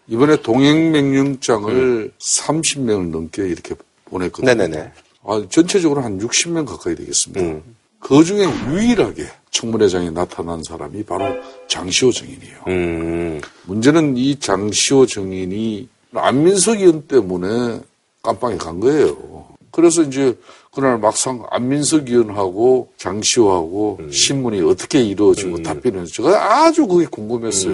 이번에 0.08 0.42
동행명령장을 0.42 2.12
30명을 2.18 3.10
넘게 3.12 3.48
이렇게 3.48 3.76
보냈거든요. 4.06 4.54
네네네. 4.54 4.92
아, 5.26 5.46
전체적으로 5.50 6.02
한 6.02 6.18
60명 6.18 6.66
가까이 6.66 6.96
되겠습니다. 6.96 7.62
그 8.00 8.24
중에 8.24 8.46
유일하게 8.70 9.28
청문회장에 9.52 10.10
나타난 10.12 10.64
사람이 10.64 11.04
바로 11.04 11.26
장시호 11.68 12.12
정인이에요. 12.12 12.58
음. 12.68 13.42
문제는 13.66 14.16
이 14.16 14.40
장시호 14.40 15.06
정인이 15.06 15.88
안민석 16.16 16.80
의원 16.80 17.06
때문에 17.06 17.82
깜빵에 18.24 18.58
간 18.58 18.80
거예요. 18.80 19.48
그래서 19.72 20.02
이제 20.02 20.36
그날 20.72 21.00
막상 21.00 21.44
안민석 21.50 22.10
의원하고 22.10 22.90
장시호하고 22.98 24.00
신문이 24.12 24.62
어떻게 24.62 25.02
이루어지고 25.02 25.64
답변을 25.64 26.06
제가 26.06 26.64
아주 26.66 26.86
그게 26.86 27.06
궁금했어요. 27.06 27.74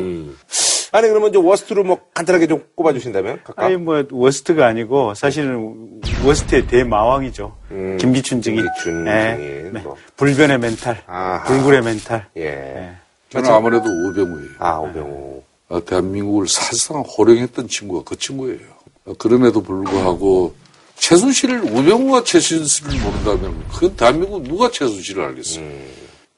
아니 0.91 1.09
그러면 1.09 1.29
이제 1.29 1.37
worst로 1.37 1.83
뭐 1.83 1.99
간단하게 2.13 2.47
좀 2.47 2.63
꼽아주신다면 2.75 3.41
각각. 3.43 3.65
아니 3.65 3.75
뭐 3.75 4.05
worst가 4.09 4.65
아니고 4.65 5.13
사실은 5.13 5.99
worst의 6.25 6.67
대마왕이죠. 6.67 7.53
김기춘 7.99 8.41
증인. 8.41 8.59
음, 8.59 8.63
김기춘 8.63 9.03
네. 9.03 9.35
증인, 9.35 9.73
네. 9.73 9.81
뭐. 9.81 9.97
불변의 10.15 10.59
멘탈, 10.59 11.03
불굴의 11.47 11.81
멘탈. 11.81 12.27
예. 12.37 12.43
네. 12.49 12.95
저는 13.29 13.49
아무래도 13.51 13.89
우병우예요. 13.89 14.49
아 14.59 14.77
우병우. 14.77 15.43
어, 15.67 15.83
대한민국을 15.83 16.47
사실상 16.47 17.01
호령했던 17.01 17.67
친구가 17.67 18.03
그 18.05 18.17
친구예요. 18.17 18.59
어, 19.05 19.13
그럼에도 19.17 19.61
불구하고 19.61 20.53
최순실을 20.97 21.61
우병우가 21.63 22.23
최순실을 22.23 22.99
모른다면 22.99 23.63
그 23.73 23.93
대한민국 23.95 24.43
누가 24.43 24.69
최순실을 24.71 25.23
알겠어요. 25.23 25.63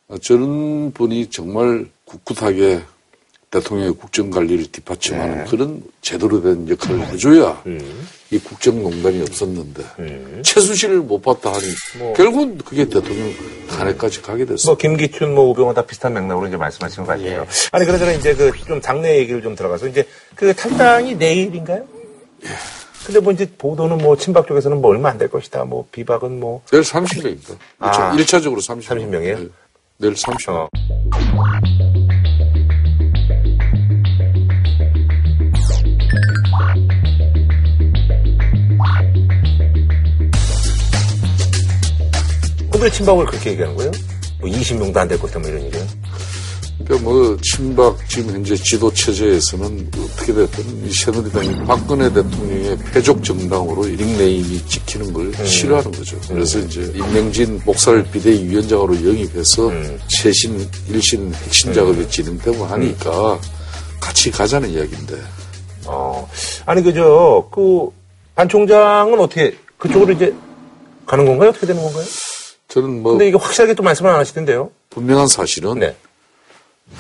어, 0.10 0.18
저런 0.20 0.92
분이 0.94 1.30
정말 1.30 1.86
꿋꿋하게 2.06 2.82
대통령의 3.50 3.94
국정관리를 3.94 4.66
뒷받침하는 4.74 5.46
그런 5.46 5.82
제대로 6.02 6.42
된 6.42 6.68
역할을 6.68 7.08
해줘야 7.08 7.64
이 8.30 8.38
국정농단이 8.40 9.22
없었는데 9.22 9.84
최순실을 10.44 10.98
못 10.98 11.22
봤다 11.22 11.54
하니 11.54 11.66
결국은 12.16 12.58
그게 12.58 12.84
대통령 12.90 13.34
탄핵까지 13.70 14.22
가게 14.22 14.46
됐어요. 14.46 14.72
뭐 14.72 14.78
김기춘, 14.78 15.34
뭐 15.34 15.50
우병우 15.52 15.74
다 15.74 15.82
비슷한 15.86 16.14
맥락으로 16.14 16.48
이제 16.48 16.58
말씀하시는 16.58 17.06
것 17.08 17.14
같아요. 17.14 17.48
아니 17.72 17.86
그러잖아 17.86 18.12
이제 18.12 18.36
그 18.36 18.52
좀 18.68 18.82
당내 18.82 19.18
얘기를 19.20 19.42
좀 19.42 19.56
들어가서 19.56 19.88
이제 19.88 20.06
그 20.36 20.54
탈당이 20.54 21.16
내일인가요? 21.16 21.86
근데 23.08 23.22
뭐 23.22 23.32
이제 23.32 23.50
보도는 23.58 24.00
뭐 24.00 24.18
친박 24.18 24.46
쪽에서는 24.48 24.82
뭐 24.82 24.92
얼마 24.92 25.08
안 25.10 25.18
될 25.18 25.30
것이다. 25.30 25.64
뭐 25.64 25.88
비박은 25.94 26.42
뭐 26.42 26.62
내일 26.70 26.84
30명입니다. 26.84 27.58
아. 27.80 28.12
1차적으로 28.18 28.58
30명. 28.58 28.84
30명이에요? 28.84 29.50
내일 29.98 30.14
30명. 30.14 30.68
왜 42.80 42.90
친박을 42.92 43.26
그렇게 43.26 43.52
얘기하는 43.52 43.76
거예요? 43.76 43.92
뭐 44.40 44.50
20명도 44.50 44.96
안 44.98 45.08
될 45.08 45.18
것이다 45.20 45.40
뭐 45.40 45.50
이런 45.50 45.64
얘기예요? 45.64 45.86
그러니까 46.84 47.10
뭐 47.10 47.38
친박 47.42 47.98
지금 48.08 48.36
현재 48.36 48.56
지도 48.56 48.92
체제에서는 48.94 49.92
어떻게 50.00 50.34
됐든 50.34 50.86
이 50.86 50.92
새누리당이 50.92 51.66
박근혜 51.66 52.12
대통령의 52.14 52.78
패족 52.94 53.24
정당으로 53.24 53.86
닉네임이 53.86 54.66
찍히는 54.68 55.12
걸 55.12 55.34
싫어하는 55.46 55.92
거죠. 55.92 56.18
그래서 56.28 56.60
이제 56.60 56.92
임명진 56.96 57.62
목살 57.66 58.04
비대위원장으로 58.12 58.96
영입해서 58.96 59.72
최신 60.08 60.70
일신 60.90 61.34
핵심 61.34 61.74
작업이 61.74 62.08
진행되고 62.10 62.66
하니까 62.66 63.40
같이 64.00 64.32
가자는 64.32 64.70
이야기인데. 64.70 65.16
어. 65.86 66.30
아니 66.66 66.84
그저 66.84 67.50
그반 67.52 68.48
총장은 68.48 69.20
어떻게 69.20 69.56
그쪽으로 69.78 70.14
이제 70.14 70.34
가는 71.06 71.26
건가요? 71.26 71.50
어떻게 71.50 71.66
되는 71.66 71.82
건가요? 71.82 72.06
저는 72.68 73.02
뭐 73.02 73.14
근데 73.14 73.30
이게 73.30 73.38
확실하게 73.38 73.74
또 73.74 73.84
말씀을 73.84 74.12
안 74.12 74.20
하시던데요? 74.20 74.70
분명한 74.90 75.28
사실은 75.28 75.80
네. 75.80 75.96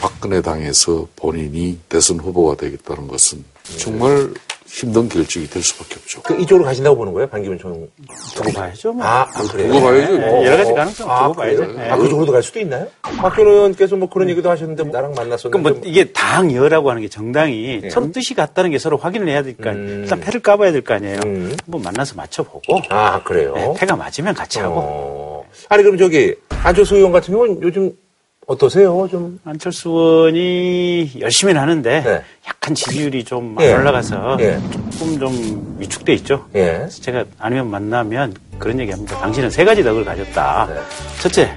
박근혜 0.01 0.41
당에서 0.41 1.07
본인이 1.15 1.79
대선 1.89 2.19
후보가 2.19 2.55
되겠다는 2.57 3.07
것은 3.07 3.43
정말 3.77 4.29
힘든 4.65 5.07
결정이 5.07 5.47
될 5.47 5.63
수밖에 5.63 5.95
없죠. 5.95 6.21
그 6.23 6.35
이쪽으로 6.41 6.65
가신다고 6.65 6.97
보는 6.97 7.13
거예요? 7.13 7.27
반기문 7.29 7.57
총. 7.57 7.87
두고 8.35 8.51
봐야죠. 8.51 8.91
뭐. 8.91 9.03
아, 9.05 9.21
아, 9.21 9.41
그래요? 9.49 9.71
두고 9.71 9.81
봐야죠. 9.85 10.17
네, 10.17 10.45
여러 10.45 10.57
가지 10.57 10.73
가능성 10.73 11.09
아, 11.09 11.23
두고 11.23 11.33
봐야죠. 11.35 11.65
네. 11.71 11.89
아, 11.89 11.95
그쪽으로도 11.97 12.31
갈 12.33 12.43
수도 12.43 12.59
있나요? 12.59 12.85
박균 13.01 13.47
의원께서 13.47 13.95
뭐 13.95 14.09
그런 14.09 14.29
얘기도 14.29 14.49
하셨는데 14.49 14.83
나랑 14.83 15.13
만났었는데. 15.13 15.49
그러니까 15.63 15.69
뭐 15.79 15.81
이게 15.89 16.11
당여라고 16.11 16.89
하는 16.89 17.01
게 17.01 17.07
정당이 17.07 17.89
서로 17.89 18.11
뜻이 18.11 18.33
같다는 18.33 18.71
게 18.71 18.77
서로 18.77 18.97
확인을 18.97 19.29
해야 19.29 19.41
되니까 19.41 19.71
일단 19.71 20.19
패를 20.19 20.41
까봐야 20.41 20.73
될 20.73 20.81
거 20.83 20.93
아니에요. 20.95 21.19
한번 21.23 21.81
만나서 21.81 22.15
맞춰보고. 22.15 22.81
아, 22.89 23.23
그래요? 23.23 23.53
네, 23.55 23.73
패가 23.77 23.95
맞으면 23.95 24.33
같이 24.35 24.59
하고. 24.59 24.75
어. 24.79 25.43
아니, 25.69 25.81
그럼 25.81 25.97
저기, 25.97 26.35
안철수 26.61 26.97
의원 26.97 27.13
같은 27.13 27.33
경우는 27.33 27.61
요즘 27.63 27.93
어떠세요? 28.47 29.05
좀. 29.11 29.37
안철수 29.43 29.89
의원이 29.89 31.11
열심히는 31.19 31.61
하는데 31.61 32.01
네. 32.01 32.21
약간 32.47 32.73
지지율이 32.73 33.25
좀안 33.25 33.57
예. 33.59 33.73
올라가서 33.73 34.37
예. 34.39 34.57
조금 34.97 35.19
좀 35.19 35.75
위축돼 35.79 36.13
있죠. 36.13 36.45
예. 36.55 36.87
제가 36.89 37.25
아니면 37.39 37.69
만나면 37.69 38.33
그런 38.57 38.79
얘기합니다. 38.79 39.19
당신은 39.19 39.49
세 39.49 39.65
가지 39.65 39.83
덕을 39.83 40.05
가졌다. 40.05 40.67
네. 40.73 40.79
첫째, 41.19 41.53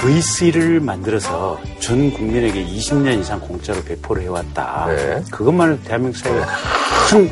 VC를 0.00 0.80
만들어서 0.80 1.60
전 1.78 2.10
국민에게 2.12 2.64
20년 2.66 3.20
이상 3.20 3.38
공짜로 3.38 3.80
배포를 3.84 4.24
해왔다. 4.24 4.86
네. 4.88 5.22
그것만으로 5.30 5.78
대한민국 5.84 6.18
사회가 6.18 6.44
큰 7.08 7.30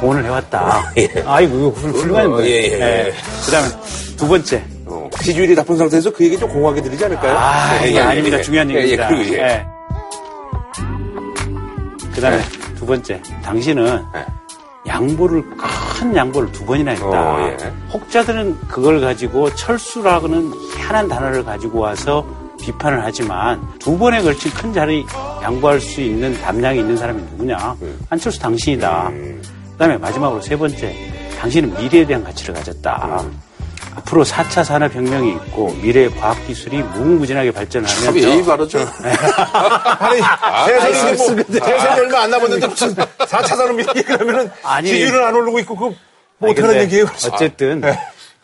공헌을 0.00 0.24
해왔다. 0.24 0.92
예. 0.98 1.08
아이고 1.24 1.58
이거 1.58 1.68
훌- 1.68 1.92
훌륭한 1.92 2.26
어, 2.26 2.30
거예요. 2.30 2.50
예, 2.50 2.54
예, 2.72 3.06
예. 3.06 3.12
그다음에 3.46 3.68
두 4.16 4.26
번째, 4.26 4.64
지지율이 5.20 5.54
나쁜 5.54 5.76
상태에서 5.76 6.12
그 6.12 6.24
얘기 6.24 6.38
좀 6.38 6.48
공허하게 6.48 6.82
들리지 6.82 7.04
않을까요? 7.04 7.36
아, 7.36 7.82
예, 7.82 7.88
이게 7.88 7.98
예, 7.98 8.02
아닙니다. 8.02 8.38
예. 8.38 8.42
중요한 8.42 8.70
예, 8.70 8.74
예, 8.74 8.78
얘기입니다. 8.80 9.08
그리고 9.08 9.34
예. 9.34 9.38
예. 9.38 9.66
그 12.14 12.20
다음에 12.20 12.40
두 12.76 12.86
번째, 12.86 13.20
당신은 13.42 14.02
양보를, 14.86 15.44
큰 15.56 16.14
양보를 16.16 16.50
두 16.52 16.64
번이나 16.64 16.90
했다. 16.92 17.06
어, 17.06 17.48
예. 17.48 17.56
혹자들은 17.92 18.58
그걸 18.68 19.00
가지고 19.00 19.54
철수라고는 19.54 20.52
희한한 20.76 21.08
단어를 21.08 21.44
가지고 21.44 21.80
와서 21.80 22.26
비판을 22.60 23.02
하지만 23.04 23.60
두 23.78 23.98
번에 23.98 24.22
걸친 24.22 24.52
큰 24.52 24.72
자리 24.72 25.04
양보할 25.42 25.80
수 25.80 26.00
있는 26.00 26.32
담량이 26.40 26.78
있는 26.80 26.96
사람이 26.96 27.20
누구냐? 27.32 27.76
안철수 28.08 28.38
당신이다. 28.40 29.10
그 29.10 29.76
다음에 29.78 29.96
마지막으로 29.98 30.40
세 30.40 30.56
번째, 30.56 30.94
당신은 31.40 31.74
미래에 31.80 32.06
대한 32.06 32.22
가치를 32.22 32.54
가졌다. 32.54 33.24
앞으로 33.96 34.24
4차 34.24 34.64
산업혁명이 34.64 35.30
있고 35.32 35.72
미래의 35.82 36.10
과학기술이 36.16 36.78
무궁무진하게 36.78 37.50
발전하면 37.52 38.04
참 38.04 38.18
예의 38.18 38.44
바르죠. 38.44 38.78
아니, 39.98 40.20
대선이 40.66 41.16
뭐, 41.16 41.36
대선이 41.44 42.00
얼마 42.00 42.22
안 42.22 42.30
남았는데 42.30 42.66
무슨 42.68 42.94
4차 42.94 43.46
산업 43.48 43.78
얘기를 43.78 44.20
하면은 44.20 44.50
아니. 44.62 44.88
지지율은 44.88 45.24
안 45.24 45.34
오르고 45.34 45.58
있고, 45.60 45.76
뭐 45.76 45.94
어떡하는 46.50 46.68
근데 46.70 46.82
얘기예요? 46.84 47.06
어쨌든 47.32 47.82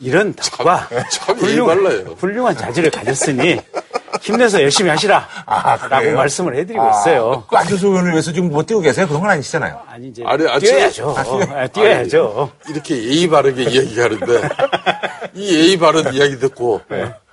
이런 0.00 0.34
덕과 0.34 0.88
참 1.10 1.40
예의 1.42 1.64
발라요. 1.64 2.14
훌륭한 2.18 2.56
자질을 2.56 2.90
가졌으니 2.90 3.60
힘내서 4.20 4.62
열심히 4.62 4.90
하시라 4.90 5.26
라고 5.46 5.88
그래요? 6.00 6.16
말씀을 6.16 6.56
해드리고 6.56 6.82
아, 6.82 6.90
있어요. 6.90 7.44
그 7.48 7.56
안철수 7.56 7.86
의원을 7.88 8.12
위해서 8.12 8.32
지금 8.32 8.48
못 8.50 8.66
뛰고 8.66 8.80
계세요? 8.80 9.06
그런 9.06 9.20
건 9.20 9.30
아니시잖아요. 9.30 9.80
아니 9.88 10.08
이제 10.08 10.22
아니, 10.26 10.46
아, 10.48 10.58
뛰어야죠. 10.58 11.14
저- 11.24 11.40
아, 11.54 11.66
뛰어야죠. 11.66 12.50
이렇게 12.68 13.02
예의 13.02 13.28
바르게 13.28 13.62
이야기하는데 13.62 14.48
이 15.34 15.54
예의 15.54 15.76
바른 15.78 16.12
이야기 16.14 16.38
듣고 16.38 16.80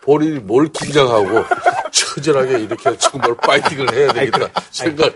본인이 0.02 0.40
뭘 0.40 0.68
긴장하고 0.72 1.44
처절하게 1.92 2.60
이렇게 2.60 2.98
정말 2.98 3.36
파이팅을 3.36 3.94
해야 3.94 4.14
되겠다 4.14 4.48
생각. 4.72 5.14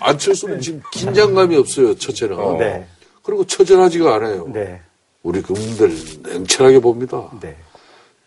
안철수는 0.00 0.60
지금 0.60 0.82
긴장감이 0.92 1.56
없어요. 1.56 1.96
첫째는. 1.96 2.58
네. 2.58 2.86
그리고 3.22 3.44
처절하지가 3.46 4.14
않아요. 4.16 4.46
네. 4.52 4.80
우리 5.22 5.42
국민들 5.42 5.92
냉철하게 6.22 6.78
봅니다. 6.80 7.28
네. 7.40 7.56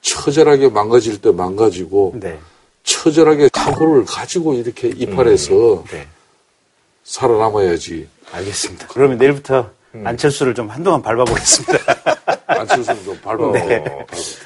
처절하게 0.01 0.69
망가질 0.69 1.21
때 1.21 1.31
망가지고 1.31 2.13
네. 2.19 2.39
처절하게 2.83 3.49
각오를 3.53 4.05
가지고 4.05 4.53
이렇게 4.53 4.89
이팔해서 4.89 5.83
네. 5.91 6.07
살아남아야지. 7.03 8.07
알겠습니다. 8.31 8.87
그러면 8.89 9.17
내일부터 9.17 9.69
안철수를 10.03 10.53
좀 10.55 10.69
한동안 10.69 11.01
밟아보겠습니다. 11.01 11.77
안철수는 12.47 13.03
좀 13.03 13.19
밟아. 13.21 13.51
네. 13.53 13.83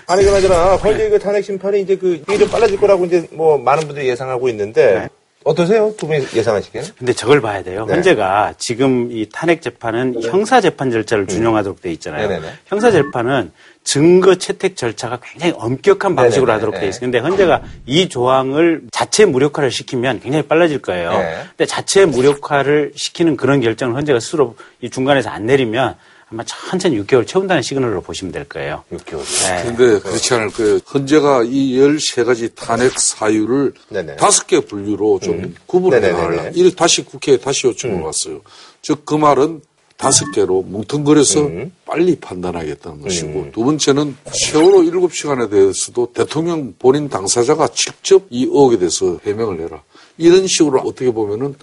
아니 0.07 0.23
그나저나 0.23 0.75
헌재 0.75 1.09
그 1.09 1.19
탄핵 1.19 1.43
심판이 1.43 1.81
이제 1.81 1.95
그 1.95 2.15
이게 2.15 2.37
좀 2.37 2.49
빨라질 2.49 2.79
거라고 2.79 3.05
이제 3.05 3.27
뭐 3.31 3.57
많은 3.57 3.85
분들이 3.85 4.07
예상하고 4.07 4.49
있는데 4.49 5.07
어떠세요? 5.43 5.93
두 5.95 6.07
분이 6.07 6.25
예상하시기에는? 6.33 6.89
근데 6.97 7.13
저걸 7.13 7.39
봐야 7.39 7.61
돼요. 7.61 7.85
네. 7.85 7.93
헌재가 7.93 8.55
지금 8.57 9.11
이 9.11 9.29
탄핵 9.31 9.61
재판은 9.61 10.23
형사 10.23 10.59
재판 10.59 10.89
절차를 10.89 11.27
준용하도록 11.27 11.81
돼 11.81 11.91
있잖아요. 11.93 12.25
음. 12.25 12.29
네네네. 12.29 12.53
형사 12.65 12.89
재판은 12.89 13.51
증거 13.85 14.35
채택 14.35 14.75
절차가 14.75 15.19
굉장히 15.23 15.53
엄격한 15.55 16.15
방식으로 16.15 16.47
네네네. 16.47 16.53
하도록 16.53 16.81
돼 16.81 16.89
있어요. 16.89 17.01
근데 17.01 17.19
헌재가 17.19 17.61
이 17.85 18.09
조항을 18.09 18.81
자체 18.91 19.25
무력화를 19.25 19.71
시키면 19.71 20.19
굉장히 20.19 20.45
빨라질 20.45 20.81
거예요. 20.81 21.11
네. 21.11 21.43
근데 21.49 21.65
자체 21.65 22.05
무력화를 22.05 22.91
시키는 22.95 23.37
그런 23.37 23.61
결정을 23.61 23.95
헌재가 23.95 24.19
스스로 24.19 24.55
이 24.81 24.89
중간에서 24.89 25.29
안 25.29 25.45
내리면 25.45 25.95
아마 26.31 26.43
천천히 26.43 26.99
6개월 27.03 27.27
채운다는 27.27 27.61
시그널로 27.61 28.01
보시면 28.01 28.31
될 28.31 28.45
거예요. 28.45 28.83
6개월. 28.91 29.19
네. 29.47 29.63
근데 29.63 29.99
그렇지 29.99 30.33
않을 30.33 30.49
거예요. 30.49 30.79
헌재가 30.91 31.43
이 31.45 31.77
13가지 31.77 32.55
탄핵 32.55 32.99
사유를 32.99 33.73
네네. 33.89 34.15
다섯 34.15 34.47
개 34.47 34.59
분류로 34.59 35.19
좀 35.19 35.53
구분해 35.67 35.99
네네네네. 35.99 36.35
나가려. 36.35 36.49
이를 36.55 36.75
다시 36.75 37.05
국회에 37.05 37.37
다시 37.37 37.67
요청을 37.67 38.01
왔어요. 38.01 38.41
즉, 38.81 39.05
그 39.05 39.13
말은 39.13 39.61
다섯 39.97 40.29
개로 40.31 40.61
뭉텅거려서 40.63 41.49
빨리 41.85 42.15
판단하겠다는 42.17 43.01
것이고, 43.01 43.51
두 43.53 43.63
번째는 43.63 44.15
세월호 44.31 44.81
7시간에 44.81 45.49
대해서도 45.49 46.11
대통령 46.13 46.73
본인 46.77 47.07
당사자가 47.09 47.69
직접 47.69 48.23
이 48.29 48.43
의혹에 48.43 48.77
대해서 48.77 49.17
해명을 49.25 49.61
해라. 49.61 49.81
이런 50.17 50.47
식으로 50.47 50.79
어떻게 50.81 51.11
보면은 51.11 51.55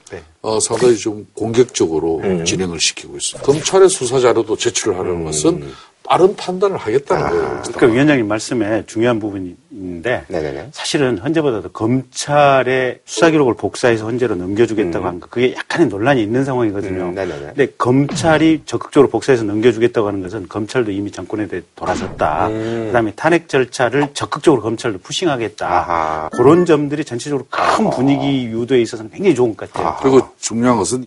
어, 0.42 0.60
상당히 0.60 0.96
좀 0.96 1.26
공격적으로 1.34 2.20
진행을 2.44 2.80
시키고 2.80 3.16
있습니다. 3.16 3.46
검찰의 3.46 3.88
수사 3.88 4.18
자료도 4.18 4.56
제출을 4.56 4.98
하려는 4.98 5.24
것은 5.24 5.70
빠른 6.04 6.34
판단을 6.36 6.76
하겠다는 6.76 7.30
거예요. 7.30 7.62
그러니까 7.62 7.86
위원장님 7.86 8.28
말씀에 8.28 8.84
중요한 8.86 9.18
부분이 9.18 9.56
있는데 9.70 10.24
사실은 10.72 11.18
헌재보다도 11.18 11.70
검찰의 11.70 13.00
수사 13.04 13.30
기록을 13.30 13.54
복사해서 13.54 14.04
헌재로 14.04 14.34
넘겨주겠다고 14.34 15.06
한거 15.06 15.26
그게 15.30 15.54
약간의 15.54 15.88
논란이 15.88 16.22
있는 16.22 16.44
상황이거든요. 16.44 17.14
근데 17.14 17.66
검찰이 17.78 18.62
적극적으로 18.66 19.08
복사해서 19.10 19.44
넘겨주겠다고 19.44 20.08
하는 20.08 20.22
것은 20.22 20.48
검찰도 20.48 20.90
이미 20.90 21.10
정권에 21.10 21.46
대해 21.46 21.62
돌아섰다. 21.76 22.48
그다음에 22.48 23.12
탄핵 23.14 23.48
절차를 23.48 24.08
적극적으로 24.14 24.62
검찰도 24.62 24.98
푸싱하겠다. 24.98 26.30
그런 26.32 26.66
점들이 26.66 27.04
전체적으로 27.04 27.46
큰 27.48 27.90
분위기 27.90 28.46
유도에 28.46 28.80
있어서는 28.82 29.10
굉장히 29.12 29.34
좋은 29.34 29.56
것 29.56 29.72
같아요. 29.72 29.96
그리고 30.00 30.28
중요한 30.40 30.76
것은 30.78 31.06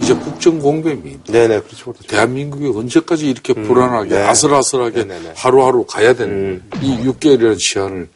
이제 0.00 0.14
국정 0.14 0.58
공백이 0.58 1.20
네네 1.26 1.60
그렇죠. 1.60 1.92
그렇죠. 1.92 2.06
대한민국이 2.06 2.66
언제까지 2.76 3.28
이렇게 3.28 3.52
불안하게 3.52 4.08
네. 4.10 4.22
아슬아슬하게 4.22 5.06
하루하루 5.34 5.84
가야 5.84 6.14
되는 6.14 6.62
이 6.80 6.96
6개월이라는 7.04 7.58
시한을 7.58 8.08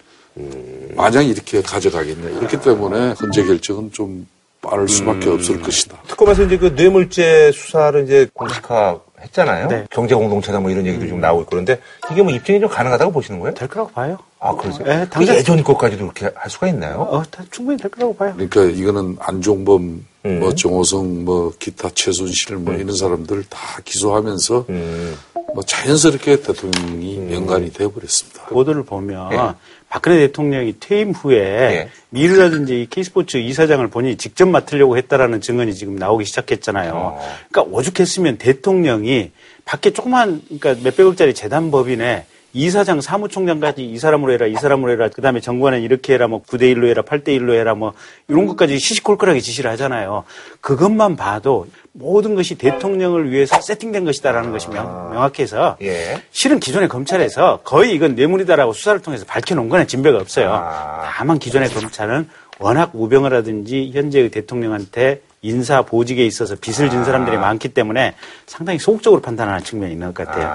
마냥 0.95 1.27
이렇게 1.27 1.63
가져가겠냐. 1.63 2.39
그렇기 2.39 2.61
때문에 2.61 3.13
헌재 3.21 3.45
결정은 3.45 3.93
좀 3.93 4.27
빠를 4.63 4.89
수밖에 4.89 5.29
없을 5.29 5.61
것이다. 5.61 6.03
특검에서 6.09 6.45
이제 6.45 6.57
그 6.57 6.67
뇌물죄 6.69 7.53
수사를 7.53 8.03
이제 8.05 8.29
공식화 8.33 8.99
했잖아요. 9.25 9.69
네. 9.69 9.87
경제 9.91 10.15
공동체다 10.15 10.61
뭐 10.61 10.71
이런 10.71 10.87
얘기도 10.87 11.07
좀 11.09 11.21
나오고 11.21 11.43
있고 11.43 11.51
그런데 11.51 11.81
이게 12.13 12.23
뭐 12.23 12.33
입증이 12.33 12.61
좀 12.61 12.69
가능하다고 12.69 13.13
보시는 13.13 13.41
거예요? 13.41 13.55
될 13.55 13.69
거라고 13.69 13.91
봐요. 13.91 14.19
아, 14.41 14.55
그러세요? 14.55 14.87
네, 14.87 15.05
그 15.05 15.11
당장- 15.11 15.37
예전 15.37 15.65
것까지도 15.65 16.03
그렇게 16.09 16.31
할 16.37 16.51
수가 16.51 16.69
있나요? 16.69 17.01
어, 17.11 17.23
다 17.31 17.43
충분히 17.51 17.79
될 17.79 17.91
거라고 17.91 18.15
봐요. 18.15 18.35
그러니까 18.37 18.63
이거는 18.65 19.17
안종범, 19.21 20.05
음. 20.27 20.41
뭐 20.41 20.55
정호성, 20.55 21.25
뭐 21.25 21.53
기타 21.59 21.89
최순실 21.95 22.57
뭐 22.57 22.75
이런 22.75 22.95
사람들 22.95 23.45
다 23.49 23.81
기소하면서 23.85 24.67
음. 24.69 25.17
뭐 25.55 25.63
자연스럽게 25.63 26.43
대통령이 26.43 27.33
연관이 27.33 27.73
되어버렸습니다. 27.73 28.45
보도를 28.47 28.83
보면 28.85 29.33
예. 29.33 29.37
박근혜 29.95 30.19
대통령이 30.27 30.75
퇴임 30.81 31.13
후에 31.13 31.39
예. 31.39 31.89
미르라든지 32.11 32.83
이 32.83 32.87
K스포츠 32.91 33.37
이사장을 33.37 33.87
본인이 33.91 34.17
직접 34.17 34.49
맡으려고 34.49 34.97
했다라는 34.97 35.41
증언이 35.41 35.73
지금 35.73 35.95
나오기 35.95 36.25
시작했잖아요. 36.25 37.17
그러니까 37.49 37.73
오죽했으면 37.73 38.39
대통령이 38.39 39.31
밖에 39.65 39.93
조그만 39.93 40.43
그러니까 40.47 40.75
몇백억짜리 40.83 41.33
재단 41.33 41.71
법인에 41.71 42.27
이사장 42.55 43.01
사무총장까지 43.01 43.85
이 43.85 43.99
사람으로 43.99 44.33
해라, 44.33 44.47
이 44.47 44.55
사람으로 44.55 44.93
해라, 44.93 45.09
그 45.13 45.21
다음에 45.21 45.41
정관은 45.41 45.83
이렇게 45.83 46.15
해라, 46.15 46.29
뭐 46.29 46.43
9대 46.43 46.75
1로 46.75 46.87
해라, 46.87 47.03
8대 47.03 47.29
1로 47.29 47.53
해라, 47.53 47.75
뭐 47.75 47.93
이런 48.29 48.47
것까지 48.47 48.79
시시콜콜하게 48.79 49.41
지시를 49.41 49.71
하잖아요. 49.73 50.23
그것만 50.61 51.17
봐도 51.17 51.67
모든 51.93 52.37
것이 52.37 52.55
대통령을 52.55 53.31
위해서 53.31 53.61
세팅된 53.61 54.05
것이다라는 54.05 54.53
것이 54.53 54.69
명, 54.69 55.11
명확해서 55.11 55.77
예. 55.83 56.23
실은 56.31 56.61
기존의 56.61 56.89
검찰에서 56.89 57.61
거의 57.65 57.93
이건 57.93 58.15
뇌물이다라고 58.15 58.73
수사를 58.73 59.01
통해서 59.03 59.25
밝혀놓은 59.27 59.69
거는 59.69 59.89
진배가 59.89 60.19
없어요. 60.19 60.49
다만 61.13 61.39
기존의 61.39 61.69
검찰은 61.71 62.29
워낙 62.61 62.91
우병을 62.95 63.35
하든지 63.35 63.91
현재의 63.93 64.31
대통령한테 64.31 65.21
인사 65.45 65.83
보직에 65.83 66.25
있어서 66.25 66.57
빚을 66.59 66.89
진 66.91 67.05
사람들이 67.05 67.37
많기 67.37 67.69
때문에 67.69 68.15
상당히 68.47 68.79
소극적으로 68.79 69.21
판단하는 69.21 69.63
측면이 69.63 69.93
있는 69.93 70.13
것 70.15 70.27
같아요. 70.27 70.47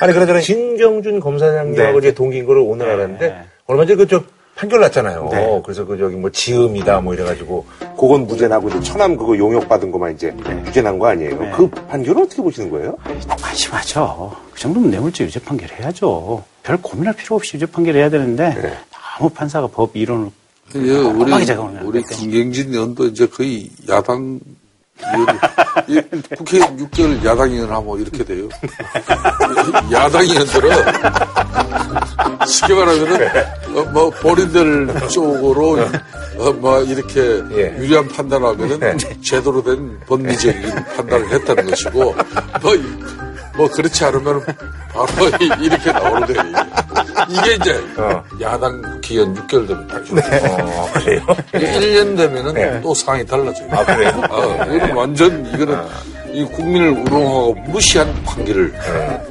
아 0.00 0.06
니 0.06 0.12
그러잖아요. 0.14 0.40
신경준 0.42 1.20
검사장님하고 1.20 1.92
네. 2.00 2.08
이제 2.08 2.14
동기인 2.14 2.46
거를 2.46 2.62
오늘 2.64 2.86
알았는데 2.90 3.44
얼마 3.66 3.84
전에 3.84 3.96
그저 3.96 4.22
판결 4.56 4.80
났잖아요. 4.80 5.28
네. 5.30 5.60
그래서 5.62 5.84
그 5.84 5.96
저기 5.98 6.16
뭐 6.16 6.30
지음이다 6.30 7.00
뭐 7.02 7.12
이래가지고 7.14 7.66
그건 7.98 8.26
무죄 8.26 8.48
나고 8.48 8.68
이제 8.70 8.80
천암 8.80 9.16
그거 9.16 9.36
용역 9.38 9.68
받은 9.68 9.92
거만 9.92 10.14
이제 10.14 10.34
유죄 10.66 10.80
난 10.82 10.98
거 10.98 11.06
아니에요. 11.08 11.38
네. 11.38 11.50
그 11.54 11.68
판결은 11.68 12.22
어떻게 12.24 12.40
보시는 12.42 12.70
거예요? 12.70 12.96
안심하죠. 13.42 14.34
그 14.52 14.58
정도면 14.58 14.90
뇌물죄 14.90 15.24
유죄 15.24 15.38
판결 15.38 15.68
해야죠. 15.78 16.42
별 16.62 16.76
고민할 16.80 17.14
필요 17.14 17.36
없이 17.36 17.56
유죄 17.56 17.66
판결 17.66 17.94
해야 17.94 18.08
되는데 18.10 18.54
네. 18.54 18.72
아무 19.18 19.28
판사가 19.28 19.66
법 19.68 19.94
이론을 19.96 20.30
예, 20.74 20.78
우리, 20.78 21.18
꼼꼼하게 21.18 21.44
작업을 21.46 21.82
우리 21.82 22.02
김경진 22.02 22.72
의원도 22.72 23.06
이제 23.06 23.26
거의 23.26 23.70
야당 23.88 24.38
의원이, 25.00 25.38
이 25.88 26.00
국회의원 26.36 26.76
6개월 26.76 27.24
야당 27.24 27.50
의원 27.50 27.70
하면 27.70 28.00
이렇게 28.00 28.24
돼요. 28.24 28.48
야당 29.92 30.22
의원들은 30.22 30.70
쉽게 32.46 32.74
말하면은 32.74 33.28
어, 33.74 33.84
뭐 33.92 34.10
본인들 34.10 35.08
쪽으로 35.08 35.78
어, 36.38 36.52
뭐 36.52 36.82
이렇게 36.82 37.20
유리한 37.78 38.06
판단하면은 38.08 38.98
제대로 39.22 39.62
된 39.62 39.98
법리적인 40.06 40.74
판단을 40.96 41.30
했다는 41.30 41.66
것이고 41.66 42.14
뭐, 42.62 42.74
뭐 43.58 43.68
그렇지 43.68 44.04
않으면 44.04 44.40
바로 44.94 45.28
이- 45.40 45.50
이렇게 45.66 45.90
나오는 45.92 46.26
거예요. 46.26 46.52
이게 47.28 47.54
이제 47.54 47.84
야당 48.40 49.00
기간 49.00 49.34
6개월 49.34 49.66
되면 49.66 49.86
다 49.88 49.96
어, 49.98 50.88
그래요? 50.94 51.26
1년 51.52 52.16
되면은 52.16 52.54
네. 52.54 52.80
또 52.80 52.94
상황이 52.94 53.26
달라져요. 53.26 53.68
아, 53.72 53.84
그래요? 53.84 54.22
아, 54.30 54.64
이거는 54.64 54.94
완전, 54.94 55.44
이거는 55.52 55.76
이 56.32 56.44
국민을 56.44 56.90
우롱하고 56.90 57.54
무시한 57.66 58.14
판결을 58.24 58.72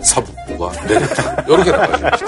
사법부가 0.02 0.84
내렸다. 0.88 1.44
이렇게 1.48 1.72
나가죠. 1.72 2.26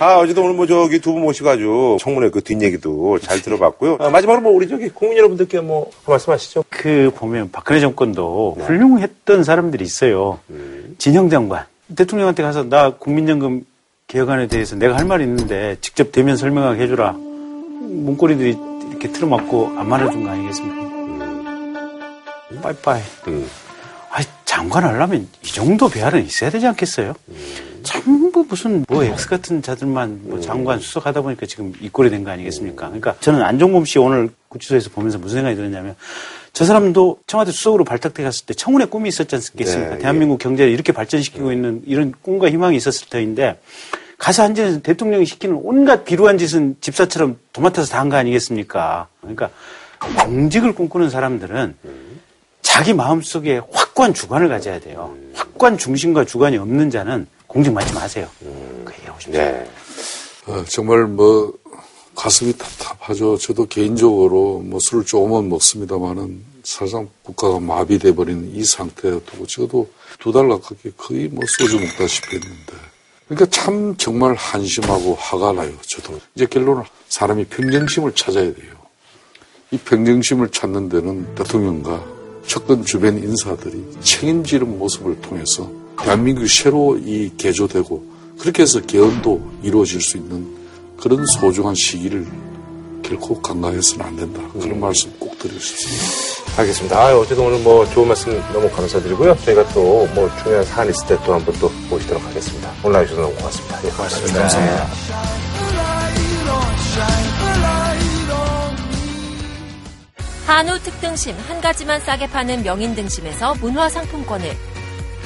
아, 0.00 0.16
어제도 0.18 0.42
오늘 0.42 0.54
뭐 0.54 0.66
저기 0.66 0.98
두 0.98 1.12
분 1.12 1.22
모시가지고 1.22 1.98
청문회 2.00 2.30
그 2.30 2.40
뒷얘기도 2.42 3.18
잘 3.18 3.42
들어봤고요. 3.42 3.98
아, 4.00 4.08
마지막으로 4.08 4.42
뭐 4.42 4.52
우리 4.52 4.66
저기 4.68 4.88
국민 4.88 5.18
여러분들께 5.18 5.60
뭐 5.60 5.90
말씀하시죠. 6.06 6.64
그 6.70 7.10
보면 7.14 7.50
박근혜 7.50 7.80
정권도 7.80 8.56
훌륭했던 8.60 9.44
사람들이 9.44 9.84
있어요. 9.84 10.38
진영 10.98 11.28
장관 11.28 11.66
대통령한테 11.94 12.42
가서 12.42 12.62
나 12.64 12.90
국민연금 12.94 13.64
개혁안에 14.06 14.46
대해서 14.46 14.74
내가 14.76 14.96
할 14.96 15.04
말이 15.04 15.24
있는데 15.24 15.76
직접 15.80 16.12
대면 16.12 16.36
설명하게 16.36 16.82
해주라. 16.84 17.12
문고리들이 17.12 18.56
이렇게 18.90 19.10
틀어막고 19.12 19.72
안 19.76 19.88
말해준 19.88 20.22
거 20.24 20.30
아니겠습니까? 20.30 20.90
빠이빠이. 22.62 23.00
아 24.12 24.20
장관 24.44 24.84
하려면 24.84 25.28
이 25.44 25.46
정도 25.52 25.88
배알은 25.88 26.24
있어야 26.24 26.50
되지 26.50 26.66
않겠어요? 26.68 27.14
전부 27.82 28.44
무슨 28.48 28.84
뭐 28.88 29.04
X 29.04 29.28
같은 29.28 29.62
자들만 29.62 30.20
뭐 30.24 30.40
장관 30.40 30.78
수석하다 30.80 31.22
보니까 31.22 31.46
지금 31.46 31.72
이 31.80 31.88
꼴이 31.88 32.10
된 32.10 32.24
거 32.24 32.30
아니겠습니까? 32.30 32.86
그러니까 32.86 33.14
저는 33.20 33.42
안종범 33.42 33.84
씨 33.84 33.98
오늘 33.98 34.30
구치소에서 34.48 34.90
보면서 34.90 35.18
무슨 35.18 35.38
생각이 35.38 35.56
들었냐면 35.56 35.94
저 36.52 36.64
사람도 36.64 37.20
청와대 37.26 37.52
수석으로 37.52 37.84
발탁돼 37.84 38.22
갔을 38.22 38.46
때 38.46 38.54
청운의 38.54 38.88
꿈이 38.88 39.08
있었지 39.08 39.34
않겠습니까? 39.36 39.94
네, 39.94 39.98
대한민국 39.98 40.38
경제를 40.38 40.72
이렇게 40.72 40.92
발전시키고 40.92 41.52
있는 41.52 41.82
이런 41.86 42.12
꿈과 42.22 42.50
희망이 42.50 42.76
있었을 42.76 43.08
터인데 43.08 43.60
가서 44.18 44.42
앉아서 44.42 44.80
대통령이 44.80 45.24
시키는 45.26 45.58
온갖 45.62 46.04
비루한 46.04 46.36
짓은 46.38 46.76
집사처럼 46.80 47.38
도맡아서 47.52 47.92
다 47.92 47.98
한 48.00 48.10
거 48.10 48.16
아니겠습니까? 48.16 49.06
그러니까 49.20 49.50
공직을 50.24 50.74
꿈꾸는 50.74 51.08
사람들은 51.10 51.74
자기 52.62 52.92
마음속에 52.94 53.60
확고한 53.70 54.12
주관을 54.14 54.48
가져야 54.48 54.80
돼요. 54.80 55.14
확고한 55.34 55.78
중심과 55.78 56.24
주관이 56.24 56.56
없는 56.58 56.90
자는 56.90 57.26
공직 57.50 57.72
맡지 57.72 57.92
마세요. 57.92 58.28
그 58.84 58.92
얘기하고 58.94 59.18
싶습니다. 59.18 59.64
어, 60.46 60.64
정말 60.68 61.04
뭐 61.06 61.52
가슴이 62.14 62.56
답답하죠. 62.56 63.36
저도 63.38 63.66
개인적으로 63.66 64.60
뭐 64.64 64.78
술을 64.78 65.04
조금은 65.04 65.48
먹습니다만은 65.48 66.44
사실상 66.62 67.08
국가가 67.24 67.58
마비돼 67.58 68.14
버린 68.14 68.52
이 68.54 68.62
상태에 68.64 69.18
두고 69.26 69.46
적어도 69.48 69.90
두 70.20 70.30
달 70.32 70.48
가깝게 70.48 70.92
거의 70.96 71.26
뭐 71.28 71.42
소주 71.48 71.80
먹다시피 71.80 72.36
했는데 72.36 72.72
그러니까 73.26 73.46
참 73.50 73.96
정말 73.96 74.34
한심하고 74.36 75.16
화가 75.16 75.52
나요. 75.52 75.72
저도 75.82 76.20
이제 76.36 76.46
결론은 76.46 76.84
사람이 77.08 77.46
평정심을 77.46 78.14
찾아야 78.14 78.54
돼요. 78.54 78.74
이 79.72 79.78
평정심을 79.78 80.50
찾는 80.50 80.88
데는 80.88 81.34
대통령과 81.34 82.04
측근 82.46 82.84
주변 82.84 83.18
인사들이 83.18 83.84
책임지는 84.02 84.78
모습을 84.78 85.20
통해서 85.20 85.68
대한민국이 86.04 86.48
새로 86.48 86.96
이 86.98 87.30
개조되고 87.36 88.04
그렇게 88.38 88.62
해서 88.62 88.80
개헌도 88.80 89.40
이루어질 89.62 90.00
수 90.00 90.16
있는 90.16 90.46
그런 90.96 91.24
소중한 91.38 91.74
시기를 91.74 92.26
결코 93.02 93.40
간과해서는 93.40 94.04
안 94.06 94.16
된다. 94.16 94.40
그런 94.52 94.78
말씀 94.80 95.12
꼭 95.18 95.38
드리고 95.38 95.58
싶습니다. 95.58 96.60
알겠습니다. 96.60 96.98
아, 96.98 97.16
어쨌든 97.18 97.44
오늘 97.44 97.58
뭐 97.60 97.84
좋은 97.90 98.08
말씀 98.08 98.32
너무 98.52 98.70
감사드리고요. 98.70 99.36
저희가 99.44 99.66
또 99.72 100.06
뭐 100.14 100.30
중요한 100.42 100.64
사안 100.64 100.88
있을 100.90 101.06
때 101.06 101.16
또 101.24 101.32
한 101.34 101.44
번 101.44 101.54
또 101.60 101.70
모시도록 101.88 102.22
하겠습니다. 102.24 102.70
오늘 102.82 102.92
나와주셔서 102.92 103.22
너무 103.22 103.34
고맙습니다. 103.36 103.84
예, 103.84 103.90
고맙습니다. 103.90 104.40
감사합니다. 104.40 104.90
한우 110.46 110.78
특등심 110.80 111.34
한 111.48 111.60
가지만 111.60 112.00
싸게 112.00 112.28
파는 112.28 112.62
명인 112.64 112.94
등심에서 112.94 113.54
문화 113.60 113.88
상품권을 113.88 114.50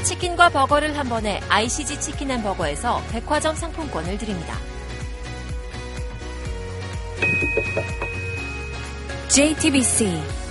치킨과 0.05 0.51
버거를 0.51 0.97
한 0.98 1.09
번에 1.09 1.40
ICG 1.48 1.98
치킨 1.98 2.31
앤 2.31 2.43
버거에서 2.43 3.02
백화점 3.10 3.56
상품권을 3.56 4.18
드립니다. 4.18 4.55
JTBC 9.28 10.43